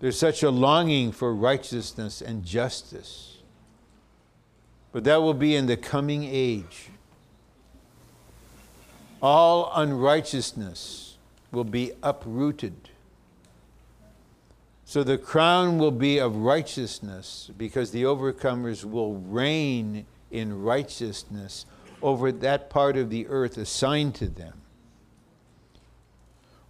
There's 0.00 0.18
such 0.18 0.42
a 0.42 0.50
longing 0.50 1.12
for 1.12 1.34
righteousness 1.34 2.20
and 2.20 2.44
justice. 2.44 3.38
But 4.90 5.04
that 5.04 5.22
will 5.22 5.34
be 5.34 5.54
in 5.54 5.66
the 5.66 5.76
coming 5.76 6.24
age. 6.24 6.88
All 9.20 9.70
unrighteousness 9.74 11.16
will 11.52 11.64
be 11.64 11.92
uprooted. 12.02 12.88
So 14.92 15.02
the 15.02 15.16
crown 15.16 15.78
will 15.78 15.90
be 15.90 16.18
of 16.18 16.36
righteousness 16.36 17.50
because 17.56 17.92
the 17.92 18.02
overcomers 18.02 18.84
will 18.84 19.14
reign 19.14 20.04
in 20.30 20.62
righteousness 20.62 21.64
over 22.02 22.30
that 22.30 22.68
part 22.68 22.98
of 22.98 23.08
the 23.08 23.26
earth 23.28 23.56
assigned 23.56 24.14
to 24.16 24.28
them, 24.28 24.60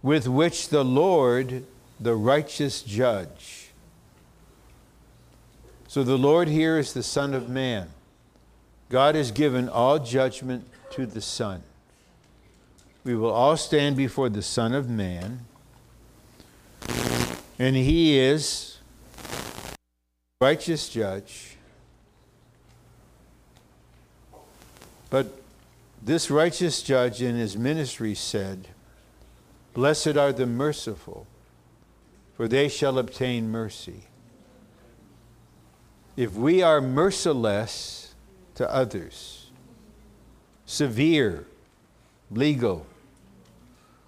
with 0.01 0.25
which 0.29 0.69
the 0.69 0.85
Lord, 0.85 1.65
the 1.99 2.15
righteous 2.15 2.81
judge. 2.81 3.71
So 5.89 6.01
the 6.01 6.17
Lord 6.17 6.47
here 6.47 6.77
is 6.77 6.93
the 6.93 7.03
Son 7.03 7.33
of 7.33 7.49
Man. 7.49 7.89
God 8.87 9.15
has 9.15 9.31
given 9.31 9.67
all 9.67 9.99
judgment 9.99 10.65
to 10.91 11.05
the 11.05 11.19
Son. 11.19 11.61
We 13.03 13.15
will 13.15 13.33
all 13.33 13.57
stand 13.57 13.97
before 13.97 14.29
the 14.29 14.41
Son 14.41 14.73
of 14.73 14.89
Man, 14.89 15.45
and 17.59 17.75
He 17.75 18.17
is 18.17 18.73
righteous 20.41 20.89
judge. 20.89 21.55
But 25.09 25.27
this 26.01 26.29
righteous 26.29 26.81
judge 26.81 27.21
in 27.21 27.37
his 27.37 27.55
ministry 27.55 28.13
said, 28.13 28.67
Blessed 29.73 30.17
are 30.17 30.33
the 30.33 30.45
merciful, 30.45 31.27
for 32.35 32.47
they 32.49 32.67
shall 32.67 32.97
obtain 32.99 33.49
mercy. 33.49 34.03
If 36.17 36.33
we 36.33 36.61
are 36.61 36.81
merciless 36.81 38.15
to 38.55 38.69
others, 38.69 39.51
severe, 40.65 41.47
legal, 42.29 42.85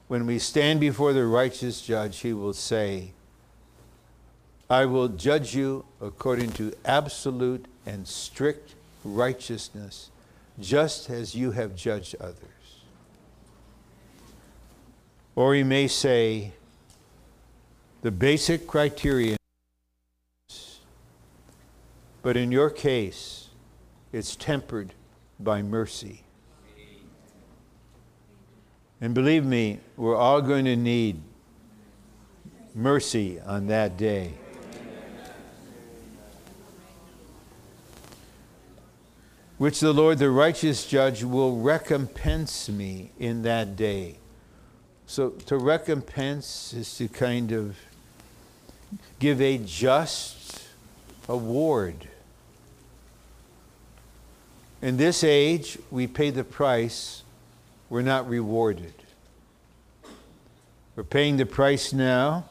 when 0.10 0.26
we 0.26 0.38
stand 0.38 0.82
before 0.82 1.14
the 1.14 1.26
righteous 1.26 1.82
judge, 1.82 2.20
he 2.20 2.34
will 2.34 2.54
say, 2.54 3.14
I 4.70 4.86
will 4.86 5.10
judge 5.10 5.56
you 5.56 5.86
according 6.02 6.52
to 6.54 6.74
absolute 6.86 7.66
and 7.86 8.08
strict 8.08 8.74
righteousness, 9.04 10.10
just 10.60 11.10
as 11.10 11.36
you 11.36 11.52
have 11.52 11.76
judged 11.76 12.16
others. 12.20 12.40
Or 15.36 15.54
he 15.54 15.64
may 15.64 15.88
say, 15.88 16.54
the 18.02 18.10
basic 18.12 18.66
criterion, 18.66 19.38
but 22.24 22.36
in 22.36 22.52
your 22.52 22.72
case, 22.72 23.50
it's 24.12 24.36
tempered 24.36 24.94
by 25.40 25.62
mercy. 25.62 26.24
And 29.02 29.14
believe 29.14 29.46
me, 29.46 29.80
we're 29.98 30.16
all 30.16 30.42
going 30.42 30.66
to 30.66 30.76
need 30.76 31.22
mercy 32.74 33.40
on 33.42 33.68
that 33.68 33.98
day. 33.98 34.34
Which 39.58 39.80
the 39.80 39.94
Lord, 39.94 40.18
the 40.18 40.30
righteous 40.30 40.86
judge, 40.86 41.24
will 41.24 41.56
recompense 41.56 42.68
me 42.68 43.12
in 43.18 43.44
that 43.44 43.76
day. 43.76 44.18
So 45.08 45.30
to 45.30 45.58
recompense 45.58 46.74
is 46.74 46.98
to 46.98 47.08
kind 47.08 47.52
of 47.52 47.78
give 49.20 49.40
a 49.42 49.58
just 49.58 50.62
award. 51.30 52.10
In 54.82 54.98
this 54.98 55.24
age, 55.24 55.80
we 55.90 56.06
pay 56.06 56.32
the 56.32 56.44
price, 56.44 57.24
we're 57.90 58.02
not 58.02 58.28
rewarded. 58.28 58.94
We're 60.96 61.04
paying 61.04 61.38
the 61.38 61.46
price 61.46 61.94
now 61.94 62.46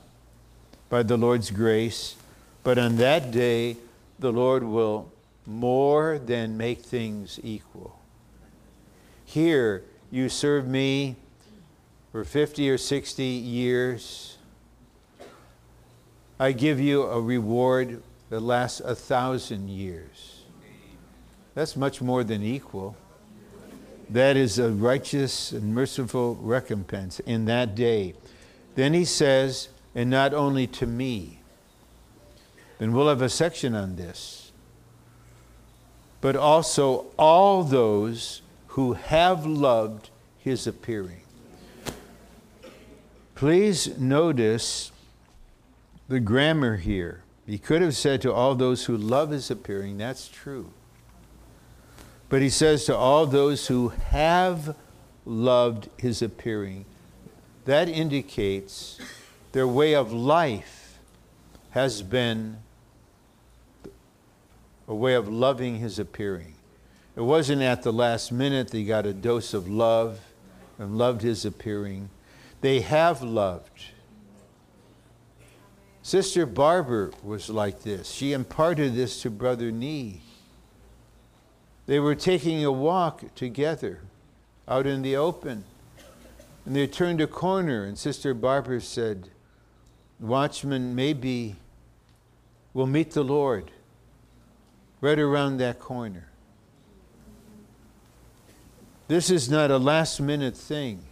by 0.88 1.02
the 1.02 1.16
Lord's 1.16 1.50
grace, 1.50 2.16
but 2.62 2.78
on 2.78 2.96
that 2.96 3.30
day, 3.30 3.76
the 4.18 4.32
Lord 4.32 4.62
will 4.62 5.10
more 5.46 6.18
than 6.18 6.56
make 6.56 6.80
things 6.80 7.38
equal. 7.42 7.98
Here, 9.24 9.84
you 10.10 10.28
serve 10.28 10.66
me 10.66 11.16
for 12.12 12.24
50 12.24 12.70
or 12.70 12.78
60 12.78 13.24
years. 13.24 14.38
I 16.38 16.52
give 16.52 16.80
you 16.80 17.02
a 17.02 17.20
reward 17.20 18.02
that 18.30 18.40
lasts 18.40 18.80
a 18.80 18.94
thousand 18.94 19.68
years. 19.68 20.42
That's 21.54 21.76
much 21.76 22.00
more 22.00 22.24
than 22.24 22.42
equal. 22.42 22.96
That 24.10 24.36
is 24.36 24.58
a 24.58 24.70
righteous 24.70 25.52
and 25.52 25.74
merciful 25.74 26.34
recompense 26.36 27.20
in 27.20 27.46
that 27.46 27.74
day. 27.74 28.14
Then 28.74 28.92
he 28.92 29.04
says, 29.04 29.68
and 29.94 30.10
not 30.10 30.34
only 30.34 30.66
to 30.66 30.86
me. 30.86 31.38
Then 32.78 32.92
we'll 32.92 33.08
have 33.08 33.22
a 33.22 33.28
section 33.28 33.74
on 33.74 33.96
this. 33.96 34.43
But 36.24 36.36
also 36.36 37.04
all 37.18 37.64
those 37.64 38.40
who 38.68 38.94
have 38.94 39.44
loved 39.44 40.08
his 40.38 40.66
appearing. 40.66 41.20
Please 43.34 43.98
notice 43.98 44.90
the 46.08 46.20
grammar 46.20 46.78
here. 46.78 47.24
He 47.46 47.58
could 47.58 47.82
have 47.82 47.94
said 47.94 48.22
to 48.22 48.32
all 48.32 48.54
those 48.54 48.86
who 48.86 48.96
love 48.96 49.32
his 49.32 49.50
appearing, 49.50 49.98
that's 49.98 50.26
true. 50.26 50.70
But 52.30 52.40
he 52.40 52.48
says 52.48 52.86
to 52.86 52.96
all 52.96 53.26
those 53.26 53.66
who 53.66 53.90
have 53.90 54.74
loved 55.26 55.90
his 55.98 56.22
appearing, 56.22 56.86
that 57.66 57.86
indicates 57.86 58.98
their 59.52 59.68
way 59.68 59.94
of 59.94 60.10
life 60.10 60.98
has 61.72 62.00
been 62.00 62.60
a 64.86 64.94
way 64.94 65.14
of 65.14 65.28
loving 65.28 65.78
his 65.78 65.98
appearing. 65.98 66.54
It 67.16 67.22
wasn't 67.22 67.62
at 67.62 67.82
the 67.82 67.92
last 67.92 68.32
minute 68.32 68.68
they 68.68 68.84
got 68.84 69.06
a 69.06 69.12
dose 69.12 69.54
of 69.54 69.68
love 69.68 70.20
and 70.78 70.98
loved 70.98 71.22
his 71.22 71.44
appearing. 71.44 72.10
They 72.60 72.80
have 72.80 73.22
loved. 73.22 73.86
Sister 76.02 76.44
Barber 76.44 77.12
was 77.22 77.48
like 77.48 77.82
this. 77.82 78.10
She 78.10 78.32
imparted 78.32 78.94
this 78.94 79.22
to 79.22 79.30
Brother 79.30 79.70
Nee. 79.70 80.20
They 81.86 82.00
were 82.00 82.14
taking 82.14 82.64
a 82.64 82.72
walk 82.72 83.34
together 83.34 84.00
out 84.66 84.86
in 84.86 85.02
the 85.02 85.16
open. 85.16 85.64
And 86.66 86.74
they 86.74 86.86
turned 86.86 87.20
a 87.20 87.26
corner, 87.26 87.84
and 87.84 87.98
Sister 87.98 88.34
Barber 88.34 88.80
said, 88.80 89.28
Watchman, 90.18 90.94
maybe 90.94 91.56
we'll 92.72 92.86
meet 92.86 93.12
the 93.12 93.24
Lord 93.24 93.70
right 95.04 95.18
around 95.18 95.58
that 95.58 95.78
corner. 95.78 96.26
This 99.06 99.28
is 99.28 99.50
not 99.50 99.70
a 99.70 99.76
last 99.76 100.18
minute 100.18 100.56
thing. 100.56 101.04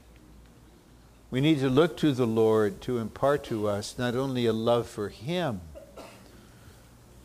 We 1.30 1.42
need 1.42 1.58
to 1.58 1.68
look 1.68 1.98
to 1.98 2.12
the 2.12 2.26
Lord 2.26 2.80
to 2.82 2.96
impart 2.96 3.44
to 3.44 3.68
us 3.68 3.98
not 3.98 4.16
only 4.16 4.46
a 4.46 4.52
love 4.54 4.86
for 4.86 5.10
Him, 5.10 5.60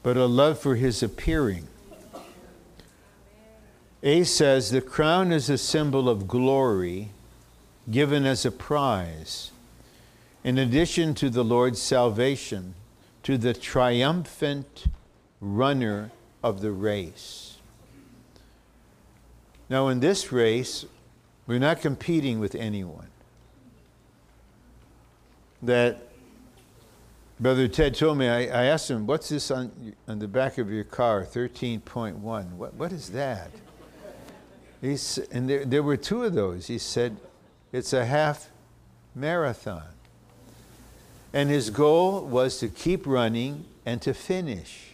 but 0.03 0.18
a 0.18 0.26
love 0.26 0.59
for 0.59 0.76
His 0.76 1.01
appearing. 1.01 1.70
A 4.03 4.26
says 4.26 4.70
the 4.70 4.82
crown 4.82 5.32
is 5.32 5.49
a 5.49 5.57
symbol 5.57 6.09
of 6.09 6.28
glory 6.28 7.11
given 7.89 8.26
as 8.26 8.45
a 8.45 8.51
prize, 8.51 9.51
in 10.43 10.57
addition 10.57 11.15
to 11.15 11.30
the 11.30 11.45
Lord's 11.45 11.82
salvation, 11.82 12.74
to 13.24 13.38
the 13.38 13.53
triumphant 13.53 14.88
runner 15.39 16.11
of 16.47 16.61
the 16.61 16.71
race. 16.71 17.57
Now, 19.69 19.89
in 19.89 19.99
this 19.99 20.31
race, 20.31 20.85
we're 21.45 21.59
not 21.59 21.81
competing 21.81 22.39
with 22.39 22.55
anyone. 22.55 23.07
That 25.61 26.07
Brother 27.39 27.67
Ted 27.67 27.95
told 27.95 28.17
me, 28.17 28.29
I, 28.29 28.43
I 28.43 28.65
asked 28.65 28.89
him, 28.89 29.05
What's 29.05 29.29
this 29.29 29.51
on, 29.51 29.93
on 30.07 30.19
the 30.19 30.27
back 30.27 30.57
of 30.57 30.71
your 30.71 30.83
car, 30.83 31.25
13.1? 31.25 32.19
What, 32.51 32.73
what 32.75 32.91
is 32.91 33.09
that? 33.09 33.51
He's, 34.81 35.17
and 35.31 35.49
there, 35.49 35.65
there 35.65 35.83
were 35.83 35.97
two 35.97 36.23
of 36.23 36.33
those. 36.33 36.67
He 36.67 36.77
said, 36.77 37.17
It's 37.73 37.91
a 37.91 38.05
half 38.05 38.49
marathon. 39.13 39.83
And 41.33 41.49
his 41.49 41.69
goal 41.69 42.21
was 42.21 42.59
to 42.59 42.69
keep 42.69 43.05
running 43.05 43.65
and 43.85 44.01
to 44.03 44.13
finish. 44.13 44.86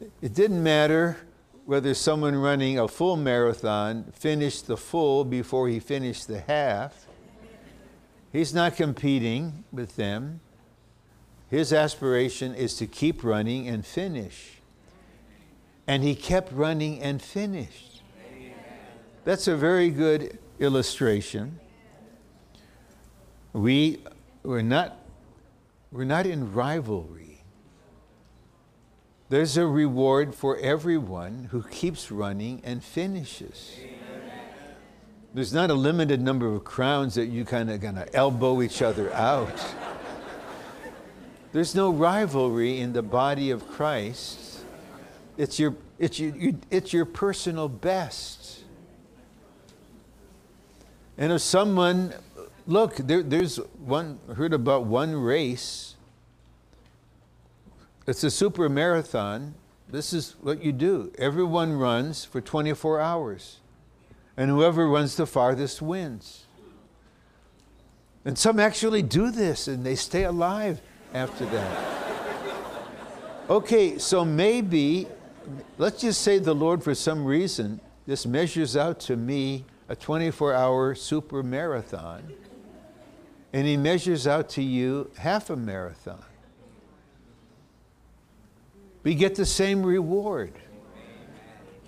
It 0.00 0.34
didn't 0.34 0.62
matter 0.62 1.16
whether 1.64 1.94
someone 1.94 2.36
running 2.36 2.78
a 2.78 2.86
full 2.86 3.16
marathon 3.16 4.04
finished 4.12 4.66
the 4.66 4.76
full 4.76 5.24
before 5.24 5.68
he 5.68 5.80
finished 5.80 6.28
the 6.28 6.40
half. 6.40 7.06
He's 8.32 8.54
not 8.54 8.76
competing 8.76 9.64
with 9.72 9.96
them. 9.96 10.40
His 11.48 11.72
aspiration 11.72 12.54
is 12.54 12.76
to 12.76 12.86
keep 12.86 13.24
running 13.24 13.68
and 13.68 13.84
finish. 13.86 14.58
And 15.86 16.02
he 16.02 16.14
kept 16.14 16.52
running 16.52 17.00
and 17.00 17.22
finished. 17.22 18.02
That's 19.24 19.48
a 19.48 19.56
very 19.56 19.90
good 19.90 20.38
illustration. 20.60 21.58
We, 23.52 24.02
we're, 24.42 24.62
not, 24.62 24.98
we're 25.90 26.04
not 26.04 26.26
in 26.26 26.52
rivalry. 26.52 27.35
There's 29.28 29.56
a 29.56 29.66
reward 29.66 30.36
for 30.36 30.56
everyone 30.58 31.48
who 31.50 31.64
keeps 31.64 32.12
running 32.12 32.60
and 32.62 32.82
finishes. 32.82 33.76
There's 35.34 35.52
not 35.52 35.68
a 35.68 35.74
limited 35.74 36.20
number 36.20 36.46
of 36.46 36.62
crowns 36.62 37.16
that 37.16 37.26
you 37.26 37.44
kind 37.44 37.70
of 37.70 37.80
gonna 37.80 38.06
elbow 38.14 38.62
each 38.62 38.82
other 38.82 39.12
out. 39.12 39.52
There's 41.52 41.74
no 41.74 41.90
rivalry 41.90 42.80
in 42.80 42.92
the 42.92 43.02
body 43.02 43.50
of 43.50 43.68
Christ. 43.68 44.64
It's 45.36 45.58
your, 45.58 45.74
it's 45.98 46.20
your, 46.20 46.52
it's 46.70 46.92
your 46.92 47.04
personal 47.04 47.68
best. 47.68 48.62
And 51.18 51.32
if 51.32 51.40
someone, 51.40 52.14
look, 52.66 52.96
there, 52.96 53.22
there's 53.22 53.56
one, 53.84 54.20
heard 54.36 54.52
about 54.52 54.84
one 54.84 55.16
race 55.16 55.95
it's 58.06 58.22
a 58.22 58.30
super 58.30 58.68
marathon. 58.68 59.54
This 59.88 60.12
is 60.12 60.36
what 60.40 60.62
you 60.62 60.72
do. 60.72 61.12
Everyone 61.18 61.72
runs 61.72 62.24
for 62.24 62.40
24 62.40 63.00
hours, 63.00 63.60
and 64.36 64.50
whoever 64.50 64.88
runs 64.88 65.16
the 65.16 65.26
farthest 65.26 65.82
wins. 65.82 66.46
And 68.24 68.36
some 68.36 68.58
actually 68.58 69.02
do 69.02 69.30
this 69.30 69.68
and 69.68 69.86
they 69.86 69.94
stay 69.94 70.24
alive 70.24 70.80
after 71.14 71.46
that. 71.46 71.96
okay, 73.48 73.98
so 73.98 74.24
maybe, 74.24 75.06
let's 75.78 76.00
just 76.00 76.22
say 76.22 76.40
the 76.40 76.54
Lord, 76.54 76.82
for 76.82 76.94
some 76.94 77.24
reason, 77.24 77.80
this 78.06 78.26
measures 78.26 78.76
out 78.76 78.98
to 79.00 79.16
me 79.16 79.64
a 79.88 79.94
24 79.94 80.52
hour 80.52 80.94
super 80.96 81.44
marathon, 81.44 82.24
and 83.52 83.66
He 83.66 83.76
measures 83.76 84.26
out 84.26 84.48
to 84.50 84.62
you 84.62 85.10
half 85.18 85.48
a 85.48 85.56
marathon. 85.56 86.24
We 89.06 89.14
get 89.14 89.36
the 89.36 89.46
same 89.46 89.86
reward. 89.86 90.52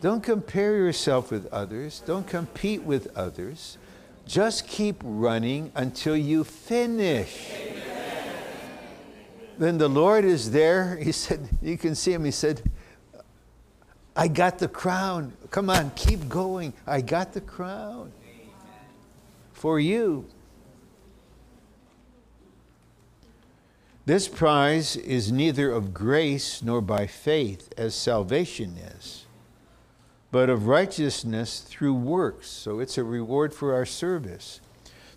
Don't 0.00 0.22
compare 0.22 0.76
yourself 0.76 1.32
with 1.32 1.52
others, 1.52 2.00
don't 2.06 2.24
compete 2.24 2.84
with 2.84 3.08
others. 3.16 3.76
Just 4.24 4.68
keep 4.68 5.00
running 5.02 5.72
until 5.74 6.16
you 6.16 6.44
finish. 6.44 7.50
Amen. 7.50 8.34
Then 9.58 9.78
the 9.78 9.88
Lord 9.88 10.24
is 10.24 10.52
there. 10.52 10.96
He 11.02 11.10
said, 11.10 11.48
You 11.60 11.76
can 11.76 11.96
see 11.96 12.12
him. 12.12 12.24
He 12.24 12.30
said, 12.30 12.70
I 14.14 14.28
got 14.28 14.60
the 14.60 14.68
crown. 14.68 15.32
Come 15.50 15.70
on, 15.70 15.90
keep 15.96 16.28
going. 16.28 16.72
I 16.86 17.00
got 17.00 17.32
the 17.32 17.40
crown 17.40 18.12
for 19.54 19.80
you. 19.80 20.24
This 24.08 24.26
prize 24.26 24.96
is 24.96 25.30
neither 25.30 25.70
of 25.70 25.92
grace 25.92 26.62
nor 26.62 26.80
by 26.80 27.06
faith, 27.06 27.70
as 27.76 27.94
salvation 27.94 28.78
is 28.78 29.26
but 30.30 30.48
of 30.48 30.66
righteousness 30.66 31.60
through 31.60 31.92
works. 31.92 32.48
So 32.48 32.80
it's 32.80 32.96
a 32.96 33.04
reward 33.04 33.52
for 33.52 33.74
our 33.74 33.84
service. 33.84 34.62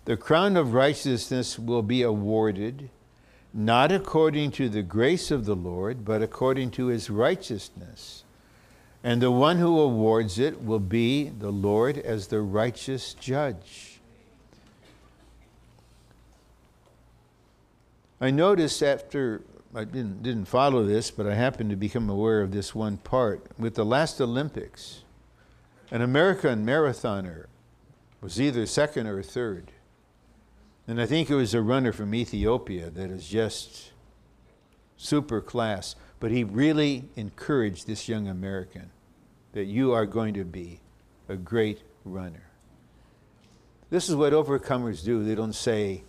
The 0.04 0.18
crown 0.18 0.58
of 0.58 0.74
righteousness 0.74 1.58
will 1.58 1.80
be 1.80 2.02
awarded 2.02 2.90
not 3.54 3.92
according 3.92 4.50
to 4.50 4.68
the 4.68 4.82
grace 4.82 5.30
of 5.30 5.46
the 5.46 5.56
Lord, 5.56 6.04
but 6.04 6.20
according 6.20 6.72
to 6.72 6.88
his 6.88 7.08
righteousness. 7.08 8.24
And 9.02 9.22
the 9.22 9.30
one 9.30 9.56
who 9.56 9.80
awards 9.80 10.38
it 10.38 10.62
will 10.62 10.80
be 10.80 11.30
the 11.30 11.50
Lord 11.50 11.96
as 11.96 12.26
the 12.26 12.42
righteous 12.42 13.14
judge. 13.14 13.91
I 18.22 18.30
noticed 18.30 18.84
after 18.84 19.42
I 19.74 19.82
didn't, 19.82 20.22
didn't 20.22 20.44
follow 20.44 20.84
this, 20.84 21.10
but 21.10 21.26
I 21.26 21.34
happened 21.34 21.70
to 21.70 21.76
become 21.76 22.08
aware 22.08 22.40
of 22.40 22.52
this 22.52 22.72
one 22.72 22.98
part. 22.98 23.44
With 23.58 23.74
the 23.74 23.84
last 23.84 24.20
Olympics, 24.20 25.02
an 25.90 26.02
American 26.02 26.64
marathoner 26.64 27.46
was 28.20 28.40
either 28.40 28.64
second 28.64 29.08
or 29.08 29.24
third. 29.24 29.72
And 30.86 31.00
I 31.00 31.06
think 31.06 31.30
it 31.30 31.34
was 31.34 31.52
a 31.52 31.60
runner 31.62 31.92
from 31.92 32.14
Ethiopia 32.14 32.90
that 32.90 33.10
is 33.10 33.26
just 33.26 33.90
super 34.96 35.40
class. 35.40 35.96
But 36.20 36.30
he 36.30 36.44
really 36.44 37.08
encouraged 37.16 37.88
this 37.88 38.08
young 38.08 38.28
American 38.28 38.90
that 39.52 39.64
you 39.64 39.90
are 39.92 40.06
going 40.06 40.34
to 40.34 40.44
be 40.44 40.78
a 41.28 41.34
great 41.34 41.80
runner. 42.04 42.44
This 43.90 44.08
is 44.08 44.14
what 44.14 44.32
overcomers 44.32 45.04
do. 45.04 45.24
They 45.24 45.34
don't 45.34 45.54
say, 45.54 46.04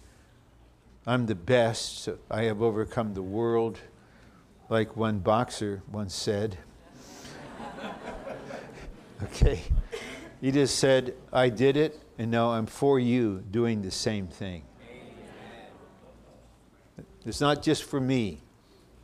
I'm 1.06 1.26
the 1.26 1.36
best, 1.36 2.08
I 2.32 2.44
have 2.44 2.62
overcome 2.62 3.14
the 3.14 3.22
world, 3.22 3.78
like 4.70 4.96
one 4.96 5.20
boxer 5.20 5.84
once 5.92 6.16
said. 6.16 6.58
okay? 9.24 9.62
He 10.40 10.52
just 10.52 10.80
said, 10.80 11.14
I 11.32 11.50
did 11.50 11.76
it, 11.76 12.02
and 12.18 12.32
now 12.32 12.52
I'm 12.52 12.66
for 12.66 13.00
you 13.00 13.44
doing 13.52 13.82
the 13.82 13.92
same 13.92 14.28
thing. 14.28 14.64
It's 17.26 17.42
not 17.42 17.62
just 17.62 17.84
for 17.84 18.00
me, 18.00 18.40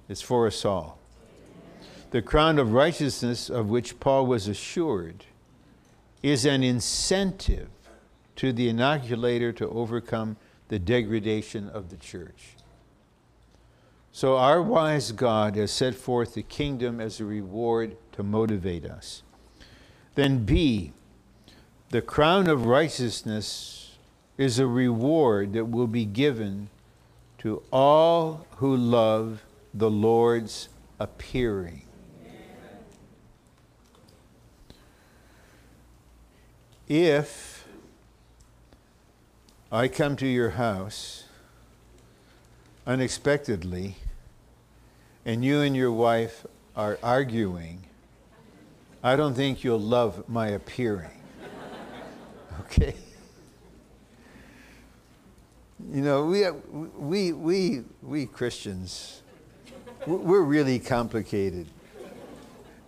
it's 0.08 0.22
for 0.22 0.48
us 0.48 0.64
all. 0.64 1.00
The 2.12 2.22
crown 2.22 2.60
of 2.60 2.72
righteousness 2.72 3.50
of 3.50 3.70
which 3.70 4.00
Paul 4.00 4.26
was 4.26 4.48
assured 4.48 5.26
is 6.24 6.46
an 6.46 6.64
incentive 6.64 7.70
to 8.38 8.52
the 8.54 8.70
inoculator 8.70 9.52
to 9.54 9.68
overcome 9.70 10.38
the 10.70 10.80
degradation 10.80 11.68
of 11.70 11.90
the 11.90 11.98
church. 11.98 12.56
So, 14.12 14.38
our 14.38 14.62
wise 14.62 15.12
God 15.12 15.56
has 15.56 15.72
set 15.72 15.94
forth 15.94 16.34
the 16.34 16.44
kingdom 16.44 17.00
as 17.00 17.20
a 17.20 17.26
reward 17.26 17.96
to 18.14 18.24
motivate 18.24 18.86
us. 18.86 19.24
Then, 20.16 20.46
B, 20.46 20.94
the 21.90 22.02
crown 22.02 22.48
of 22.48 22.66
righteousness 22.66 23.98
is 24.38 24.58
a 24.58 24.68
reward 24.68 25.54
that 25.54 25.66
will 25.66 25.88
be 25.88 26.06
given 26.06 26.70
to 27.40 27.62
all 27.72 28.46
who 28.58 28.76
love 28.76 29.44
the 29.74 29.90
Lord's 29.90 30.70
appearing. 31.00 31.84
If 36.88 37.59
I 39.72 39.88
come 39.88 40.16
to 40.16 40.28
your 40.28 40.52
house 40.52 41.26
unexpectedly, 42.88 43.98
and 45.26 45.46
you 45.46 45.62
and 45.62 45.76
your 45.76 45.92
wife 45.92 46.44
are 46.76 46.98
arguing, 47.04 47.84
I 49.04 49.16
don't 49.16 49.36
think 49.36 49.64
you'll 49.64 49.80
love 49.80 50.28
my 50.28 50.48
appearing. 50.50 51.12
Okay? 52.66 52.94
You 55.92 56.02
know, 56.02 56.26
we, 56.26 56.50
we, 56.98 57.32
we, 57.32 57.84
we 58.04 58.26
Christians, 58.26 59.22
we're 60.06 60.42
really 60.42 60.78
complicated. 60.78 61.68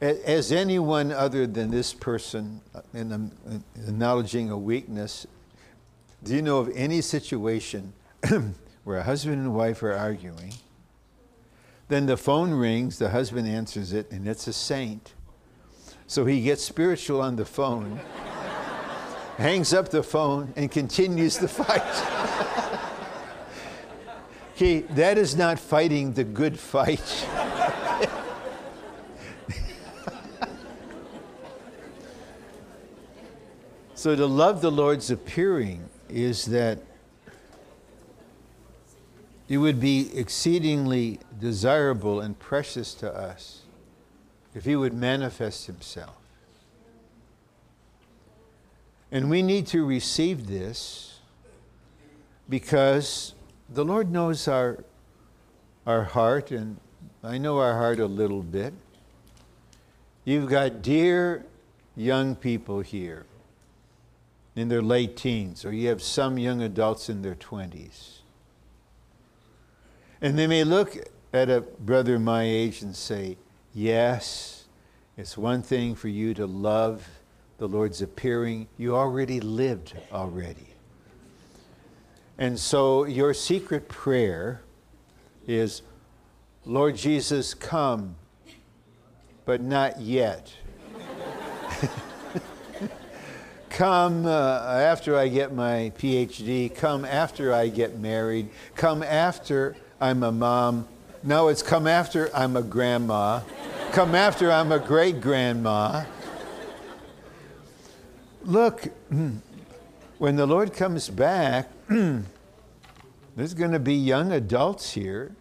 As 0.02 0.52
anyone 0.52 1.12
other 1.12 1.48
than 1.48 1.72
this 1.72 1.94
person, 1.94 2.62
uh, 2.76 2.82
in 2.94 3.32
acknowledging 3.88 4.52
a 4.52 4.58
weakness, 4.58 5.26
do 6.24 6.36
you 6.36 6.42
know 6.42 6.60
of 6.60 6.72
any 6.76 7.02
situation 7.02 7.94
where 8.84 8.98
a 9.00 9.04
husband 9.04 9.42
and 9.42 9.56
wife 9.56 9.82
are 9.82 9.94
arguing? 9.94 10.54
Then 11.88 12.06
the 12.06 12.16
phone 12.16 12.52
rings, 12.52 13.00
the 13.00 13.10
husband 13.10 13.48
answers 13.48 13.92
it, 13.92 14.12
and 14.12 14.28
it's 14.28 14.46
a 14.48 14.54
saint. 14.54 15.14
So 16.06 16.26
he 16.26 16.44
gets 16.44 16.64
spiritual 16.64 17.22
on 17.22 17.38
the 17.38 17.46
phone, 17.46 18.00
hangs 19.38 19.74
up 19.74 19.90
the 19.90 20.04
phone, 20.04 20.54
and 20.56 20.70
continues 20.70 21.40
the 21.40 21.48
fight. 21.48 21.82
okay, 24.56 24.82
that 24.82 25.18
is 25.18 25.36
not 25.36 25.58
fighting 25.58 26.14
the 26.14 26.24
good 26.24 26.60
fight. 26.60 27.00
so 33.96 34.16
to 34.16 34.26
love 34.28 34.62
the 34.62 34.72
Lord's 34.72 35.10
appearing 35.10 35.90
is 36.12 36.46
that 36.46 36.80
it 39.48 39.58
would 39.58 39.80
be 39.80 40.18
exceedingly 40.18 41.20
desirable 41.40 42.22
and 42.22 42.38
precious 42.40 42.94
to 42.96 43.14
us 43.14 43.64
if 44.54 44.66
He 44.66 44.76
would 44.76 44.94
manifest 44.94 45.66
Himself. 45.66 46.16
And 49.12 49.30
we 49.30 49.42
need 49.42 49.68
to 49.68 49.86
receive 49.86 50.48
this 50.48 51.20
because 52.48 53.34
the 53.70 53.84
Lord 53.84 54.10
knows 54.12 54.48
our, 54.48 54.84
our 55.86 56.04
heart, 56.04 56.52
and 56.52 56.78
I 57.24 57.38
know 57.38 57.58
our 57.60 57.74
heart 57.74 58.00
a 58.00 58.06
little 58.06 58.42
bit. 58.42 58.74
You've 60.24 60.50
got 60.50 60.82
dear 60.82 61.46
young 61.96 62.36
people 62.36 62.80
here 62.80 63.26
in 64.56 64.68
their 64.68 64.82
late 64.82 65.16
teens, 65.16 65.64
or 65.64 65.72
you 65.72 65.88
have 65.90 66.02
some 66.02 66.38
young 66.38 66.62
adults 66.62 67.10
in 67.10 67.22
their 67.22 67.36
20s. 67.36 68.20
And 70.22 70.38
they 70.38 70.48
may 70.48 70.64
look 70.64 70.96
at 71.34 71.50
a 71.50 71.62
brother 71.62 72.20
my 72.20 72.44
age 72.44 72.82
and 72.82 72.96
say, 72.96 73.38
Yes, 73.74 74.66
it's 75.18 75.38
one 75.38 75.62
thing 75.62 75.96
for 75.96 76.10
you 76.10 76.34
to 76.34 76.46
love 76.46 77.08
the 77.58 77.68
Lord's 77.68 78.02
appearing. 78.02 78.68
You 78.78 78.96
already 78.96 79.40
lived 79.40 79.96
already. 80.12 80.68
And 82.38 82.60
so 82.60 83.06
your 83.06 83.34
secret 83.34 83.88
prayer 83.88 84.62
is, 85.48 85.84
Lord 86.66 86.96
Jesus, 86.96 87.54
come, 87.54 88.16
but 89.46 89.62
not 89.62 90.02
yet. 90.02 90.54
Come 93.72 94.26
uh, 94.26 94.30
after 94.30 95.18
I 95.18 95.30
get 95.30 95.54
my 95.54 95.92
PhD, 95.98 96.74
come 96.76 97.06
after 97.06 97.54
I 97.54 97.70
get 97.70 97.98
married, 97.98 98.50
come 98.76 99.02
after 99.02 99.76
I'm 100.00 100.24
a 100.24 100.32
mom, 100.32 100.88
Now 101.24 101.48
it's 101.48 101.64
come 101.64 101.88
after 101.88 102.36
I'm 102.36 102.58
a 102.58 102.64
grandma, 102.64 103.42
come 103.94 104.14
after 104.14 104.52
I'm 104.52 104.72
a 104.72 104.80
great 104.80 105.22
grandma. 105.22 106.04
Look, 108.44 108.88
when 110.18 110.36
the 110.36 110.46
Lord 110.46 110.74
comes 110.74 111.10
back, 111.10 111.70
there's 111.88 113.54
going 113.54 113.72
to 113.72 113.80
be 113.80 113.96
young 113.96 114.34
adults 114.34 114.92
here, 114.94 115.36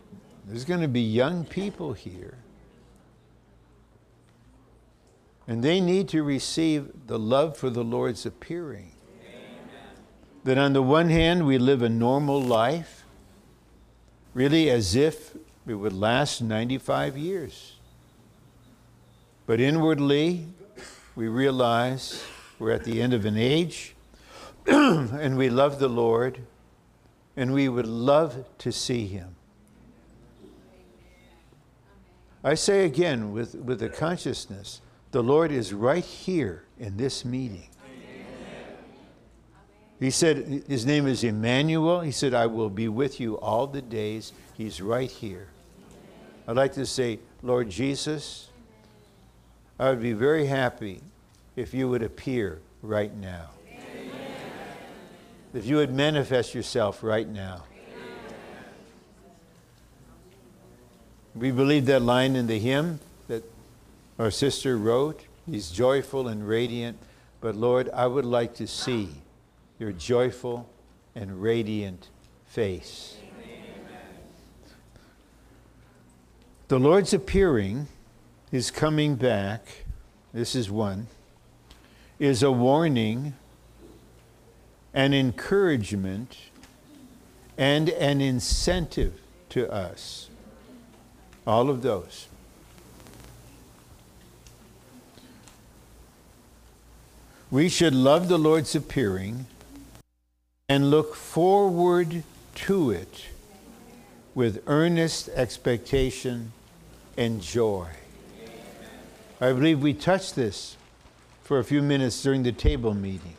there's 0.47 0.65
going 0.65 0.81
to 0.81 0.89
be 0.89 1.01
young 1.01 1.45
people 1.45 1.95
here. 1.95 2.39
And 5.51 5.65
they 5.65 5.81
need 5.81 6.07
to 6.11 6.23
receive 6.23 7.09
the 7.09 7.19
love 7.19 7.57
for 7.57 7.71
the 7.71 7.83
Lord's 7.83 8.25
appearing. 8.25 8.93
That 10.45 10.57
on 10.57 10.75
the 10.75 10.81
one 10.83 11.09
hand, 11.09 11.45
we 11.45 11.59
live 11.59 11.83
a 11.83 11.89
normal 11.89 12.41
life, 12.41 13.05
really 14.33 14.71
as 14.71 14.95
if 14.95 15.37
it 15.67 15.75
would 15.75 15.93
last 15.93 16.41
95 16.41 17.19
years. 17.19 17.75
But 19.45 19.61
inwardly, 19.61 20.47
we 21.17 21.27
realize 21.27 22.23
we're 22.61 22.71
at 22.71 22.85
the 22.85 23.03
end 23.03 23.13
of 23.13 23.25
an 23.25 23.37
age 23.37 23.97
and 24.67 25.37
we 25.37 25.51
love 25.51 25.81
the 25.81 25.89
Lord 25.89 26.43
and 27.37 27.53
we 27.53 27.69
would 27.69 27.89
love 27.89 28.45
to 28.59 28.71
see 28.71 29.09
him. 29.09 29.35
I 32.45 32.55
say 32.55 32.85
again 32.85 33.33
with, 33.33 33.57
with 33.57 33.81
the 33.81 33.89
consciousness 33.89 34.81
the 35.13 35.23
Lord 35.23 35.51
is 35.51 35.73
right 35.73 36.05
here 36.05 36.65
in 36.79 36.97
this 36.97 37.25
meeting. 37.25 37.67
He 39.99 40.11
said, 40.11 40.65
His 40.67 40.87
name 40.87 41.07
is 41.07 41.23
Emmanuel. 41.25 42.01
He 42.01 42.13
said, 42.13 42.33
I 42.33 42.47
will 42.47 42.71
be 42.71 42.89
with 42.89 43.21
you 43.21 43.39
all 43.39 43.67
the 43.67 43.83
days. 43.83 44.33
He's 44.57 44.81
right 44.81 45.11
here. 45.11 45.49
I'd 46.49 46.57
like 46.57 46.73
to 46.75 46.87
say, 46.87 47.19
Lord 47.43 47.69
Jesus, 47.69 48.49
I 49.79 49.91
would 49.91 50.01
be 50.01 50.15
very 50.15 50.47
happy 50.47 51.03
if 51.55 51.75
you 51.75 51.89
would 51.91 52.03
appear 52.03 52.61
right 52.83 53.15
now. 53.15 53.51
Amen. 53.69 54.11
If 55.53 55.67
you 55.67 55.77
would 55.77 55.93
manifest 55.93 56.55
yourself 56.55 57.03
right 57.03 57.29
now. 57.29 57.65
Amen. 57.73 58.25
We 61.35 61.51
believe 61.51 61.87
that 61.87 62.01
line 62.01 62.37
in 62.37 62.47
the 62.47 62.59
hymn 62.59 63.01
our 64.21 64.31
sister 64.31 64.77
wrote. 64.77 65.25
He's 65.51 65.71
joyful 65.71 66.29
and 66.29 66.47
radiant, 66.47 66.99
but 67.41 67.57
Lord, 67.57 67.89
I 67.95 68.07
would 68.07 68.27
like 68.27 68.55
to 68.57 68.67
see 68.67 69.09
your 69.79 69.93
joyful 69.93 70.69
and 71.15 71.41
radiant 71.41 72.11
face. 72.47 73.17
The 76.69 76.79
Lord's 76.79 77.15
appearing, 77.15 77.89
his 78.51 78.71
coming 78.71 79.17
back, 79.17 79.87
this 80.35 80.55
is 80.55 80.71
one, 80.71 81.07
is 82.19 82.43
a 82.43 82.53
warning, 82.53 83.33
an 84.93 85.15
encouragement, 85.15 86.37
and 87.57 87.89
an 87.89 88.21
incentive 88.21 89.19
to 89.49 89.73
us. 89.73 90.29
All 91.47 91.71
of 91.71 91.81
those. 91.81 92.30
We 97.51 97.69
should 97.69 97.97
love 97.97 98.29
the 98.29 98.39
Lord's 98.39 98.77
appearing 98.77 99.47
and 100.69 100.89
look 100.89 101.17
forward 101.17 102.23
to 102.55 102.91
it 102.93 103.25
with 104.37 104.63
earnest 104.69 105.29
expectation 105.31 106.53
and 107.17 107.43
joy. 107.43 107.89
I 109.41 109.53
believe 109.53 109.83
we 109.83 109.95
touched 109.95 110.37
this 110.37 110.77
for 111.43 111.59
a 111.59 111.65
few 111.65 111.83
minutes 111.83 112.23
during 112.23 112.45
the 112.45 112.53
table 112.53 112.95
meeting. 112.95 113.35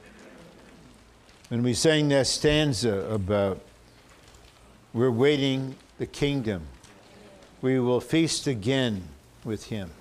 When 1.47 1.63
we 1.63 1.73
sang 1.73 2.09
that 2.09 2.27
stanza 2.27 3.09
about 3.09 3.61
we're 4.93 5.09
waiting 5.09 5.75
the 5.99 6.05
kingdom, 6.05 6.63
we 7.61 7.79
will 7.79 8.01
feast 8.01 8.45
again 8.45 9.03
with 9.45 9.67
him. 9.67 9.91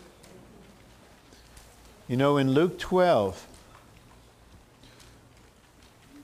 You 2.08 2.16
know, 2.16 2.38
in 2.38 2.50
Luke 2.50 2.76
12, 2.80 3.46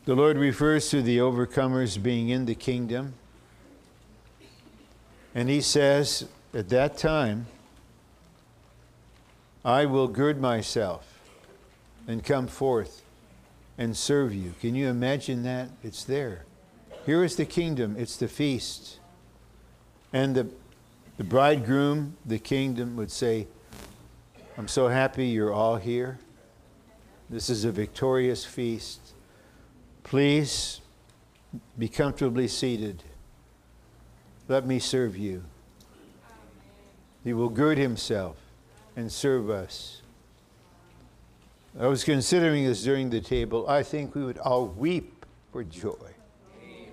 the 0.07 0.15
Lord 0.15 0.39
refers 0.39 0.89
to 0.91 1.03
the 1.03 1.19
overcomers 1.19 2.01
being 2.01 2.29
in 2.29 2.47
the 2.47 2.55
kingdom. 2.55 3.15
And 5.35 5.49
he 5.49 5.61
says, 5.61 6.27
at 6.55 6.69
that 6.69 6.97
time, 6.97 7.49
I 9.65 9.85
will 9.85 10.07
gird 10.07 10.41
myself 10.41 11.19
and 12.07 12.23
come 12.23 12.47
forth 12.47 13.03
and 13.77 13.97
serve 13.97 14.33
you. 14.33 14.55
Can 14.61 14.77
you 14.77 14.87
imagine 14.87 15.43
that? 15.43 15.71
It's 15.83 16.05
there. 16.05 16.45
Here 17.05 17.25
is 17.25 17.35
the 17.35 17.45
kingdom, 17.45 17.97
it's 17.99 18.17
the 18.17 18.29
feast. 18.29 19.01
And 20.13 20.37
the, 20.37 20.47
the 21.17 21.25
bridegroom, 21.25 22.17
the 22.25 22.39
kingdom, 22.39 22.95
would 22.95 23.11
say, 23.11 23.49
I'm 24.57 24.69
so 24.69 24.87
happy 24.87 25.27
you're 25.27 25.53
all 25.53 25.77
here. 25.77 26.21
This 27.29 27.51
is 27.51 27.65
a 27.65 27.73
victorious 27.73 28.45
feast. 28.45 29.06
Please 30.07 30.81
be 31.77 31.89
comfortably 31.89 32.47
seated. 32.47 33.03
Let 34.47 34.65
me 34.65 34.79
serve 34.79 35.17
you. 35.17 35.43
He 37.25 37.33
will 37.33 37.49
gird 37.49 37.77
himself 37.77 38.37
and 38.95 39.11
serve 39.11 39.51
us. 39.51 40.03
I 41.77 41.89
was 41.89 42.05
considering 42.05 42.65
this 42.65 42.85
during 42.85 43.11
the 43.11 43.21
table. 43.21 43.69
I 43.69 43.83
think 43.83 44.15
we 44.15 44.23
would 44.23 44.39
all 44.39 44.67
weep 44.67 45.27
for 45.51 45.65
joy. 45.65 45.97
Amen. 46.63 46.93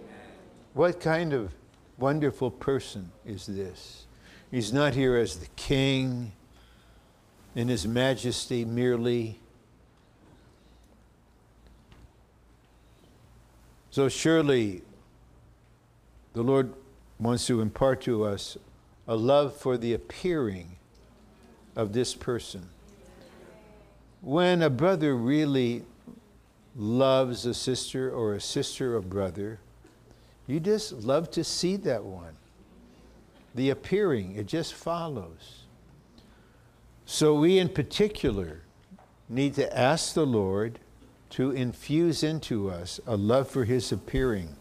What 0.73 0.99
kind 0.99 1.33
of 1.33 1.53
wonderful 1.99 2.49
person 2.49 3.11
is 3.27 3.45
this? 3.45 4.07
He's 4.49 4.73
not 4.73 4.95
here 4.95 5.17
as 5.17 5.37
the 5.37 5.49
king 5.55 6.31
in 7.53 7.67
his 7.67 7.85
majesty 7.85 8.65
merely 8.65 9.39
So 13.93 14.09
surely 14.09 14.81
the 16.33 16.41
Lord 16.41 16.73
wants 17.19 17.45
to 17.45 17.61
impart 17.61 18.01
to 18.01 18.23
us 18.23 18.57
a 19.07 19.15
love 19.15 19.55
for 19.55 19.77
the 19.77 19.93
appearing 19.93 20.77
of 21.75 21.93
this 21.93 22.15
person. 22.15 22.69
When 24.19 24.63
a 24.63 24.69
brother 24.71 25.15
really 25.15 25.83
loves 26.75 27.45
a 27.45 27.53
sister 27.53 28.09
or 28.09 28.33
a 28.33 28.41
sister 28.41 28.95
a 28.95 29.01
brother, 29.03 29.59
you 30.47 30.59
just 30.59 30.93
love 30.93 31.29
to 31.29 31.43
see 31.43 31.75
that 31.75 32.03
one. 32.03 32.33
The 33.53 33.69
appearing, 33.69 34.37
it 34.37 34.47
just 34.47 34.73
follows. 34.73 35.65
So 37.05 37.35
we 37.35 37.59
in 37.59 37.69
particular 37.69 38.61
need 39.29 39.53
to 39.53 39.77
ask 39.77 40.15
the 40.15 40.25
Lord 40.25 40.79
to 41.33 41.49
infuse 41.49 42.21
into 42.21 42.69
us 42.69 42.99
a 43.07 43.17
love 43.17 43.49
for 43.49 43.65
his 43.65 43.91
appearing. 43.91 44.55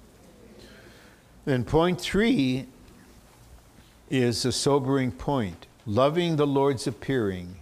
Then, 1.44 1.64
point 1.64 2.00
three 2.00 2.66
is 4.08 4.46
a 4.46 4.52
sobering 4.52 5.12
point. 5.12 5.66
Loving 5.84 6.36
the 6.36 6.46
Lord's 6.46 6.86
appearing 6.86 7.56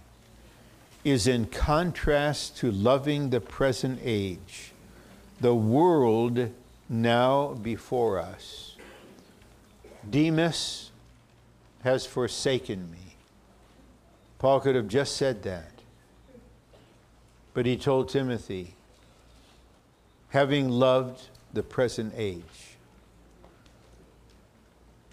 is 1.03 1.27
in 1.27 1.47
contrast 1.47 2.55
to 2.57 2.71
loving 2.71 3.31
the 3.31 3.41
present 3.41 3.99
age, 4.01 4.71
the 5.41 5.55
world 5.55 6.49
now 6.87 7.53
before 7.55 8.17
us. 8.17 8.77
Demas 10.09 10.91
has 11.83 12.05
forsaken 12.05 12.89
me. 12.89 13.15
Paul 14.39 14.61
could 14.61 14.75
have 14.75 14.87
just 14.87 15.17
said 15.17 15.43
that. 15.43 15.71
But 17.53 17.65
he 17.65 17.75
told 17.75 18.07
Timothy, 18.07 18.75
having 20.31 20.69
loved 20.69 21.29
the 21.53 21.61
present 21.61 22.13
age. 22.17 22.77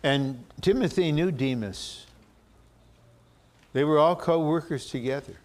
And 0.02 0.44
Timothy 0.60 1.12
knew 1.12 1.30
Demas. 1.30 2.06
They 3.72 3.84
were 3.84 3.98
all 3.98 4.16
co 4.16 4.40
workers 4.40 4.88
together. 4.88 5.36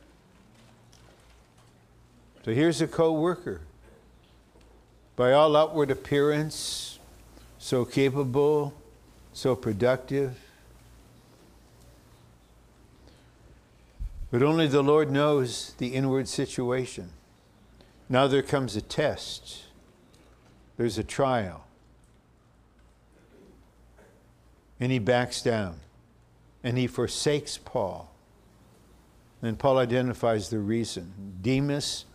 So 2.46 2.54
here's 2.54 2.82
a 2.82 2.88
co 2.88 3.12
worker. 3.12 3.62
By 5.16 5.34
all 5.34 5.56
outward 5.56 5.92
appearance, 5.92 7.00
so 7.58 7.86
capable, 7.86 8.74
so 9.34 9.56
productive. 9.56 10.38
But 14.32 14.42
only 14.42 14.68
the 14.68 14.82
Lord 14.82 15.12
knows 15.12 15.76
the 15.78 15.90
inward 15.90 16.28
situation. 16.28 17.10
Now 18.10 18.28
there 18.28 18.44
comes 18.44 18.76
a 18.76 18.82
test, 18.82 19.64
there's 20.78 20.98
a 20.98 21.04
trial. 21.04 21.66
And 24.80 24.92
he 24.92 25.00
backs 25.00 25.42
down. 25.42 25.80
and 26.64 26.78
he 26.78 26.88
forsakes 26.88 27.58
Paul. 27.58 28.10
And 29.42 29.60
Paul 29.60 29.78
identifies 29.78 30.50
the 30.50 30.60
reason. 30.60 31.14
Demas 31.42 32.06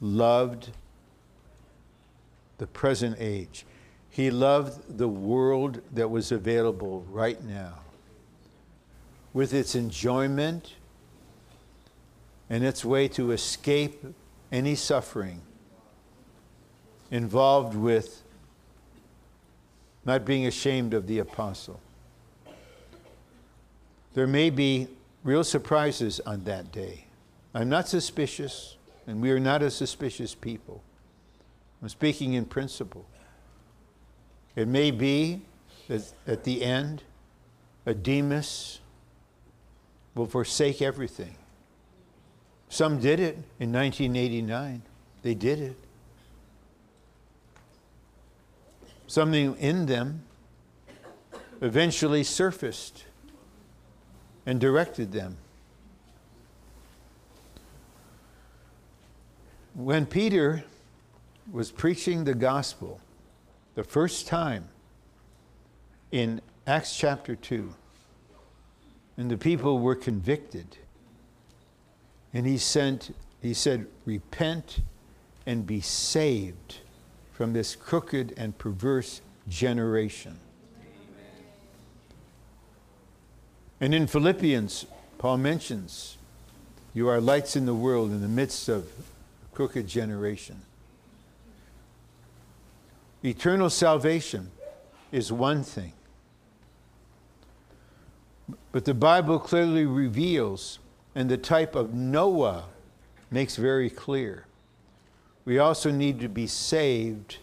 loved 0.00 0.70
the 2.56 2.66
present 2.66 3.16
age. 3.20 3.66
He 4.08 4.30
loved 4.30 4.96
the 4.96 5.08
world 5.08 5.82
that 5.92 6.10
was 6.10 6.32
available 6.32 7.04
right 7.10 7.42
now 7.44 7.80
with 9.34 9.52
its 9.52 9.74
enjoyment 9.74 10.74
and 12.48 12.64
its 12.64 12.84
way 12.84 13.06
to 13.08 13.30
escape 13.32 14.02
any 14.50 14.74
suffering 14.74 15.42
involved 17.10 17.74
with 17.74 18.22
not 20.04 20.24
being 20.24 20.46
ashamed 20.46 20.94
of 20.94 21.06
the 21.06 21.18
apostle. 21.18 21.80
There 24.14 24.26
may 24.26 24.50
be 24.50 24.88
real 25.22 25.44
surprises 25.44 26.20
on 26.20 26.44
that 26.44 26.72
day. 26.72 27.04
I'm 27.54 27.68
not 27.68 27.88
suspicious, 27.88 28.76
and 29.06 29.20
we 29.20 29.30
are 29.30 29.40
not 29.40 29.62
a 29.62 29.70
suspicious 29.70 30.34
people. 30.34 30.82
I'm 31.82 31.88
speaking 31.88 32.32
in 32.34 32.44
principle. 32.44 33.06
It 34.56 34.66
may 34.66 34.90
be 34.90 35.42
that 35.88 36.12
at 36.26 36.44
the 36.44 36.64
end, 36.64 37.02
a 37.86 37.94
Demas 37.94 38.80
will 40.14 40.26
forsake 40.26 40.82
everything. 40.82 41.36
Some 42.68 43.00
did 43.00 43.20
it 43.20 43.36
in 43.58 43.72
1989. 43.72 44.82
They 45.22 45.34
did 45.34 45.60
it. 45.60 45.76
Something 49.06 49.56
in 49.56 49.86
them 49.86 50.22
eventually 51.60 52.22
surfaced 52.22 53.04
and 54.44 54.60
directed 54.60 55.12
them. 55.12 55.36
When 59.74 60.06
Peter 60.06 60.64
was 61.50 61.70
preaching 61.70 62.24
the 62.24 62.34
gospel 62.34 63.00
the 63.74 63.84
first 63.84 64.26
time 64.26 64.68
in 66.10 66.40
Acts 66.66 66.96
chapter 66.96 67.34
2, 67.34 67.72
and 69.16 69.30
the 69.30 69.38
people 69.38 69.78
were 69.78 69.94
convicted, 69.94 70.76
and 72.38 72.46
he 72.46 72.56
sent, 72.56 73.12
he 73.42 73.52
said, 73.52 73.84
Repent 74.04 74.78
and 75.44 75.66
be 75.66 75.80
saved 75.80 76.76
from 77.32 77.52
this 77.52 77.74
crooked 77.74 78.32
and 78.36 78.56
perverse 78.56 79.22
generation. 79.48 80.38
And 83.80 83.92
in 83.92 84.06
Philippians, 84.06 84.86
Paul 85.18 85.38
mentions, 85.38 86.16
You 86.94 87.08
are 87.08 87.20
lights 87.20 87.56
in 87.56 87.66
the 87.66 87.74
world 87.74 88.12
in 88.12 88.20
the 88.20 88.28
midst 88.28 88.68
of 88.68 88.84
a 88.84 89.56
crooked 89.56 89.88
generation. 89.88 90.62
Eternal 93.24 93.68
salvation 93.68 94.52
is 95.10 95.32
one 95.32 95.64
thing. 95.64 95.92
But 98.70 98.84
the 98.84 98.94
Bible 98.94 99.40
clearly 99.40 99.86
reveals, 99.86 100.78
and 101.18 101.28
the 101.28 101.36
type 101.36 101.74
of 101.74 101.92
Noah 101.92 102.66
makes 103.28 103.56
very 103.56 103.90
clear, 103.90 104.46
we 105.44 105.58
also 105.58 105.90
need 105.90 106.20
to 106.20 106.28
be 106.28 106.46
saved 106.46 107.38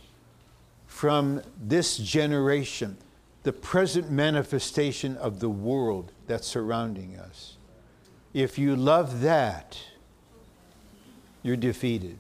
from 0.87 1.41
this 1.61 1.97
generation, 1.97 2.95
the 3.43 3.51
present 3.51 4.09
manifestation 4.09 5.17
of 5.17 5.41
the 5.41 5.49
world 5.49 6.13
that's 6.25 6.47
surrounding 6.47 7.17
us. 7.17 7.57
If 8.33 8.57
you 8.57 8.77
love 8.77 9.19
that, 9.19 9.77
you're 11.43 11.57
defeated. 11.57 12.17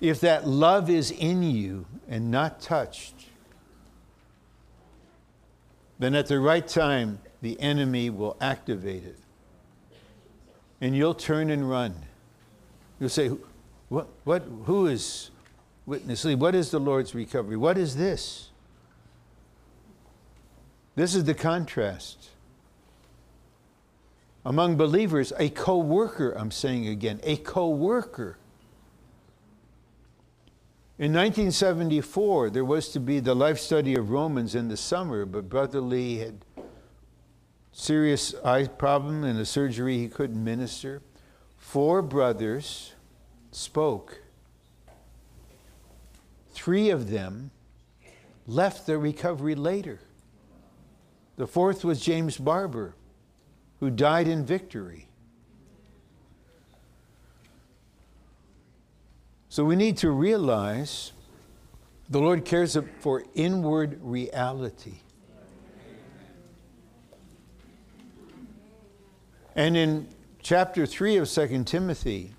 If 0.00 0.22
that 0.22 0.48
love 0.48 0.88
is 0.88 1.10
in 1.10 1.42
you 1.42 1.84
and 2.08 2.30
not 2.30 2.62
touched, 2.62 3.26
then 5.98 6.14
at 6.14 6.28
the 6.28 6.40
right 6.40 6.66
time, 6.66 7.18
the 7.42 7.60
enemy 7.60 8.08
will 8.08 8.38
activate 8.40 9.04
it. 9.04 9.18
And 10.80 10.96
you'll 10.96 11.14
turn 11.14 11.50
and 11.50 11.68
run. 11.68 11.94
You'll 13.00 13.08
say, 13.08 13.30
what, 13.88 14.08
what, 14.24 14.44
who 14.64 14.86
is 14.86 15.30
Witness 15.86 16.24
Lee? 16.24 16.34
What 16.34 16.54
is 16.54 16.70
the 16.70 16.80
Lord's 16.80 17.14
recovery? 17.14 17.56
What 17.56 17.78
is 17.78 17.96
this? 17.96 18.50
This 20.96 21.14
is 21.14 21.24
the 21.24 21.34
contrast. 21.34 22.30
Among 24.44 24.76
believers, 24.76 25.32
a 25.38 25.50
co 25.50 25.78
worker, 25.78 26.32
I'm 26.32 26.50
saying 26.50 26.86
again, 26.88 27.20
a 27.22 27.36
co 27.36 27.68
worker. 27.68 28.38
In 30.98 31.12
1974, 31.12 32.50
there 32.50 32.64
was 32.64 32.88
to 32.90 33.00
be 33.00 33.20
the 33.20 33.34
life 33.34 33.58
study 33.58 33.94
of 33.94 34.10
Romans 34.10 34.54
in 34.54 34.68
the 34.68 34.76
summer, 34.76 35.26
but 35.26 35.48
Brother 35.48 35.80
Lee 35.80 36.18
had 36.18 36.45
serious 37.76 38.34
eye 38.42 38.66
problem 38.66 39.22
and 39.22 39.38
a 39.38 39.44
surgery 39.44 39.98
he 39.98 40.08
couldn't 40.08 40.42
minister. 40.42 41.02
Four 41.58 42.00
brothers 42.00 42.94
spoke. 43.50 44.22
Three 46.52 46.88
of 46.88 47.10
them 47.10 47.50
left 48.46 48.86
their 48.86 48.98
recovery 48.98 49.54
later. 49.54 50.00
The 51.36 51.46
fourth 51.46 51.84
was 51.84 52.00
James 52.00 52.38
Barber, 52.38 52.94
who 53.80 53.90
died 53.90 54.26
in 54.26 54.46
victory. 54.46 55.08
So 59.50 59.64
we 59.64 59.76
need 59.76 59.98
to 59.98 60.10
realize 60.10 61.12
the 62.08 62.20
Lord 62.20 62.46
cares 62.46 62.76
for 63.00 63.22
inward 63.34 63.98
reality. 64.00 65.00
And 69.56 69.74
in 69.74 70.08
chapter 70.42 70.84
3 70.84 71.16
of 71.16 71.30
2 71.30 71.64
Timothy, 71.64 72.32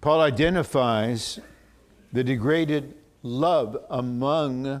Paul 0.00 0.22
identifies 0.22 1.38
the 2.14 2.24
degraded 2.24 2.94
love 3.22 3.76
among 3.90 4.80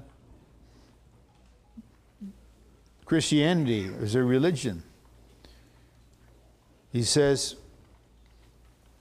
Christianity 3.04 3.90
as 4.00 4.14
a 4.14 4.22
religion. 4.22 4.82
He 6.90 7.02
says, 7.02 7.56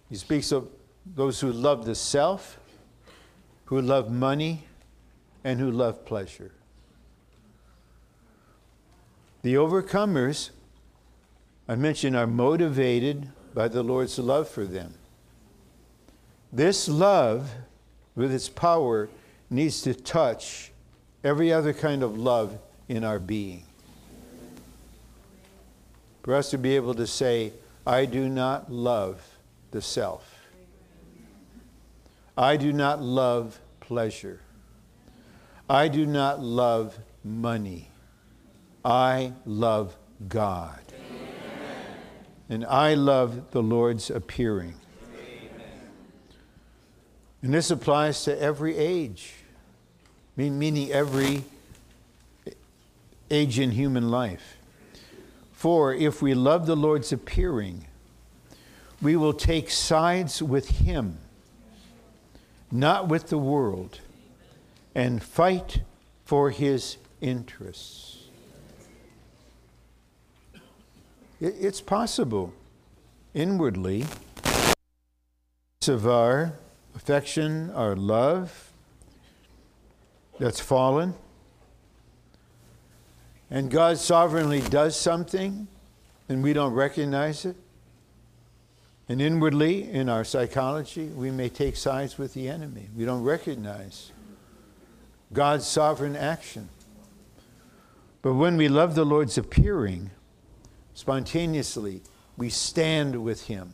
he 0.09 0.15
speaks 0.15 0.51
of 0.51 0.67
those 1.05 1.39
who 1.39 1.51
love 1.53 1.85
the 1.85 1.95
self, 1.95 2.59
who 3.65 3.81
love 3.81 4.11
money, 4.11 4.65
and 5.45 5.61
who 5.61 5.71
love 5.71 6.05
pleasure. 6.05 6.51
The 9.43 9.53
overcomers, 9.53 10.49
I 11.69 11.75
mentioned, 11.75 12.15
are 12.15 12.25
motivated 12.25 13.29
by 13.53 13.67
the 13.67 13.83
Lord's 13.83 14.17
love 14.17 14.49
for 14.49 14.65
them. 14.65 14.95
This 16.51 16.89
love, 16.89 17.51
with 18.15 18.33
its 18.33 18.49
power, 18.49 19.07
needs 19.51 19.83
to 19.83 19.93
touch 19.93 20.71
every 21.23 21.53
other 21.53 21.71
kind 21.71 22.01
of 22.01 22.17
love 22.17 22.57
in 22.87 23.03
our 23.03 23.19
being. 23.19 23.65
For 26.23 26.33
us 26.33 26.49
to 26.49 26.57
be 26.57 26.75
able 26.75 26.95
to 26.95 27.05
say, 27.05 27.53
I 27.85 28.05
do 28.05 28.27
not 28.27 28.71
love 28.71 29.23
the 29.69 29.81
self. 29.81 30.47
I 32.35 32.57
do 32.57 32.73
not 32.73 32.99
love 32.99 33.59
pleasure. 33.79 34.41
I 35.69 35.87
do 35.87 36.07
not 36.07 36.41
love 36.41 36.97
money. 37.23 37.91
I 38.83 39.33
love 39.45 39.95
God. 40.27 40.88
And 42.49 42.65
I 42.65 42.95
love 42.95 43.51
the 43.51 43.61
Lord's 43.61 44.09
appearing. 44.09 44.75
Amen. 45.13 45.67
And 47.43 47.53
this 47.53 47.69
applies 47.69 48.23
to 48.23 48.41
every 48.41 48.75
age, 48.75 49.35
meaning 50.35 50.91
every 50.91 51.43
age 53.29 53.59
in 53.59 53.71
human 53.71 54.09
life. 54.09 54.57
For 55.51 55.93
if 55.93 56.21
we 56.21 56.33
love 56.33 56.65
the 56.65 56.75
Lord's 56.75 57.11
appearing, 57.11 57.85
we 59.01 59.15
will 59.15 59.33
take 59.33 59.69
sides 59.69 60.41
with 60.41 60.69
Him 60.79 61.19
not 62.71 63.07
with 63.07 63.27
the 63.27 63.37
world, 63.37 63.99
and 64.93 65.21
fight 65.23 65.81
for 66.25 66.51
his 66.51 66.97
interests. 67.21 68.08
It's 71.41 71.79
possible 71.79 72.53
inwardly 73.33 74.05
of 75.87 76.05
our 76.05 76.53
affection, 76.95 77.71
our 77.71 77.95
love 77.95 78.71
that's 80.37 80.59
fallen. 80.59 81.13
and 83.49 83.71
God 83.71 83.97
sovereignly 83.97 84.61
does 84.61 84.95
something 84.95 85.67
and 86.27 86.43
we 86.43 86.53
don't 86.53 86.73
recognize 86.73 87.45
it, 87.45 87.55
and 89.07 89.19
inwardly 89.19 89.89
in 89.89 90.07
our 90.07 90.23
psychology, 90.23 91.07
we 91.07 91.31
may 91.31 91.49
take 91.49 91.75
sides 91.75 92.19
with 92.19 92.35
the 92.35 92.47
enemy. 92.47 92.89
We 92.95 93.05
don't 93.05 93.23
recognize 93.23 94.11
God's 95.33 95.65
sovereign 95.65 96.15
action. 96.15 96.69
But 98.21 98.35
when 98.35 98.57
we 98.57 98.67
love 98.67 98.93
the 98.93 99.05
Lord's 99.05 99.37
appearing, 99.37 100.11
spontaneously, 100.93 102.01
we 102.37 102.49
stand 102.49 103.23
with 103.23 103.47
Him. 103.47 103.73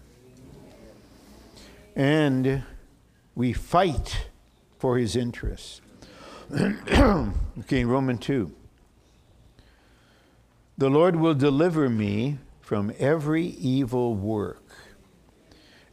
And 1.96 2.64
we 3.36 3.54
fight 3.54 4.28
for 4.80 4.98
His 4.98 5.16
interests. 5.16 5.82
okay, 6.54 7.86
Roman 7.86 8.18
2. 8.18 8.52
The 10.78 10.90
Lord 10.90 11.16
will 11.16 11.34
deliver 11.34 11.90
me 11.90 12.40
from 12.60 12.92
every 13.00 13.46
evil 13.46 14.14
work 14.14 14.66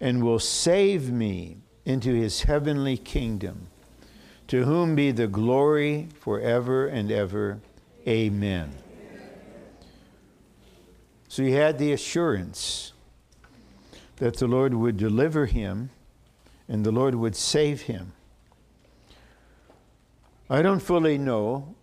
and 0.00 0.22
will 0.22 0.40
save 0.40 1.12
me 1.12 1.58
into 1.84 2.12
his 2.12 2.42
heavenly 2.42 2.96
kingdom, 2.96 3.68
to 4.48 4.64
whom 4.64 4.96
be 4.96 5.12
the 5.12 5.28
glory 5.28 6.08
forever 6.18 6.86
and 6.86 7.12
ever. 7.12 7.60
Amen. 8.06 8.72
So 11.32 11.42
he 11.42 11.52
had 11.52 11.78
the 11.78 11.92
assurance 11.92 12.92
that 14.16 14.36
the 14.36 14.46
Lord 14.46 14.74
would 14.74 14.98
deliver 14.98 15.46
him 15.46 15.88
and 16.68 16.84
the 16.84 16.92
Lord 16.92 17.14
would 17.14 17.34
save 17.34 17.80
him. 17.80 18.12
I 20.50 20.60
don't 20.60 20.80
fully 20.80 21.16
know 21.16 21.74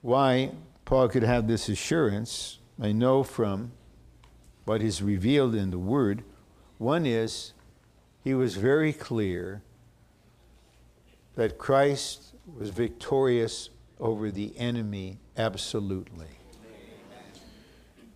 why 0.00 0.52
Paul 0.84 1.08
could 1.08 1.24
have 1.24 1.48
this 1.48 1.68
assurance. 1.68 2.60
I 2.80 2.92
know 2.92 3.24
from 3.24 3.72
what 4.64 4.80
is 4.80 5.02
revealed 5.02 5.56
in 5.56 5.72
the 5.72 5.78
Word. 5.80 6.22
One 6.78 7.04
is 7.04 7.54
he 8.22 8.32
was 8.32 8.54
very 8.54 8.92
clear 8.92 9.60
that 11.34 11.58
Christ 11.58 12.32
was 12.56 12.70
victorious 12.70 13.70
over 13.98 14.30
the 14.30 14.56
enemy 14.56 15.18
absolutely. 15.36 16.38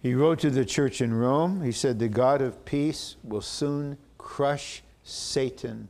He 0.06 0.14
wrote 0.14 0.38
to 0.38 0.50
the 0.50 0.64
church 0.64 1.00
in 1.00 1.12
Rome, 1.12 1.62
he 1.62 1.72
said, 1.72 1.98
The 1.98 2.06
God 2.06 2.40
of 2.40 2.64
peace 2.64 3.16
will 3.24 3.40
soon 3.40 3.98
crush 4.18 4.84
Satan 5.02 5.88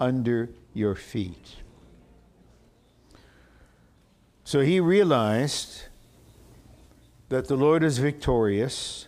under 0.00 0.48
your 0.72 0.94
feet. 0.94 1.56
So 4.42 4.60
he 4.60 4.80
realized 4.80 5.82
that 7.28 7.48
the 7.48 7.56
Lord 7.56 7.82
is 7.84 7.98
victorious 7.98 9.06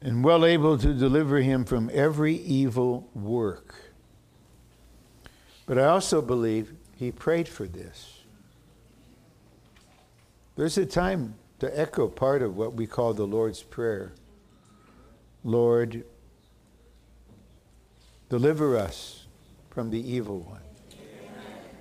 and 0.00 0.22
well 0.22 0.46
able 0.46 0.78
to 0.78 0.94
deliver 0.94 1.38
him 1.38 1.64
from 1.64 1.90
every 1.92 2.36
evil 2.36 3.10
work. 3.14 3.74
But 5.66 5.76
I 5.76 5.86
also 5.86 6.22
believe 6.22 6.72
he 6.94 7.10
prayed 7.10 7.48
for 7.48 7.66
this. 7.66 8.20
There's 10.54 10.78
a 10.78 10.86
time 10.86 11.34
to 11.62 11.80
echo 11.80 12.08
part 12.08 12.42
of 12.42 12.56
what 12.56 12.74
we 12.74 12.88
call 12.88 13.14
the 13.14 13.24
Lord's 13.24 13.62
Prayer 13.62 14.14
Lord, 15.44 16.04
deliver 18.28 18.76
us 18.76 19.26
from 19.70 19.90
the 19.90 20.12
evil 20.12 20.40
one. 20.40 20.62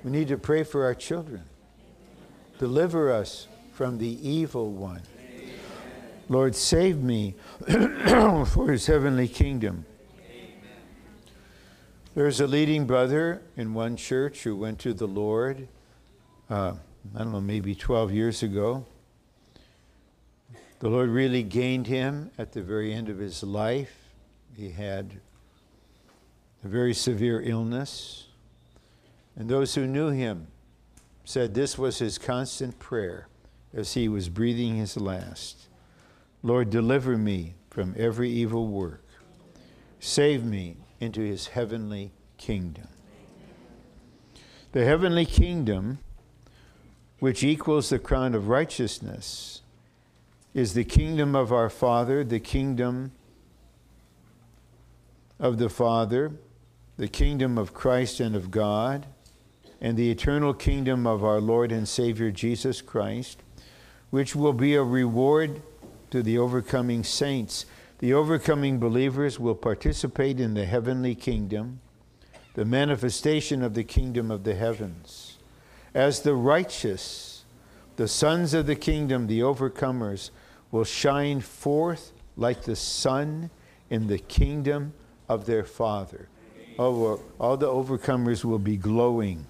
We 0.03 0.11
need 0.11 0.27
to 0.27 0.37
pray 0.37 0.63
for 0.63 0.85
our 0.85 0.93
children. 0.93 1.45
Deliver 2.59 3.11
us 3.11 3.47
from 3.73 3.97
the 3.97 4.29
evil 4.29 4.71
one. 4.71 5.01
Lord, 6.29 6.55
save 6.55 7.01
me 7.01 7.33
for 7.67 8.71
his 8.71 8.85
heavenly 8.85 9.27
kingdom. 9.27 9.85
There's 12.13 12.39
a 12.39 12.45
leading 12.45 12.85
brother 12.85 13.41
in 13.57 13.73
one 13.73 13.95
church 13.95 14.43
who 14.43 14.55
went 14.55 14.77
to 14.81 14.93
the 14.93 15.07
Lord, 15.07 15.67
uh, 16.51 16.73
I 17.15 17.17
don't 17.17 17.31
know, 17.31 17.41
maybe 17.41 17.73
12 17.73 18.11
years 18.11 18.43
ago. 18.43 18.85
The 20.81 20.89
Lord 20.89 21.11
really 21.11 21.43
gained 21.43 21.85
him 21.85 22.31
at 22.39 22.53
the 22.53 22.63
very 22.63 22.91
end 22.91 23.07
of 23.07 23.19
his 23.19 23.43
life. 23.43 23.95
He 24.57 24.71
had 24.71 25.21
a 26.63 26.67
very 26.67 26.95
severe 26.95 27.39
illness. 27.39 28.29
And 29.35 29.47
those 29.47 29.75
who 29.75 29.85
knew 29.85 30.09
him 30.09 30.47
said 31.23 31.53
this 31.53 31.77
was 31.77 31.99
his 31.99 32.17
constant 32.17 32.79
prayer 32.79 33.27
as 33.71 33.93
he 33.93 34.09
was 34.09 34.27
breathing 34.27 34.75
his 34.75 34.97
last 34.97 35.67
Lord, 36.41 36.71
deliver 36.71 37.15
me 37.15 37.53
from 37.69 37.93
every 37.95 38.31
evil 38.31 38.65
work, 38.65 39.05
save 39.99 40.43
me 40.43 40.77
into 40.99 41.21
his 41.21 41.49
heavenly 41.49 42.11
kingdom. 42.39 42.87
The 44.71 44.83
heavenly 44.83 45.27
kingdom, 45.27 45.99
which 47.19 47.43
equals 47.43 47.89
the 47.89 47.99
crown 47.99 48.33
of 48.33 48.47
righteousness, 48.47 49.60
is 50.53 50.73
the 50.73 50.83
kingdom 50.83 51.35
of 51.35 51.51
our 51.51 51.69
Father, 51.69 52.23
the 52.23 52.39
kingdom 52.39 53.11
of 55.39 55.57
the 55.57 55.69
Father, 55.69 56.31
the 56.97 57.07
kingdom 57.07 57.57
of 57.57 57.73
Christ 57.73 58.19
and 58.19 58.35
of 58.35 58.51
God 58.51 59.07
and 59.81 59.97
the 59.97 60.11
eternal 60.11 60.53
kingdom 60.53 61.07
of 61.07 61.23
our 61.23 61.41
Lord 61.41 61.71
and 61.71 61.87
Savior 61.87 62.29
Jesus 62.29 62.81
Christ, 62.81 63.41
which 64.11 64.35
will 64.35 64.53
be 64.53 64.75
a 64.75 64.83
reward 64.83 65.63
to 66.11 66.21
the 66.21 66.37
overcoming 66.37 67.03
saints. 67.03 67.65
The 67.97 68.13
overcoming 68.13 68.79
believers 68.79 69.39
will 69.39 69.55
participate 69.55 70.39
in 70.39 70.53
the 70.53 70.65
heavenly 70.65 71.15
kingdom, 71.15 71.79
the 72.53 72.65
manifestation 72.65 73.63
of 73.63 73.73
the 73.73 73.83
kingdom 73.83 74.29
of 74.29 74.43
the 74.43 74.53
heavens. 74.53 75.39
As 75.95 76.21
the 76.21 76.35
righteous, 76.35 77.43
the 77.95 78.07
sons 78.07 78.53
of 78.53 78.67
the 78.67 78.75
kingdom, 78.75 79.25
the 79.25 79.39
overcomers, 79.39 80.29
will 80.71 80.83
shine 80.83 81.41
forth 81.41 82.11
like 82.37 82.63
the 82.63 82.75
sun 82.75 83.49
in 83.89 84.07
the 84.07 84.19
kingdom 84.19 84.93
of 85.27 85.45
their 85.45 85.63
Father. 85.63 86.27
All, 86.77 87.21
all 87.39 87.57
the 87.57 87.67
overcomers 87.67 88.43
will 88.45 88.59
be 88.59 88.77
glowing 88.77 89.45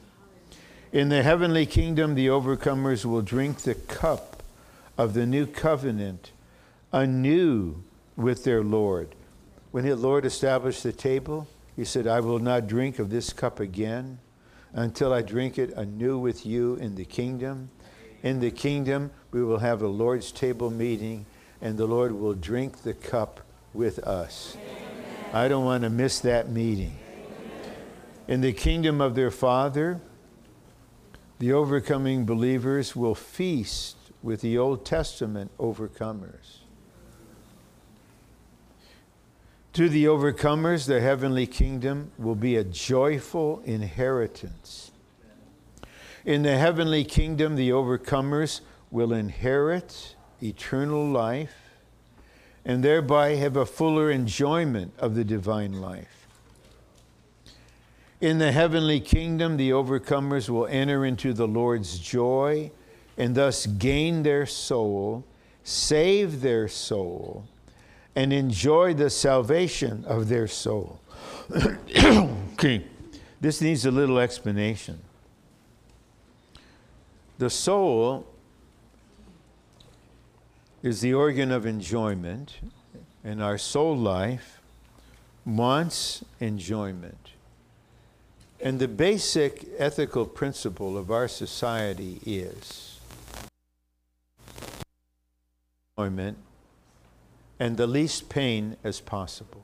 in 0.91 1.07
the 1.07 1.24
heavenly 1.24 1.65
kingdom, 1.65 2.15
the 2.15 2.28
overcomers 2.28 3.05
will 3.05 3.22
drink 3.22 3.59
the 3.59 3.76
cup 3.76 4.43
of 4.97 5.13
the 5.13 5.26
new 5.26 5.45
covenant 5.45 6.34
anew 6.91 7.82
with 8.17 8.43
their 8.43 8.61
Lord. 8.61 9.15
When 9.72 9.86
the 9.86 9.95
Lord 9.95 10.26
established 10.26 10.84
the 10.84 10.91
table, 10.91 11.47
he 11.78 11.86
said, 11.86 12.07
I 12.07 12.19
will 12.19 12.39
not 12.39 12.67
drink 12.67 12.99
of 12.99 13.09
this 13.09 13.32
cup 13.32 13.61
again 13.61 14.19
until 14.74 15.13
I 15.13 15.22
drink 15.22 15.57
it 15.57 15.72
anew 15.78 16.17
with 16.17 16.45
you 16.45 16.76
in 16.76 16.95
the 16.95 17.05
kingdom. 17.05 17.69
In 18.22 18.41
the 18.41 18.51
kingdom, 18.51 19.11
we 19.32 19.43
will 19.43 19.59
have 19.59 19.82
a 19.82 19.88
Lord's 19.88 20.32
table 20.32 20.69
meeting, 20.69 21.25
and 21.61 21.77
the 21.77 21.86
Lord 21.86 22.11
will 22.11 22.34
drink 22.34 22.84
the 22.84 22.93
cup 22.93 23.39
with 23.73 23.99
us. 23.99 24.57
Amen. 24.57 25.34
I 25.34 25.47
don't 25.47 25.65
want 25.65 25.84
to 25.84 25.89
miss 25.89 26.19
that 26.19 26.49
meeting. 26.49 26.97
Amen. 27.17 27.75
In 28.27 28.41
the 28.41 28.53
kingdom 28.53 28.99
of 28.99 29.15
their 29.15 29.32
Father, 29.32 30.01
the 31.39 31.53
overcoming 31.53 32.25
believers 32.25 32.95
will 32.95 33.15
feast 33.15 33.95
with 34.21 34.41
the 34.41 34.57
Old 34.57 34.86
Testament 34.86 35.51
overcomers. 35.57 36.59
To 39.73 39.88
the 39.88 40.05
overcomers, 40.05 40.86
the 40.86 40.99
heavenly 40.99 41.47
kingdom 41.47 42.11
will 42.17 42.36
be 42.36 42.57
a 42.57 42.63
joyful 42.63 43.61
inheritance. 43.63 44.91
In 46.25 46.43
the 46.43 46.57
heavenly 46.57 47.05
kingdom, 47.05 47.55
the 47.55 47.69
overcomers 47.69 48.59
will 48.92 49.14
inherit 49.14 50.16
eternal 50.44 51.08
life 51.08 51.56
and 52.64 52.84
thereby 52.84 53.36
have 53.36 53.56
a 53.56 53.66
fuller 53.66 54.12
enjoyment 54.12 54.94
of 55.00 55.16
the 55.16 55.24
divine 55.24 55.74
life. 55.74 56.28
In 58.20 58.38
the 58.38 58.52
heavenly 58.52 59.00
kingdom, 59.00 59.58
the 59.58 59.72
overcomers 59.72 60.48
will 60.48 60.68
enter 60.68 61.04
into 61.06 61.34
the 61.34 61.48
Lord's 61.48 61.98
joy 61.98 62.72
and 63.18 63.34
thus 63.34 63.66
gain 63.66 64.22
their 64.22 64.46
soul, 64.46 65.26
save 65.64 66.42
their 66.42 66.68
soul, 66.68 67.48
and 68.16 68.32
enjoy 68.32 68.94
the 68.94 69.10
salvation 69.10 70.06
of 70.06 70.28
their 70.28 70.48
soul. 70.48 71.00
okay, 72.54 72.86
this 73.39 73.62
needs 73.62 73.86
a 73.86 73.92
little 73.92 74.20
explanation. 74.20 75.02
The 77.39 77.50
soul 77.50 78.28
is 80.84 81.01
the 81.01 81.13
organ 81.13 81.51
of 81.51 81.65
enjoyment, 81.65 82.59
and 83.23 83.41
our 83.41 83.57
soul 83.57 83.95
life 83.95 84.59
wants 85.45 86.23
enjoyment. 86.39 87.29
And 88.59 88.79
the 88.79 88.88
basic 88.88 89.67
ethical 89.77 90.25
principle 90.25 90.97
of 90.97 91.09
our 91.09 91.27
society 91.27 92.19
is 92.25 92.99
enjoyment 95.97 96.38
and 97.59 97.77
the 97.77 97.88
least 97.88 98.27
pain 98.29 98.75
as 98.84 98.99
possible. 98.99 99.63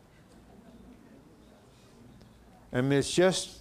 I 2.71 2.81
mean, 2.81 2.99
it's 2.99 3.13
just 3.13 3.59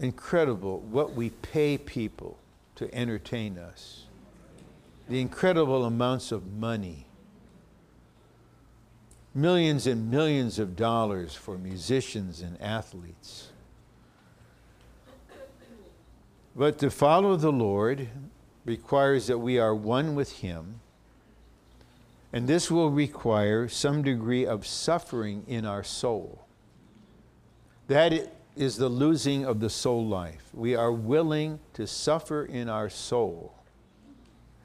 incredible 0.00 0.80
what 0.80 1.12
we 1.12 1.30
pay 1.30 1.76
people 1.76 2.38
to 2.76 2.94
entertain 2.94 3.58
us. 3.58 4.07
The 5.08 5.22
incredible 5.22 5.86
amounts 5.86 6.32
of 6.32 6.52
money. 6.52 7.06
Millions 9.34 9.86
and 9.86 10.10
millions 10.10 10.58
of 10.58 10.76
dollars 10.76 11.34
for 11.34 11.56
musicians 11.56 12.42
and 12.42 12.60
athletes. 12.60 13.48
But 16.54 16.78
to 16.78 16.90
follow 16.90 17.36
the 17.36 17.52
Lord 17.52 18.08
requires 18.66 19.28
that 19.28 19.38
we 19.38 19.58
are 19.58 19.74
one 19.74 20.14
with 20.14 20.32
Him, 20.38 20.80
and 22.30 22.46
this 22.46 22.70
will 22.70 22.90
require 22.90 23.66
some 23.68 24.02
degree 24.02 24.44
of 24.44 24.66
suffering 24.66 25.44
in 25.46 25.64
our 25.64 25.84
soul. 25.84 26.44
That 27.86 28.34
is 28.56 28.76
the 28.76 28.90
losing 28.90 29.46
of 29.46 29.60
the 29.60 29.70
soul 29.70 30.06
life. 30.06 30.50
We 30.52 30.74
are 30.74 30.92
willing 30.92 31.60
to 31.74 31.86
suffer 31.86 32.44
in 32.44 32.68
our 32.68 32.90
soul 32.90 33.57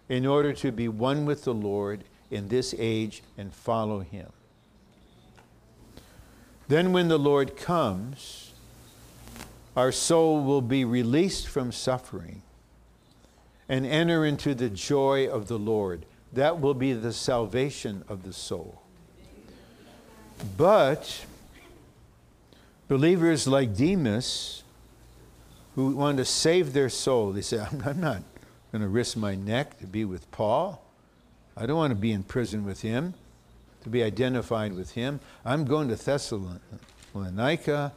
in 0.10 0.26
order 0.26 0.54
to 0.54 0.72
be 0.72 0.88
one 0.88 1.26
with 1.26 1.44
the 1.44 1.54
Lord 1.54 2.04
in 2.30 2.48
this 2.48 2.74
age 2.78 3.24
and 3.38 3.54
follow 3.54 4.00
Him. 4.00 4.32
Then, 6.68 6.94
when 6.94 7.08
the 7.08 7.20
Lord 7.20 7.56
comes, 7.56 8.54
our 9.76 9.92
soul 9.92 10.44
will 10.44 10.62
be 10.62 10.86
released 10.86 11.48
from 11.48 11.72
suffering 11.72 12.42
and 13.68 13.86
enter 13.86 14.26
into 14.26 14.54
the 14.54 14.70
joy 14.70 15.28
of 15.28 15.48
the 15.48 15.58
Lord. 15.58 16.06
That 16.32 16.60
will 16.60 16.74
be 16.74 16.94
the 16.94 17.14
salvation 17.14 18.04
of 18.08 18.24
the 18.24 18.34
soul. 18.34 18.82
But 20.58 21.26
believers 22.88 23.48
like 23.48 23.76
Demas, 23.76 24.64
who 25.76 25.96
want 25.96 26.18
to 26.18 26.26
save 26.26 26.74
their 26.74 26.90
soul, 26.90 27.32
they 27.32 27.42
say, 27.42 27.60
I'm 27.60 28.00
not 28.00 28.24
going 28.74 28.82
to 28.82 28.90
risk 28.90 29.16
my 29.16 29.36
neck 29.36 29.78
to 29.78 29.86
be 29.86 30.04
with 30.04 30.30
Paul. 30.32 30.84
I 31.56 31.68
don't 31.68 31.78
want 31.78 31.92
to 31.92 31.96
be 31.96 32.12
in 32.12 32.24
prison 32.24 32.66
with 32.66 32.82
him, 32.82 33.14
to 33.84 33.90
be 33.90 34.02
identified 34.02 34.74
with 34.74 34.94
him. 34.94 35.20
I'm 35.46 35.64
going 35.66 35.90
to 35.90 35.96
Thessalonica, 35.96 37.94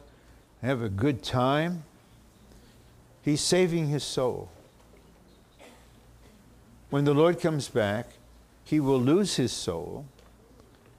have 0.61 0.81
a 0.83 0.89
good 0.89 1.23
time. 1.23 1.83
He's 3.23 3.41
saving 3.41 3.87
his 3.87 4.03
soul. 4.03 4.51
When 6.91 7.05
the 7.05 7.13
Lord 7.15 7.41
comes 7.41 7.69
back, 7.69 8.09
he 8.63 8.79
will 8.79 9.01
lose 9.01 9.37
his 9.37 9.51
soul 9.51 10.05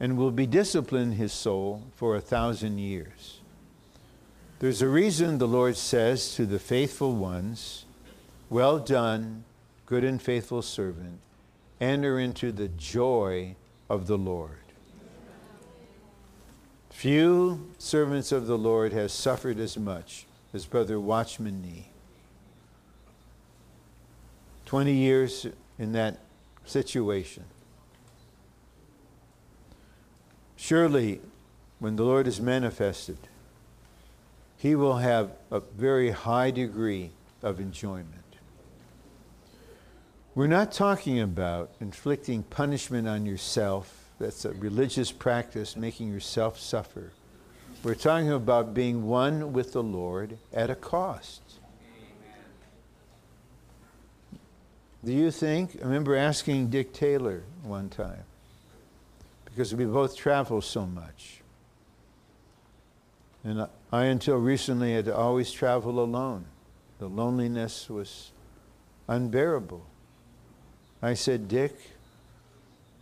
and 0.00 0.18
will 0.18 0.32
be 0.32 0.46
disciplined 0.46 1.14
his 1.14 1.32
soul 1.32 1.84
for 1.94 2.16
a 2.16 2.20
thousand 2.20 2.78
years. 2.78 3.38
There's 4.58 4.82
a 4.82 4.88
reason 4.88 5.38
the 5.38 5.46
Lord 5.46 5.76
says 5.76 6.34
to 6.34 6.46
the 6.46 6.58
faithful 6.58 7.14
ones, 7.14 7.84
Well 8.50 8.80
done, 8.80 9.44
good 9.88 10.04
and 10.04 10.20
faithful 10.20 10.60
servant, 10.60 11.18
enter 11.80 12.18
into 12.18 12.52
the 12.52 12.68
joy 12.68 13.56
of 13.88 14.06
the 14.06 14.18
Lord. 14.18 14.58
Few 16.90 17.70
servants 17.78 18.30
of 18.30 18.46
the 18.46 18.58
Lord 18.58 18.92
have 18.92 19.10
suffered 19.10 19.58
as 19.58 19.78
much 19.78 20.26
as 20.52 20.66
Brother 20.66 21.00
Watchman 21.00 21.62
Nee. 21.62 21.88
20 24.66 24.92
years 24.92 25.46
in 25.78 25.92
that 25.92 26.18
situation. 26.66 27.44
Surely, 30.54 31.22
when 31.78 31.96
the 31.96 32.04
Lord 32.04 32.26
is 32.26 32.42
manifested, 32.42 33.16
he 34.58 34.74
will 34.74 34.98
have 34.98 35.30
a 35.50 35.60
very 35.60 36.10
high 36.10 36.50
degree 36.50 37.12
of 37.42 37.58
enjoyment. 37.58 38.17
We're 40.38 40.46
not 40.46 40.70
talking 40.70 41.18
about 41.18 41.72
inflicting 41.80 42.44
punishment 42.44 43.08
on 43.08 43.26
yourself. 43.26 44.08
That's 44.20 44.44
a 44.44 44.52
religious 44.52 45.10
practice, 45.10 45.74
making 45.74 46.12
yourself 46.12 46.60
suffer. 46.60 47.10
We're 47.82 47.96
talking 47.96 48.30
about 48.30 48.72
being 48.72 49.08
one 49.08 49.52
with 49.52 49.72
the 49.72 49.82
Lord 49.82 50.38
at 50.52 50.70
a 50.70 50.76
cost. 50.76 51.42
Do 55.04 55.12
you 55.12 55.32
think? 55.32 55.76
I 55.82 55.84
remember 55.84 56.14
asking 56.14 56.70
Dick 56.70 56.92
Taylor 56.92 57.42
one 57.64 57.88
time, 57.88 58.22
because 59.44 59.74
we 59.74 59.86
both 59.86 60.16
travel 60.16 60.62
so 60.62 60.86
much. 60.86 61.40
And 63.42 63.66
I, 63.90 64.04
until 64.04 64.36
recently, 64.36 64.92
had 64.92 65.08
always 65.08 65.50
traveled 65.50 65.96
alone. 65.96 66.44
The 67.00 67.08
loneliness 67.08 67.90
was 67.90 68.30
unbearable. 69.08 69.84
I 71.00 71.14
said, 71.14 71.48
Dick, 71.48 71.76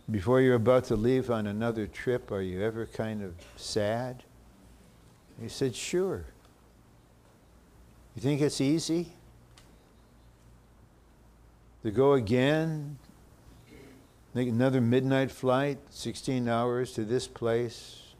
before 0.09 0.41
you're 0.41 0.55
about 0.55 0.85
to 0.85 0.95
leave 0.95 1.29
on 1.29 1.47
another 1.47 1.87
trip, 1.87 2.31
are 2.31 2.41
you 2.41 2.63
ever 2.63 2.85
kind 2.85 3.23
of 3.23 3.33
sad? 3.55 4.23
He 5.41 5.49
said, 5.49 5.75
Sure. 5.75 6.25
You 8.15 8.21
think 8.21 8.41
it's 8.41 8.61
easy? 8.61 9.11
to 11.87 11.91
go 11.91 12.15
again, 12.15 12.97
make 14.33 14.49
another 14.49 14.81
midnight 14.81 15.31
flight, 15.31 15.77
16 15.89 16.49
hours 16.49 16.91
to 16.91 17.05
this 17.05 17.27
place, 17.27 18.13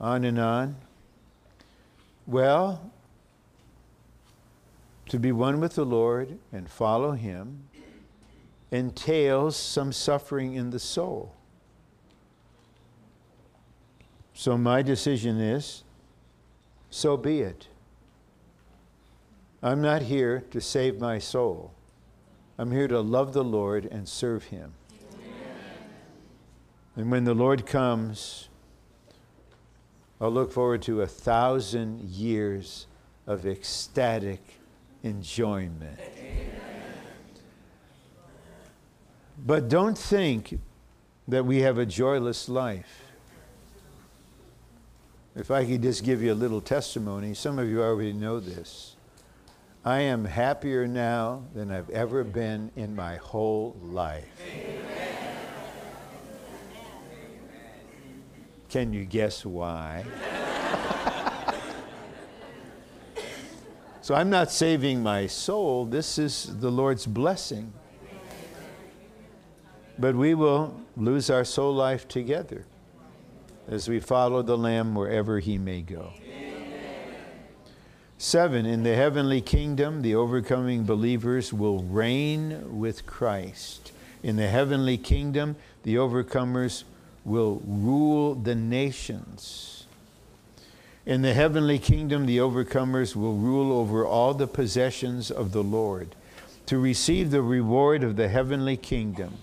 on 0.00 0.22
and 0.22 0.38
on. 0.38 0.76
Well, 2.24 2.92
to 5.08 5.18
be 5.18 5.32
one 5.32 5.58
with 5.58 5.74
the 5.74 5.84
Lord 5.84 6.38
and 6.52 6.70
follow 6.70 7.12
Him 7.12 7.64
entails 8.72 9.54
some 9.54 9.92
suffering 9.92 10.54
in 10.54 10.70
the 10.70 10.80
soul. 10.80 11.34
So 14.34 14.58
my 14.58 14.82
decision 14.82 15.38
is 15.38 15.84
so 16.90 17.16
be 17.16 17.40
it. 17.40 17.68
I'm 19.62 19.80
not 19.80 20.02
here 20.02 20.42
to 20.50 20.60
save 20.60 20.98
my 20.98 21.18
soul. 21.18 21.72
I'm 22.58 22.72
here 22.72 22.88
to 22.88 23.00
love 23.00 23.32
the 23.32 23.44
Lord 23.44 23.86
and 23.86 24.08
serve 24.08 24.44
Him. 24.44 24.72
Amen. 24.90 25.56
And 26.96 27.10
when 27.10 27.24
the 27.24 27.34
Lord 27.34 27.66
comes, 27.66 28.48
I'll 30.20 30.30
look 30.30 30.52
forward 30.52 30.82
to 30.82 31.02
a 31.02 31.06
thousand 31.06 32.00
years 32.00 32.86
of 33.26 33.46
ecstatic 33.46 34.40
enjoyment. 35.02 35.98
Amen. 36.18 36.61
But 39.44 39.68
don't 39.68 39.98
think 39.98 40.58
that 41.26 41.44
we 41.44 41.62
have 41.62 41.78
a 41.78 41.86
joyless 41.86 42.48
life. 42.48 43.02
If 45.34 45.50
I 45.50 45.64
could 45.64 45.82
just 45.82 46.04
give 46.04 46.22
you 46.22 46.32
a 46.32 46.34
little 46.34 46.60
testimony, 46.60 47.34
some 47.34 47.58
of 47.58 47.68
you 47.68 47.82
already 47.82 48.12
know 48.12 48.38
this. 48.38 48.96
I 49.84 50.00
am 50.00 50.24
happier 50.26 50.86
now 50.86 51.42
than 51.54 51.72
I've 51.72 51.90
ever 51.90 52.22
been 52.22 52.70
in 52.76 52.94
my 52.94 53.16
whole 53.16 53.76
life. 53.82 54.28
Amen. 54.54 55.02
Can 58.68 58.92
you 58.92 59.04
guess 59.04 59.44
why? 59.44 60.04
so 64.02 64.14
I'm 64.14 64.30
not 64.30 64.52
saving 64.52 65.02
my 65.02 65.26
soul. 65.26 65.84
This 65.84 66.16
is 66.16 66.58
the 66.60 66.70
Lord's 66.70 67.06
blessing. 67.06 67.72
But 69.98 70.14
we 70.14 70.34
will 70.34 70.80
lose 70.96 71.30
our 71.30 71.44
soul 71.44 71.74
life 71.74 72.08
together 72.08 72.64
as 73.68 73.88
we 73.88 74.00
follow 74.00 74.42
the 74.42 74.58
Lamb 74.58 74.94
wherever 74.94 75.38
he 75.38 75.58
may 75.58 75.82
go. 75.82 76.12
Seven, 78.18 78.66
in 78.66 78.84
the 78.84 78.94
heavenly 78.94 79.40
kingdom, 79.40 80.02
the 80.02 80.14
overcoming 80.14 80.84
believers 80.84 81.52
will 81.52 81.82
reign 81.82 82.78
with 82.78 83.04
Christ. 83.04 83.90
In 84.22 84.36
the 84.36 84.46
heavenly 84.46 84.96
kingdom, 84.96 85.56
the 85.82 85.96
overcomers 85.96 86.84
will 87.24 87.60
rule 87.66 88.36
the 88.36 88.54
nations. 88.54 89.86
In 91.04 91.22
the 91.22 91.34
heavenly 91.34 91.80
kingdom, 91.80 92.26
the 92.26 92.38
overcomers 92.38 93.16
will 93.16 93.34
rule 93.34 93.72
over 93.72 94.06
all 94.06 94.34
the 94.34 94.46
possessions 94.46 95.30
of 95.32 95.50
the 95.50 95.64
Lord. 95.64 96.14
To 96.66 96.78
receive 96.78 97.32
the 97.32 97.42
reward 97.42 98.04
of 98.04 98.14
the 98.14 98.28
heavenly 98.28 98.76
kingdom 98.76 99.38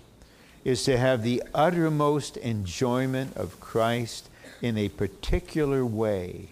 is 0.70 0.84
to 0.84 0.98
have 0.98 1.24
the 1.24 1.42
uttermost 1.54 2.38
enjoyment 2.38 3.36
of 3.36 3.60
Christ 3.60 4.30
in 4.62 4.78
a 4.78 4.90
particular 4.90 5.86
way 5.86 6.50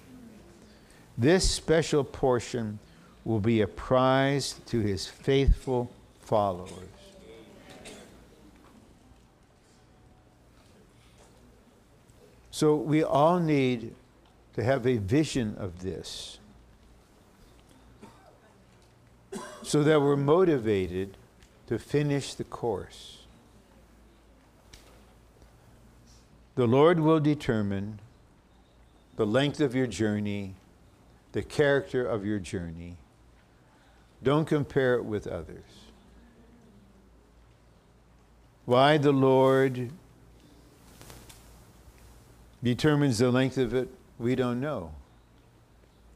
this 1.17 1.49
special 1.49 2.03
portion 2.03 2.77
will 3.25 3.39
be 3.39 3.61
a 3.61 3.67
prize 3.67 4.55
to 4.67 4.79
his 4.81 5.07
faithful 5.07 5.91
followers. 6.21 6.71
So 12.51 12.75
we 12.75 13.03
all 13.03 13.39
need 13.39 13.93
to 14.55 14.63
have 14.63 14.85
a 14.85 14.97
vision 14.97 15.55
of 15.57 15.81
this 15.81 16.37
so 19.63 19.83
that 19.83 20.01
we're 20.01 20.15
motivated 20.15 21.17
to 21.67 21.77
finish 21.77 22.35
the 22.35 22.43
course. 22.43 23.16
The 26.57 26.65
Lord 26.65 26.99
will 26.99 27.19
determine 27.19 27.99
the 29.15 29.27
length 29.27 29.59
of 29.59 29.75
your 29.75 29.85
journey, 29.85 30.55
the 31.33 31.43
character 31.43 32.03
of 32.03 32.25
your 32.25 32.39
journey. 32.39 32.97
Don't 34.23 34.45
compare 34.45 34.95
it 34.95 35.05
with 35.05 35.27
others. 35.27 35.69
Why 38.65 38.97
the 38.97 39.11
Lord 39.11 39.91
determines 42.63 43.19
the 43.19 43.29
length 43.29 43.59
of 43.59 43.75
it, 43.75 43.89
we 44.17 44.33
don't 44.33 44.59
know. 44.59 44.93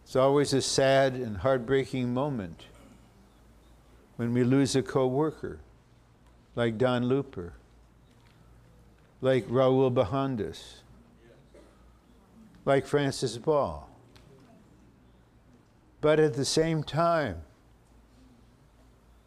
It's 0.03 0.15
always 0.15 0.53
a 0.53 0.61
sad 0.63 1.13
and 1.13 1.37
heartbreaking 1.37 2.15
moment 2.15 2.63
when 4.15 4.33
we 4.33 4.43
lose 4.43 4.75
a 4.75 4.81
co 4.81 5.05
worker 5.05 5.59
like 6.55 6.79
Don 6.79 7.03
Looper, 7.03 7.53
like 9.21 9.47
Raul 9.47 9.93
Bahandas, 9.93 10.81
like 12.65 12.85
Francis 12.85 13.37
Ball. 13.37 13.87
But 16.01 16.19
at 16.19 16.33
the 16.33 16.45
same 16.45 16.83
time, 16.83 17.43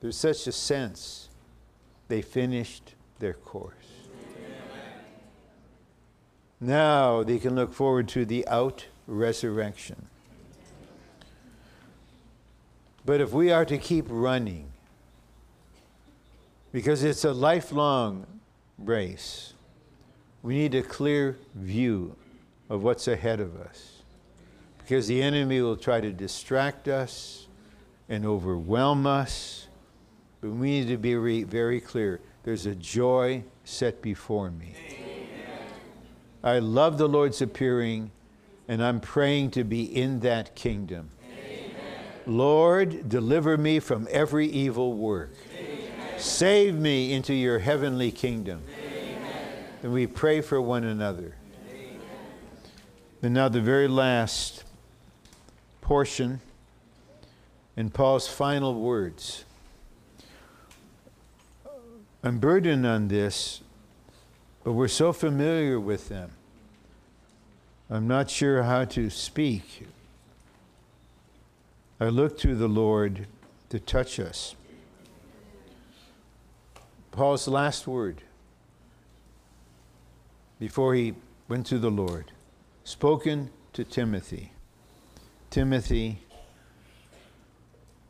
there's 0.00 0.16
such 0.16 0.46
a 0.46 0.52
sense 0.52 1.28
they 2.08 2.20
finished 2.20 2.94
their 3.20 3.32
course. 3.32 3.72
Now 6.60 7.22
they 7.22 7.38
can 7.38 7.54
look 7.54 7.72
forward 7.72 8.08
to 8.08 8.24
the 8.24 8.46
out 8.48 8.86
resurrection. 9.06 10.06
But 13.06 13.20
if 13.20 13.32
we 13.32 13.50
are 13.50 13.64
to 13.64 13.78
keep 13.78 14.06
running, 14.08 14.72
because 16.72 17.04
it's 17.04 17.24
a 17.24 17.32
lifelong 17.32 18.26
race, 18.78 19.53
we 20.44 20.56
need 20.56 20.74
a 20.74 20.82
clear 20.82 21.38
view 21.54 22.14
of 22.68 22.82
what's 22.82 23.08
ahead 23.08 23.40
of 23.40 23.56
us. 23.56 24.02
Because 24.76 25.08
the 25.08 25.22
enemy 25.22 25.62
will 25.62 25.76
try 25.76 26.02
to 26.02 26.12
distract 26.12 26.86
us 26.86 27.46
and 28.10 28.26
overwhelm 28.26 29.06
us. 29.06 29.68
But 30.42 30.50
we 30.50 30.68
need 30.68 30.88
to 30.88 30.98
be 30.98 31.16
re- 31.16 31.44
very 31.44 31.80
clear 31.80 32.20
there's 32.42 32.66
a 32.66 32.74
joy 32.74 33.42
set 33.64 34.02
before 34.02 34.50
me. 34.50 34.74
I 36.42 36.58
love 36.58 36.98
the 36.98 37.08
Lord's 37.08 37.40
appearing, 37.40 38.10
and 38.68 38.84
I'm 38.84 39.00
praying 39.00 39.52
to 39.52 39.64
be 39.64 39.84
in 39.84 40.20
that 40.20 40.54
kingdom. 40.54 41.08
Lord, 42.26 43.08
deliver 43.08 43.56
me 43.56 43.80
from 43.80 44.06
every 44.10 44.48
evil 44.48 44.92
work. 44.92 45.32
Save 46.18 46.74
me 46.74 47.14
into 47.14 47.32
your 47.32 47.60
heavenly 47.60 48.10
kingdom. 48.10 48.62
And 49.84 49.92
we 49.92 50.06
pray 50.06 50.40
for 50.40 50.62
one 50.62 50.82
another. 50.82 51.34
And 53.20 53.34
now, 53.34 53.50
the 53.50 53.60
very 53.60 53.86
last 53.86 54.64
portion 55.82 56.40
in 57.76 57.90
Paul's 57.90 58.26
final 58.26 58.80
words. 58.80 59.44
I'm 62.22 62.38
burdened 62.38 62.86
on 62.86 63.08
this, 63.08 63.60
but 64.62 64.72
we're 64.72 64.88
so 64.88 65.12
familiar 65.12 65.78
with 65.78 66.08
them. 66.08 66.30
I'm 67.90 68.08
not 68.08 68.30
sure 68.30 68.62
how 68.62 68.86
to 68.86 69.10
speak. 69.10 69.86
I 72.00 72.06
look 72.06 72.38
to 72.38 72.54
the 72.54 72.68
Lord 72.68 73.26
to 73.68 73.78
touch 73.78 74.18
us. 74.18 74.56
Paul's 77.10 77.46
last 77.46 77.86
word 77.86 78.22
before 80.64 80.94
he 80.94 81.12
went 81.46 81.66
to 81.66 81.78
the 81.78 81.90
Lord, 81.90 82.32
spoken 82.84 83.50
to 83.74 83.84
Timothy. 83.84 84.50
Timothy, 85.50 86.20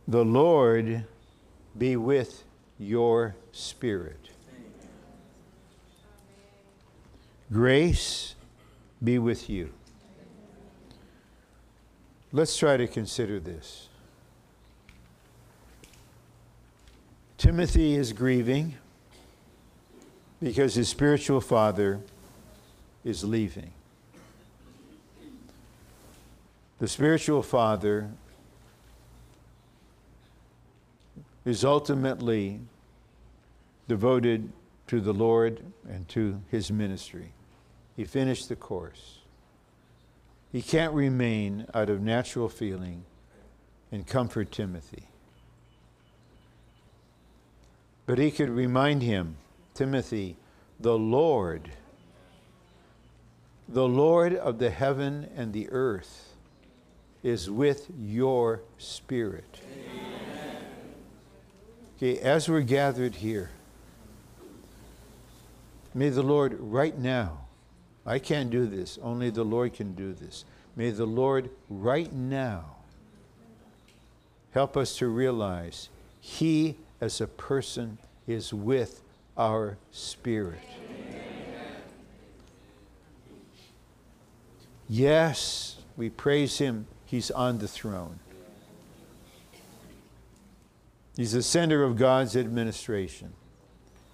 the 0.06 0.24
Lord 0.24 1.04
be 1.76 1.96
with 1.96 2.44
your 2.78 3.34
spirit. 3.50 4.28
Grace 7.50 8.36
be 9.02 9.18
with 9.18 9.50
you. 9.50 9.72
Let's 12.32 12.56
try 12.56 12.76
to 12.76 12.86
consider 12.86 13.40
this. 13.40 13.88
Timothy 17.36 17.96
is 17.96 18.12
grieving 18.12 18.76
because 20.40 20.76
his 20.76 20.88
spiritual 20.88 21.40
father 21.40 22.00
is 23.04 23.24
leaving. 23.24 23.72
The 26.78 26.88
spiritual 26.88 27.42
father 27.42 28.10
is 31.44 31.64
ultimately 31.64 32.60
devoted 33.86 34.50
to 34.86 35.00
the 35.00 35.12
Lord 35.12 35.62
and 35.88 36.08
to 36.10 36.40
his 36.50 36.70
ministry. 36.72 37.32
He 37.96 38.04
finished 38.04 38.48
the 38.48 38.56
course. 38.56 39.18
He 40.50 40.62
can't 40.62 40.94
remain 40.94 41.66
out 41.74 41.90
of 41.90 42.00
natural 42.00 42.48
feeling 42.48 43.04
and 43.92 44.06
comfort 44.06 44.50
Timothy. 44.50 45.08
But 48.06 48.18
he 48.18 48.30
could 48.30 48.50
remind 48.50 49.02
him, 49.02 49.36
Timothy, 49.74 50.36
the 50.78 50.98
Lord, 50.98 51.70
the 53.68 53.86
Lord 53.88 54.34
of 54.34 54.58
the 54.58 54.70
heaven 54.70 55.30
and 55.36 55.52
the 55.52 55.68
earth, 55.70 56.34
is 57.22 57.50
with 57.50 57.86
your 57.98 58.62
spirit. 58.76 59.60
Amen. 59.72 60.56
Okay, 61.96 62.18
as 62.18 62.48
we're 62.48 62.60
gathered 62.60 63.16
here, 63.16 63.50
may 65.94 66.10
the 66.10 66.22
Lord 66.22 66.56
right 66.60 66.96
now, 66.98 67.46
I 68.04 68.18
can't 68.18 68.50
do 68.50 68.66
this, 68.66 68.98
only 69.02 69.30
the 69.30 69.44
Lord 69.44 69.72
can 69.72 69.94
do 69.94 70.12
this. 70.12 70.44
May 70.76 70.90
the 70.90 71.06
Lord 71.06 71.48
right 71.70 72.12
now 72.12 72.76
help 74.50 74.76
us 74.76 74.96
to 74.98 75.08
realize 75.08 75.88
He 76.20 76.76
as 77.00 77.22
a 77.22 77.26
person 77.26 77.96
is 78.26 78.52
with 78.52 79.00
our 79.36 79.78
spirit. 79.90 80.60
Yes, 84.88 85.76
we 85.96 86.10
praise 86.10 86.58
Him 86.58 86.86
He's 87.14 87.30
on 87.30 87.58
the 87.58 87.68
throne. 87.68 88.18
He's 91.16 91.32
the 91.32 91.42
center 91.42 91.84
of 91.84 91.96
God's 91.96 92.36
administration. 92.36 93.34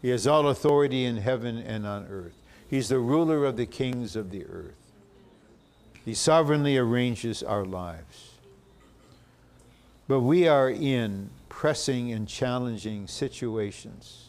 He 0.03 0.11
has 0.11 0.27
all 0.27 0.49
authority 0.49 1.05
in 1.05 1.17
heaven 1.17 1.57
and 1.57 1.87
on 1.87 2.07
earth. 2.09 2.35
He's 2.69 2.91
the 2.91 2.99
ruler 2.99 3.45
of 3.47 3.57
the 3.57 3.67
kings 3.67 4.17
of 4.17 4.31
the 4.31 4.45
earth. 4.45 4.77
He 6.05 6.13
sovereignly 6.13 6.77
arranges 6.77 7.43
our 7.43 7.65
lives. 7.65 8.33
But 10.07 10.21
we 10.21 10.47
are 10.47 10.69
in 10.69 11.31
pressing 11.49 12.13
and 12.13 12.29
challenging 12.29 13.07
situations. 13.07 14.29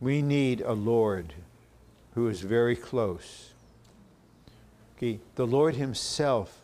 We 0.00 0.20
need 0.20 0.60
a 0.60 0.72
Lord 0.72 1.32
who 2.14 2.28
is 2.28 2.40
very 2.40 2.76
close. 2.76 3.49
The 5.00 5.46
Lord 5.46 5.76
Himself 5.76 6.60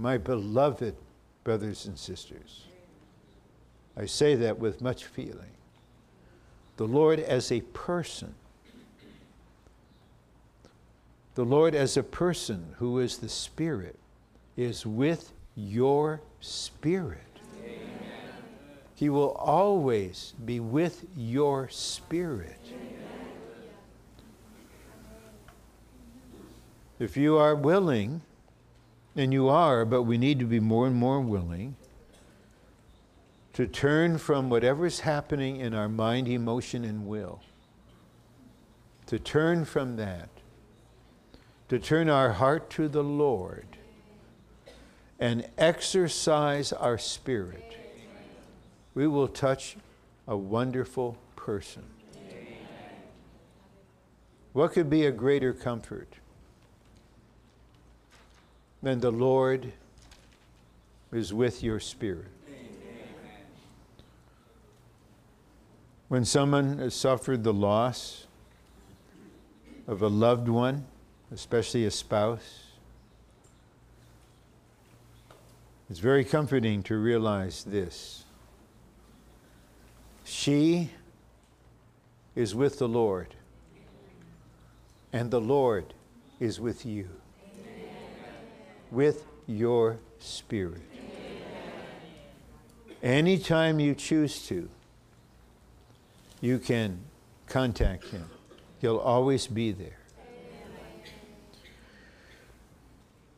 my 0.00 0.16
beloved 0.16 0.94
brothers 1.44 1.84
and 1.84 1.98
sisters. 1.98 2.64
I 3.96 4.06
say 4.06 4.34
that 4.36 4.58
with 4.58 4.80
much 4.80 5.04
feeling. 5.04 5.52
The 6.78 6.86
Lord 6.86 7.20
as 7.20 7.52
a 7.52 7.60
person, 7.60 8.34
the 11.34 11.44
Lord 11.44 11.74
as 11.74 11.98
a 11.98 12.02
person 12.02 12.74
who 12.78 12.98
is 12.98 13.18
the 13.18 13.28
Spirit, 13.28 13.98
is 14.56 14.86
with 14.86 15.32
your 15.54 16.22
spirit. 16.40 17.18
Amen. 17.62 17.80
He 18.94 19.10
will 19.10 19.32
always 19.32 20.32
be 20.44 20.60
with 20.60 21.04
your 21.16 21.68
spirit. 21.68 22.58
If 27.00 27.16
you 27.16 27.36
are 27.36 27.56
willing, 27.56 28.22
and 29.16 29.32
you 29.32 29.48
are, 29.48 29.84
but 29.84 30.04
we 30.04 30.16
need 30.16 30.38
to 30.38 30.44
be 30.44 30.60
more 30.60 30.86
and 30.86 30.94
more 30.94 31.20
willing 31.20 31.74
to 33.54 33.66
turn 33.66 34.18
from 34.18 34.48
whatever 34.48 34.86
is 34.86 35.00
happening 35.00 35.56
in 35.56 35.74
our 35.74 35.88
mind, 35.88 36.28
emotion, 36.28 36.84
and 36.84 37.08
will. 37.08 37.40
To 39.06 39.18
turn 39.18 39.64
from 39.64 39.96
that 39.96 40.28
to 41.70 41.78
turn 41.78 42.10
our 42.10 42.32
heart 42.32 42.68
to 42.68 42.88
the 42.88 43.04
Lord 43.04 43.64
and 45.20 45.46
exercise 45.56 46.72
our 46.72 46.98
spirit, 46.98 47.76
we 48.92 49.06
will 49.06 49.28
touch 49.28 49.76
a 50.26 50.36
wonderful 50.36 51.16
person. 51.36 51.84
What 54.52 54.72
could 54.72 54.90
be 54.90 55.06
a 55.06 55.12
greater 55.12 55.52
comfort 55.52 56.14
than 58.82 59.00
the 59.00 59.10
Lord 59.10 59.72
is 61.12 61.34
with 61.34 61.62
your 61.62 61.80
spirit? 61.80 62.28
When 66.08 66.24
someone 66.24 66.78
has 66.78 66.94
suffered 66.94 67.44
the 67.44 67.52
loss 67.52 68.26
of 69.86 70.02
a 70.02 70.08
loved 70.08 70.48
one, 70.48 70.86
especially 71.32 71.84
a 71.84 71.90
spouse, 71.90 72.64
it's 75.88 76.00
very 76.00 76.24
comforting 76.24 76.82
to 76.84 76.96
realize 76.96 77.64
this. 77.64 78.24
She 80.24 80.90
is 82.34 82.54
with 82.54 82.78
the 82.78 82.88
Lord, 82.88 83.34
and 85.12 85.30
the 85.30 85.40
Lord 85.40 85.94
is 86.38 86.60
with 86.60 86.86
you, 86.86 87.08
with 88.90 89.24
your 89.46 89.98
spirit. 90.18 90.82
Anytime 93.02 93.80
you 93.80 93.94
choose 93.94 94.46
to, 94.48 94.68
you 96.40 96.58
can 96.58 97.00
contact 97.46 98.04
him. 98.08 98.28
He'll 98.80 98.98
always 98.98 99.46
be 99.46 99.72
there. 99.72 99.98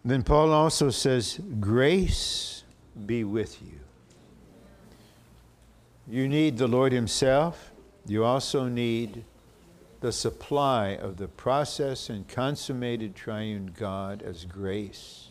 Then 0.04 0.22
Paul 0.24 0.52
also 0.52 0.90
says, 0.90 1.40
Grace 1.60 2.64
be 3.06 3.22
with 3.22 3.62
you. 3.62 3.78
You 6.08 6.28
need 6.28 6.58
the 6.58 6.66
Lord 6.66 6.92
Himself. 6.92 7.70
You 8.06 8.24
also 8.24 8.66
need 8.66 9.24
the 10.00 10.12
supply 10.12 10.88
of 10.88 11.16
the 11.16 11.28
process 11.28 12.10
and 12.10 12.26
consummated 12.26 13.14
triune 13.14 13.72
God 13.78 14.22
as 14.22 14.44
grace. 14.44 15.28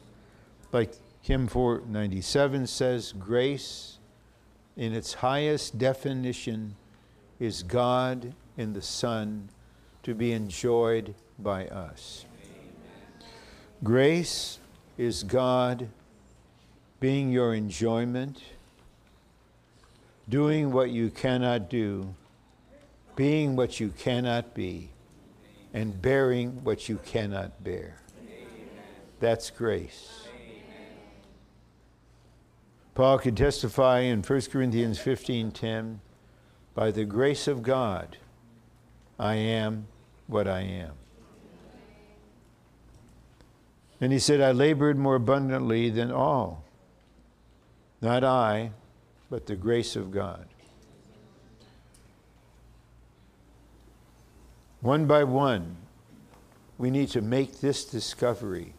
Like 0.71 0.93
Hymn 1.21 1.47
497 1.47 2.65
says, 2.67 3.13
grace 3.13 3.97
in 4.77 4.93
its 4.93 5.15
highest 5.15 5.77
definition 5.77 6.75
is 7.39 7.61
God 7.63 8.33
in 8.57 8.73
the 8.73 8.81
Son 8.81 9.49
to 10.03 10.15
be 10.15 10.31
enjoyed 10.31 11.13
by 11.37 11.67
us. 11.67 12.25
Grace 13.83 14.59
is 14.97 15.23
God 15.23 15.89
being 16.99 17.31
your 17.31 17.53
enjoyment, 17.53 18.41
doing 20.29 20.71
what 20.71 20.91
you 20.91 21.09
cannot 21.09 21.69
do, 21.69 22.13
being 23.15 23.55
what 23.55 23.79
you 23.79 23.89
cannot 23.89 24.53
be, 24.53 24.89
and 25.73 26.01
bearing 26.01 26.63
what 26.63 26.87
you 26.87 26.99
cannot 27.03 27.63
bear. 27.63 27.97
That's 29.19 29.49
grace. 29.49 30.20
Paul 32.93 33.19
could 33.19 33.37
testify 33.37 33.99
in 33.99 34.21
1 34.21 34.51
Corinthians 34.51 34.99
15:10, 34.99 35.99
by 36.73 36.91
the 36.91 37.05
grace 37.05 37.47
of 37.47 37.63
God, 37.63 38.17
I 39.19 39.35
am 39.35 39.87
what 40.27 40.47
I 40.47 40.61
am. 40.61 40.93
And 43.99 44.11
he 44.11 44.19
said, 44.19 44.41
I 44.41 44.51
labored 44.51 44.97
more 44.97 45.15
abundantly 45.15 45.89
than 45.89 46.11
all. 46.11 46.63
Not 48.01 48.23
I, 48.23 48.71
but 49.29 49.45
the 49.45 49.55
grace 49.55 49.95
of 49.95 50.11
God. 50.11 50.47
One 54.81 55.05
by 55.05 55.23
one, 55.23 55.77
we 56.79 56.89
need 56.89 57.09
to 57.09 57.21
make 57.21 57.59
this 57.59 57.85
discovery 57.85 58.73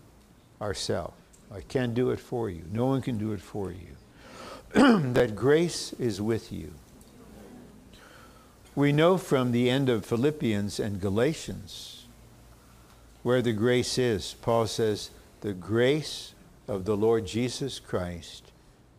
ourselves. 0.61 1.22
I 1.55 1.61
can't 1.61 1.95
do 1.95 2.11
it 2.11 2.21
for 2.21 2.49
you. 2.49 2.65
No 2.71 2.87
one 2.87 3.03
can 3.03 3.19
do 3.19 3.33
it 3.33 3.41
for 3.41 3.73
you. 3.73 3.97
that 5.13 5.37
grace 5.37 5.93
is 5.95 6.21
with 6.21 6.51
you. 6.51 6.73
We 8.75 8.91
know 8.91 9.19
from 9.19 9.53
the 9.53 9.69
end 9.69 9.91
of 9.91 10.07
Philippians 10.07 10.81
and 10.81 11.01
Galatians 11.01 12.07
where 13.23 13.43
the 13.43 13.53
grace 13.53 13.99
is. 13.99 14.35
Paul 14.41 14.67
says, 14.67 15.11
The 15.43 15.53
grace 15.53 16.33
of 16.67 16.85
the 16.85 16.97
Lord 16.97 17.27
Jesus 17.27 17.79
Christ 17.79 18.51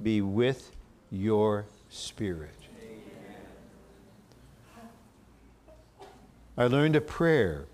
be 0.02 0.22
with 0.22 0.72
your 1.12 1.66
spirit. 1.90 2.56
I 6.56 6.68
learned 6.68 6.96
a 6.96 7.02
prayer 7.02 7.66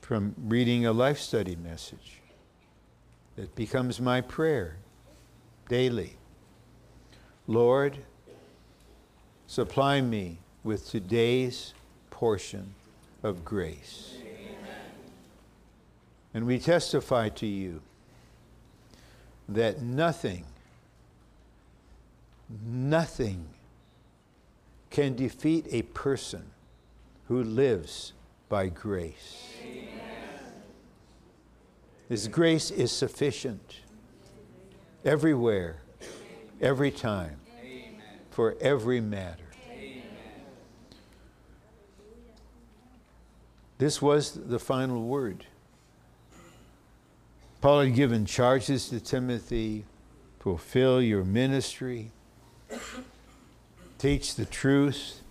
from 0.00 0.34
reading 0.36 0.84
a 0.84 0.92
life 0.92 1.20
study 1.20 1.54
message. 1.54 2.20
It 3.36 3.54
becomes 3.54 4.00
my 4.00 4.20
prayer 4.20 4.76
daily. 5.68 6.16
Lord, 7.46 7.98
supply 9.46 10.00
me 10.00 10.38
with 10.62 10.88
today's 10.88 11.74
portion 12.10 12.74
of 13.22 13.44
grace. 13.44 14.16
And 16.32 16.46
we 16.46 16.58
testify 16.58 17.28
to 17.30 17.46
you 17.46 17.80
that 19.48 19.82
nothing, 19.82 20.44
nothing 22.64 23.46
can 24.90 25.14
defeat 25.16 25.66
a 25.70 25.82
person 25.82 26.50
who 27.28 27.42
lives 27.42 28.12
by 28.48 28.68
grace. 28.68 29.54
His 32.08 32.28
grace 32.28 32.70
is 32.70 32.92
sufficient 32.92 33.76
everywhere, 35.04 35.76
every 36.60 36.90
time, 36.90 37.40
for 38.30 38.56
every 38.60 39.00
matter. 39.00 39.44
This 43.78 44.00
was 44.00 44.32
the 44.32 44.58
final 44.58 45.02
word. 45.02 45.46
Paul 47.60 47.80
had 47.80 47.94
given 47.94 48.26
charges 48.26 48.88
to 48.90 49.00
Timothy 49.00 49.84
fulfill 50.38 51.00
your 51.00 51.24
ministry, 51.24 52.10
teach 53.98 54.34
the 54.34 54.44
truth, 54.44 55.22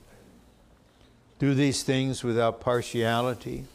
do 1.38 1.54
these 1.54 1.84
things 1.84 2.24
without 2.24 2.60
partiality. 2.60 3.66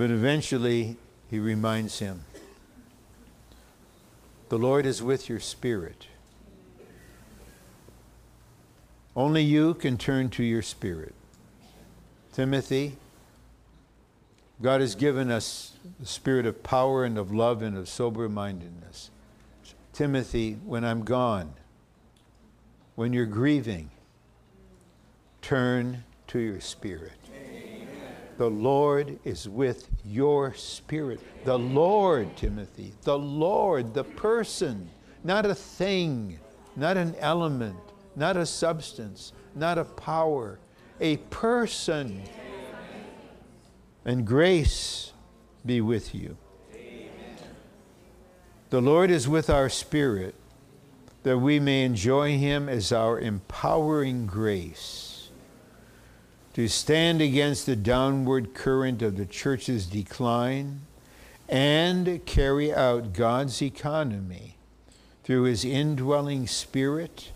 But 0.00 0.10
eventually, 0.10 0.96
he 1.28 1.38
reminds 1.38 1.98
him 1.98 2.24
the 4.48 4.56
Lord 4.56 4.86
is 4.86 5.02
with 5.02 5.28
your 5.28 5.40
spirit. 5.40 6.06
Only 9.14 9.42
you 9.42 9.74
can 9.74 9.98
turn 9.98 10.30
to 10.30 10.42
your 10.42 10.62
spirit. 10.62 11.14
Timothy, 12.32 12.96
God 14.62 14.80
has 14.80 14.94
given 14.94 15.30
us 15.30 15.72
the 15.98 16.06
spirit 16.06 16.46
of 16.46 16.62
power 16.62 17.04
and 17.04 17.18
of 17.18 17.30
love 17.30 17.60
and 17.60 17.76
of 17.76 17.86
sober 17.86 18.26
mindedness. 18.26 19.10
Timothy, 19.92 20.54
when 20.64 20.82
I'm 20.82 21.04
gone, 21.04 21.52
when 22.94 23.12
you're 23.12 23.26
grieving, 23.26 23.90
turn 25.42 26.04
to 26.28 26.38
your 26.38 26.62
spirit. 26.62 27.19
The 28.40 28.48
Lord 28.48 29.18
is 29.22 29.46
with 29.50 29.90
your 30.02 30.54
spirit. 30.54 31.20
The 31.44 31.58
Lord, 31.58 32.38
Timothy, 32.38 32.94
the 33.02 33.18
Lord, 33.18 33.92
the 33.92 34.04
person, 34.04 34.88
not 35.22 35.44
a 35.44 35.54
thing, 35.54 36.40
not 36.74 36.96
an 36.96 37.14
element, 37.18 37.76
not 38.16 38.38
a 38.38 38.46
substance, 38.46 39.34
not 39.54 39.76
a 39.76 39.84
power, 39.84 40.58
a 41.00 41.18
person. 41.18 42.22
And 44.06 44.26
grace 44.26 45.12
be 45.66 45.82
with 45.82 46.14
you. 46.14 46.38
The 48.70 48.80
Lord 48.80 49.10
is 49.10 49.28
with 49.28 49.50
our 49.50 49.68
spirit 49.68 50.34
that 51.24 51.36
we 51.36 51.60
may 51.60 51.84
enjoy 51.84 52.38
him 52.38 52.70
as 52.70 52.90
our 52.90 53.20
empowering 53.20 54.24
grace 54.24 55.09
to 56.54 56.68
stand 56.68 57.20
against 57.20 57.66
the 57.66 57.76
downward 57.76 58.54
current 58.54 59.02
of 59.02 59.16
the 59.16 59.26
church's 59.26 59.86
decline 59.86 60.80
and 61.48 62.24
carry 62.26 62.72
out 62.72 63.12
God's 63.12 63.60
economy 63.62 64.56
through 65.24 65.44
his 65.44 65.64
indwelling 65.64 66.46
spirit 66.46 67.32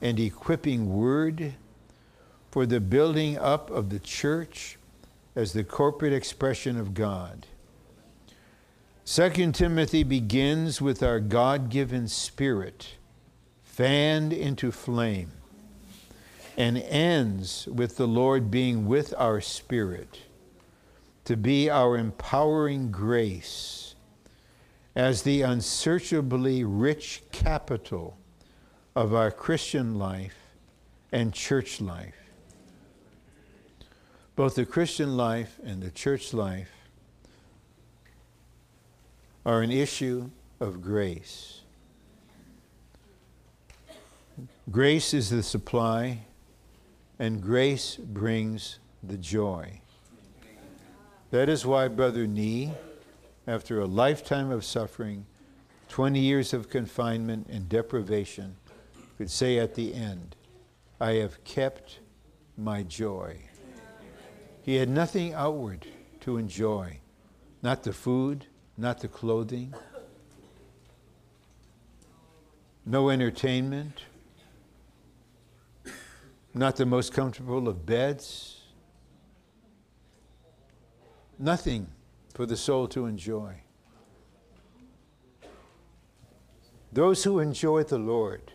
and 0.00 0.18
equipping 0.18 0.92
word 0.92 1.54
for 2.50 2.66
the 2.66 2.80
building 2.80 3.38
up 3.38 3.70
of 3.70 3.90
the 3.90 3.98
church 3.98 4.78
as 5.36 5.52
the 5.52 5.64
corporate 5.64 6.12
expression 6.12 6.76
of 6.76 6.94
God. 6.94 7.46
2 9.06 9.52
Timothy 9.52 10.02
begins 10.02 10.80
with 10.80 11.02
our 11.02 11.20
God 11.20 11.68
given 11.68 12.08
spirit, 12.08 12.94
fanned 13.64 14.32
into 14.32 14.70
flame, 14.70 15.32
and 16.60 16.76
ends 16.76 17.66
with 17.68 17.96
the 17.96 18.06
Lord 18.06 18.50
being 18.50 18.84
with 18.84 19.14
our 19.16 19.40
spirit 19.40 20.18
to 21.24 21.34
be 21.34 21.70
our 21.70 21.96
empowering 21.96 22.90
grace 22.90 23.94
as 24.94 25.22
the 25.22 25.40
unsearchably 25.40 26.62
rich 26.62 27.22
capital 27.32 28.18
of 28.94 29.14
our 29.14 29.30
Christian 29.30 29.98
life 29.98 30.36
and 31.10 31.32
church 31.32 31.80
life. 31.80 32.28
Both 34.36 34.56
the 34.56 34.66
Christian 34.66 35.16
life 35.16 35.58
and 35.64 35.82
the 35.82 35.90
church 35.90 36.34
life 36.34 36.72
are 39.46 39.62
an 39.62 39.70
issue 39.70 40.28
of 40.60 40.82
grace. 40.82 41.62
Grace 44.70 45.14
is 45.14 45.30
the 45.30 45.42
supply, 45.42 46.26
and 47.20 47.42
grace 47.42 47.96
brings 47.96 48.78
the 49.02 49.18
joy. 49.18 49.82
That 51.30 51.50
is 51.50 51.66
why 51.66 51.86
Brother 51.88 52.26
Nee, 52.26 52.72
after 53.46 53.78
a 53.78 53.86
lifetime 53.86 54.50
of 54.50 54.64
suffering, 54.64 55.26
20 55.90 56.18
years 56.18 56.54
of 56.54 56.70
confinement 56.70 57.46
and 57.50 57.68
deprivation, 57.68 58.56
could 59.18 59.30
say 59.30 59.58
at 59.58 59.74
the 59.74 59.92
end, 59.92 60.34
I 60.98 61.12
have 61.14 61.44
kept 61.44 62.00
my 62.56 62.82
joy. 62.82 63.42
He 64.62 64.76
had 64.76 64.88
nothing 64.88 65.34
outward 65.34 65.86
to 66.20 66.38
enjoy, 66.38 67.00
not 67.62 67.82
the 67.82 67.92
food, 67.92 68.46
not 68.78 69.00
the 69.00 69.08
clothing, 69.08 69.74
no 72.86 73.10
entertainment, 73.10 74.04
not 76.54 76.76
the 76.76 76.86
most 76.86 77.12
comfortable 77.12 77.68
of 77.68 77.86
beds, 77.86 78.60
nothing 81.38 81.86
for 82.34 82.46
the 82.46 82.56
soul 82.56 82.88
to 82.88 83.06
enjoy. 83.06 83.54
Those 86.92 87.22
who 87.22 87.38
enjoy 87.38 87.84
the 87.84 87.98
Lord 87.98 88.52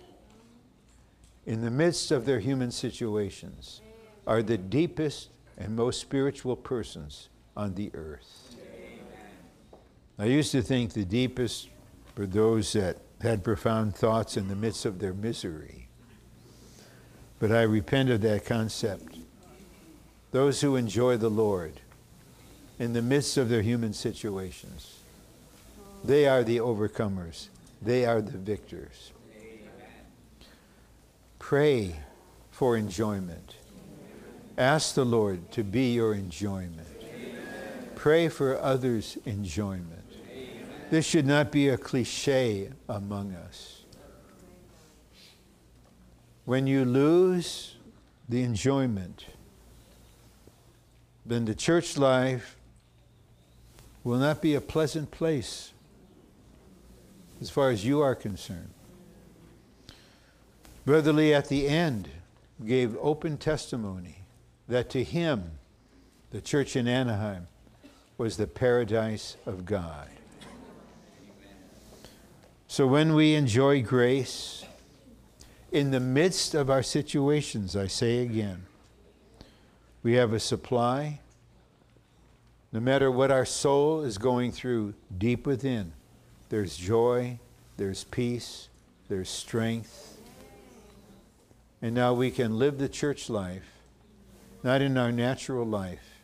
in 1.46 1.62
the 1.62 1.72
midst 1.72 2.12
of 2.12 2.26
their 2.26 2.40
human 2.40 2.72
situations 2.72 3.82
are 4.28 4.44
the 4.44 4.58
deepest 4.58 5.30
and 5.58 5.76
most 5.76 6.02
spiritual 6.02 6.56
persons 6.56 7.30
on 7.56 7.76
the 7.76 7.92
earth. 7.94 8.56
I 10.18 10.26
used 10.26 10.52
to 10.52 10.62
think 10.62 10.94
the 10.94 11.06
deepest 11.06 11.70
were 12.18 12.26
those 12.26 12.74
that 12.74 12.98
had 13.22 13.44
profound 13.44 13.96
thoughts 13.96 14.38
in 14.38 14.48
the 14.48 14.56
midst 14.56 14.86
of 14.86 15.00
their 15.00 15.14
misery. 15.14 15.85
But 17.40 17.52
I 17.52 17.64
repent 17.64 18.10
of 18.10 18.22
that 18.22 18.46
concept. 18.46 19.18
Those 20.32 20.62
who 20.62 20.76
enjoy 20.76 21.18
the 21.18 21.30
Lord 21.30 21.82
in 22.80 22.94
the 22.94 23.02
midst 23.02 23.38
of 23.38 23.50
their 23.50 23.62
human 23.62 23.94
situations, 23.94 25.00
they 26.04 26.28
are 26.28 26.44
the 26.44 26.58
overcomers, 26.58 27.48
they 27.82 28.06
are 28.06 28.22
the 28.22 28.38
victors. 28.38 29.12
Pray 31.40 31.96
for 32.52 32.78
enjoyment. 32.78 33.56
Ask 34.58 34.96
the 34.96 35.06
Lord 35.06 35.52
to 35.52 35.64
be 35.64 35.94
your 35.94 36.14
enjoyment. 36.14 36.88
Pray 37.96 38.30
for 38.30 38.60
others' 38.60 39.18
enjoyment. 39.26 39.92
This 40.90 41.06
should 41.06 41.26
not 41.26 41.52
be 41.52 41.70
a 41.70 41.78
cliche 41.78 42.70
among 42.88 43.34
us. 43.34 43.75
When 46.46 46.68
you 46.68 46.86
lose 46.86 47.76
the 48.30 48.44
enjoyment, 48.44 49.26
then 51.26 51.46
the 51.46 51.56
church 51.56 51.98
life 51.98 52.56
will 54.04 54.20
not 54.20 54.42
be 54.42 54.54
a 54.54 54.62
pleasant 54.62 55.10
place 55.10 55.74
as 57.42 57.50
far 57.50 57.72
as 57.72 57.84
you 57.84 58.02
are 58.02 58.16
concerned. 58.16 58.70
Brother 60.86 61.12
Lee 61.12 61.34
at 61.34 61.50
the 61.50 61.68
end 61.68 62.10
gave 62.64 62.96
open 62.98 63.38
testimony 63.38 64.20
that 64.68 64.90
to 64.92 65.04
him, 65.04 65.52
the 66.30 66.42
church 66.42 66.76
in 66.76 66.88
Anaheim 66.88 67.48
was 68.18 68.38
the 68.38 68.48
paradise 68.48 69.36
of 69.46 69.66
God. 69.66 70.10
So 72.68 72.86
when 72.86 73.14
we 73.16 73.34
enjoy 73.34 73.82
grace, 73.82 74.65
in 75.72 75.92
the 75.92 76.00
midst 76.00 76.54
of 76.54 76.70
our 76.70 76.84
situations, 76.84 77.76
I 77.76 77.88
say 77.88 78.20
again, 78.20 78.66
we 80.04 80.14
have 80.14 80.34
a 80.34 80.40
supply. 80.40 81.20
No 82.72 82.80
matter 82.80 83.10
what 83.10 83.32
our 83.32 83.46
soul 83.46 84.04
is 84.04 84.18
going 84.18 84.52
through 84.52 84.94
deep 85.18 85.48
within, 85.48 85.94
there's 86.50 86.78
joy, 86.78 87.40
there's 87.78 88.04
peace, 88.04 88.70
there's 89.10 89.30
strength. 89.30 90.18
And 91.82 91.94
now 91.94 92.14
we 92.14 92.32
can 92.32 92.58
live 92.58 92.78
the 92.78 92.90
church 92.90 93.30
life, 93.30 93.80
not 94.64 94.82
in 94.82 94.98
our 94.98 95.12
natural 95.12 95.66
life, 95.66 96.22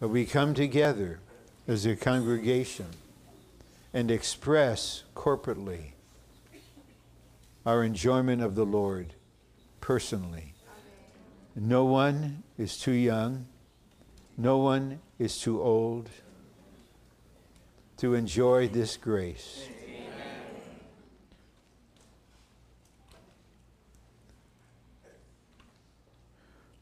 but 0.00 0.08
we 0.08 0.26
come 0.26 0.54
together 0.54 1.20
as 1.66 1.86
a 1.86 1.96
congregation 1.96 2.86
and 3.92 4.10
express 4.10 5.04
corporately 5.14 5.93
our 7.64 7.82
enjoyment 7.82 8.42
of 8.42 8.54
the 8.54 8.64
Lord 8.64 9.14
personally. 9.80 10.54
No 11.56 11.84
one 11.84 12.42
is 12.58 12.78
too 12.78 12.92
young, 12.92 13.46
no 14.36 14.58
one 14.58 15.00
is 15.18 15.38
too 15.38 15.62
old 15.62 16.10
to 17.98 18.14
enjoy 18.14 18.68
this 18.68 18.96
grace. 18.96 19.68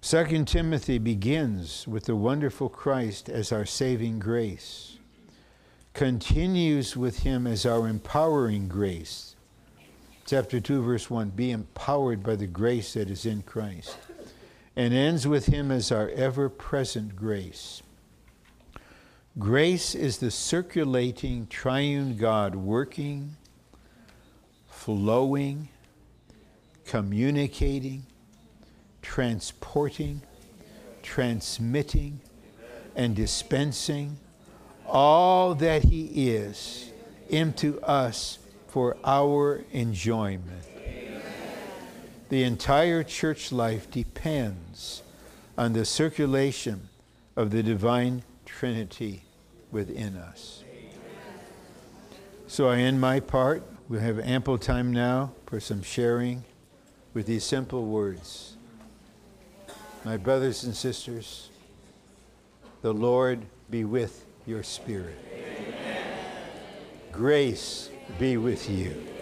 Second 0.01 0.49
Timothy 0.49 0.99
begins 0.99 1.87
with 1.87 2.05
the 2.05 2.17
wonderful 2.17 2.69
Christ 2.69 3.29
as 3.29 3.53
our 3.53 3.65
saving 3.65 4.19
grace 4.19 4.99
continues 5.93 6.97
with 6.97 7.21
him 7.21 7.47
as 7.47 7.67
our 7.67 7.87
empowering 7.87 8.69
grace. 8.69 9.32
Chapter 10.33 10.61
2, 10.61 10.83
verse 10.83 11.11
1 11.11 11.29
Be 11.37 11.51
empowered 11.51 12.23
by 12.23 12.37
the 12.37 12.47
grace 12.47 12.95
that 12.95 13.11
is 13.11 13.27
in 13.27 13.43
Christ. 13.43 13.99
And 14.75 14.95
ends 14.95 15.29
with 15.29 15.45
him 15.45 15.71
as 15.71 15.93
our 15.93 16.09
ever 16.09 16.49
present 16.49 17.15
grace. 17.15 17.83
Grace 19.39 19.95
is 19.95 20.17
the 20.17 20.31
circulating 20.31 21.49
triune 21.49 22.17
God 22.17 22.55
working, 22.55 23.37
flowing, 24.69 25.69
communicating, 26.87 28.05
transporting, 29.03 30.23
transmitting, 31.03 32.23
and 32.97 33.15
dispensing 33.15 34.17
all 34.87 35.55
that 35.57 35.83
He 35.83 36.31
is 36.31 36.91
into 37.29 37.79
us 37.83 38.39
for 38.73 38.97
our 39.05 39.63
enjoyment. 39.73 40.65
The 42.31 42.43
entire 42.43 43.05
church 43.05 43.53
life 43.53 43.91
depends 43.91 45.03
on 45.59 45.75
the 45.75 45.85
circulation 45.85 46.89
of 47.37 47.51
the 47.51 47.63
divine 47.63 48.23
Trinity 48.47 49.25
within 49.71 50.17
us. 50.17 50.65
So 52.47 52.71
I 52.71 52.79
end 52.79 52.99
my 52.99 53.21
part. 53.21 53.63
We 53.91 54.01
have 54.01 54.19
ample 54.19 54.57
time 54.57 54.91
now 54.91 55.33
for 55.45 55.61
some 55.61 55.83
sharing 55.83 56.43
with 57.13 57.27
these 57.27 57.45
simple 57.45 57.85
words. 57.85 58.57
My 60.03 60.17
brothers 60.17 60.65
and 60.65 60.75
sisters, 60.75 61.51
the 62.81 62.95
Lord 62.95 63.43
be 63.69 63.85
with 63.85 64.25
your 64.47 64.63
spirit. 64.63 65.19
Amen. 65.31 66.07
Grace 67.13 67.91
be 68.19 68.37
with 68.37 68.69
you. 68.69 69.22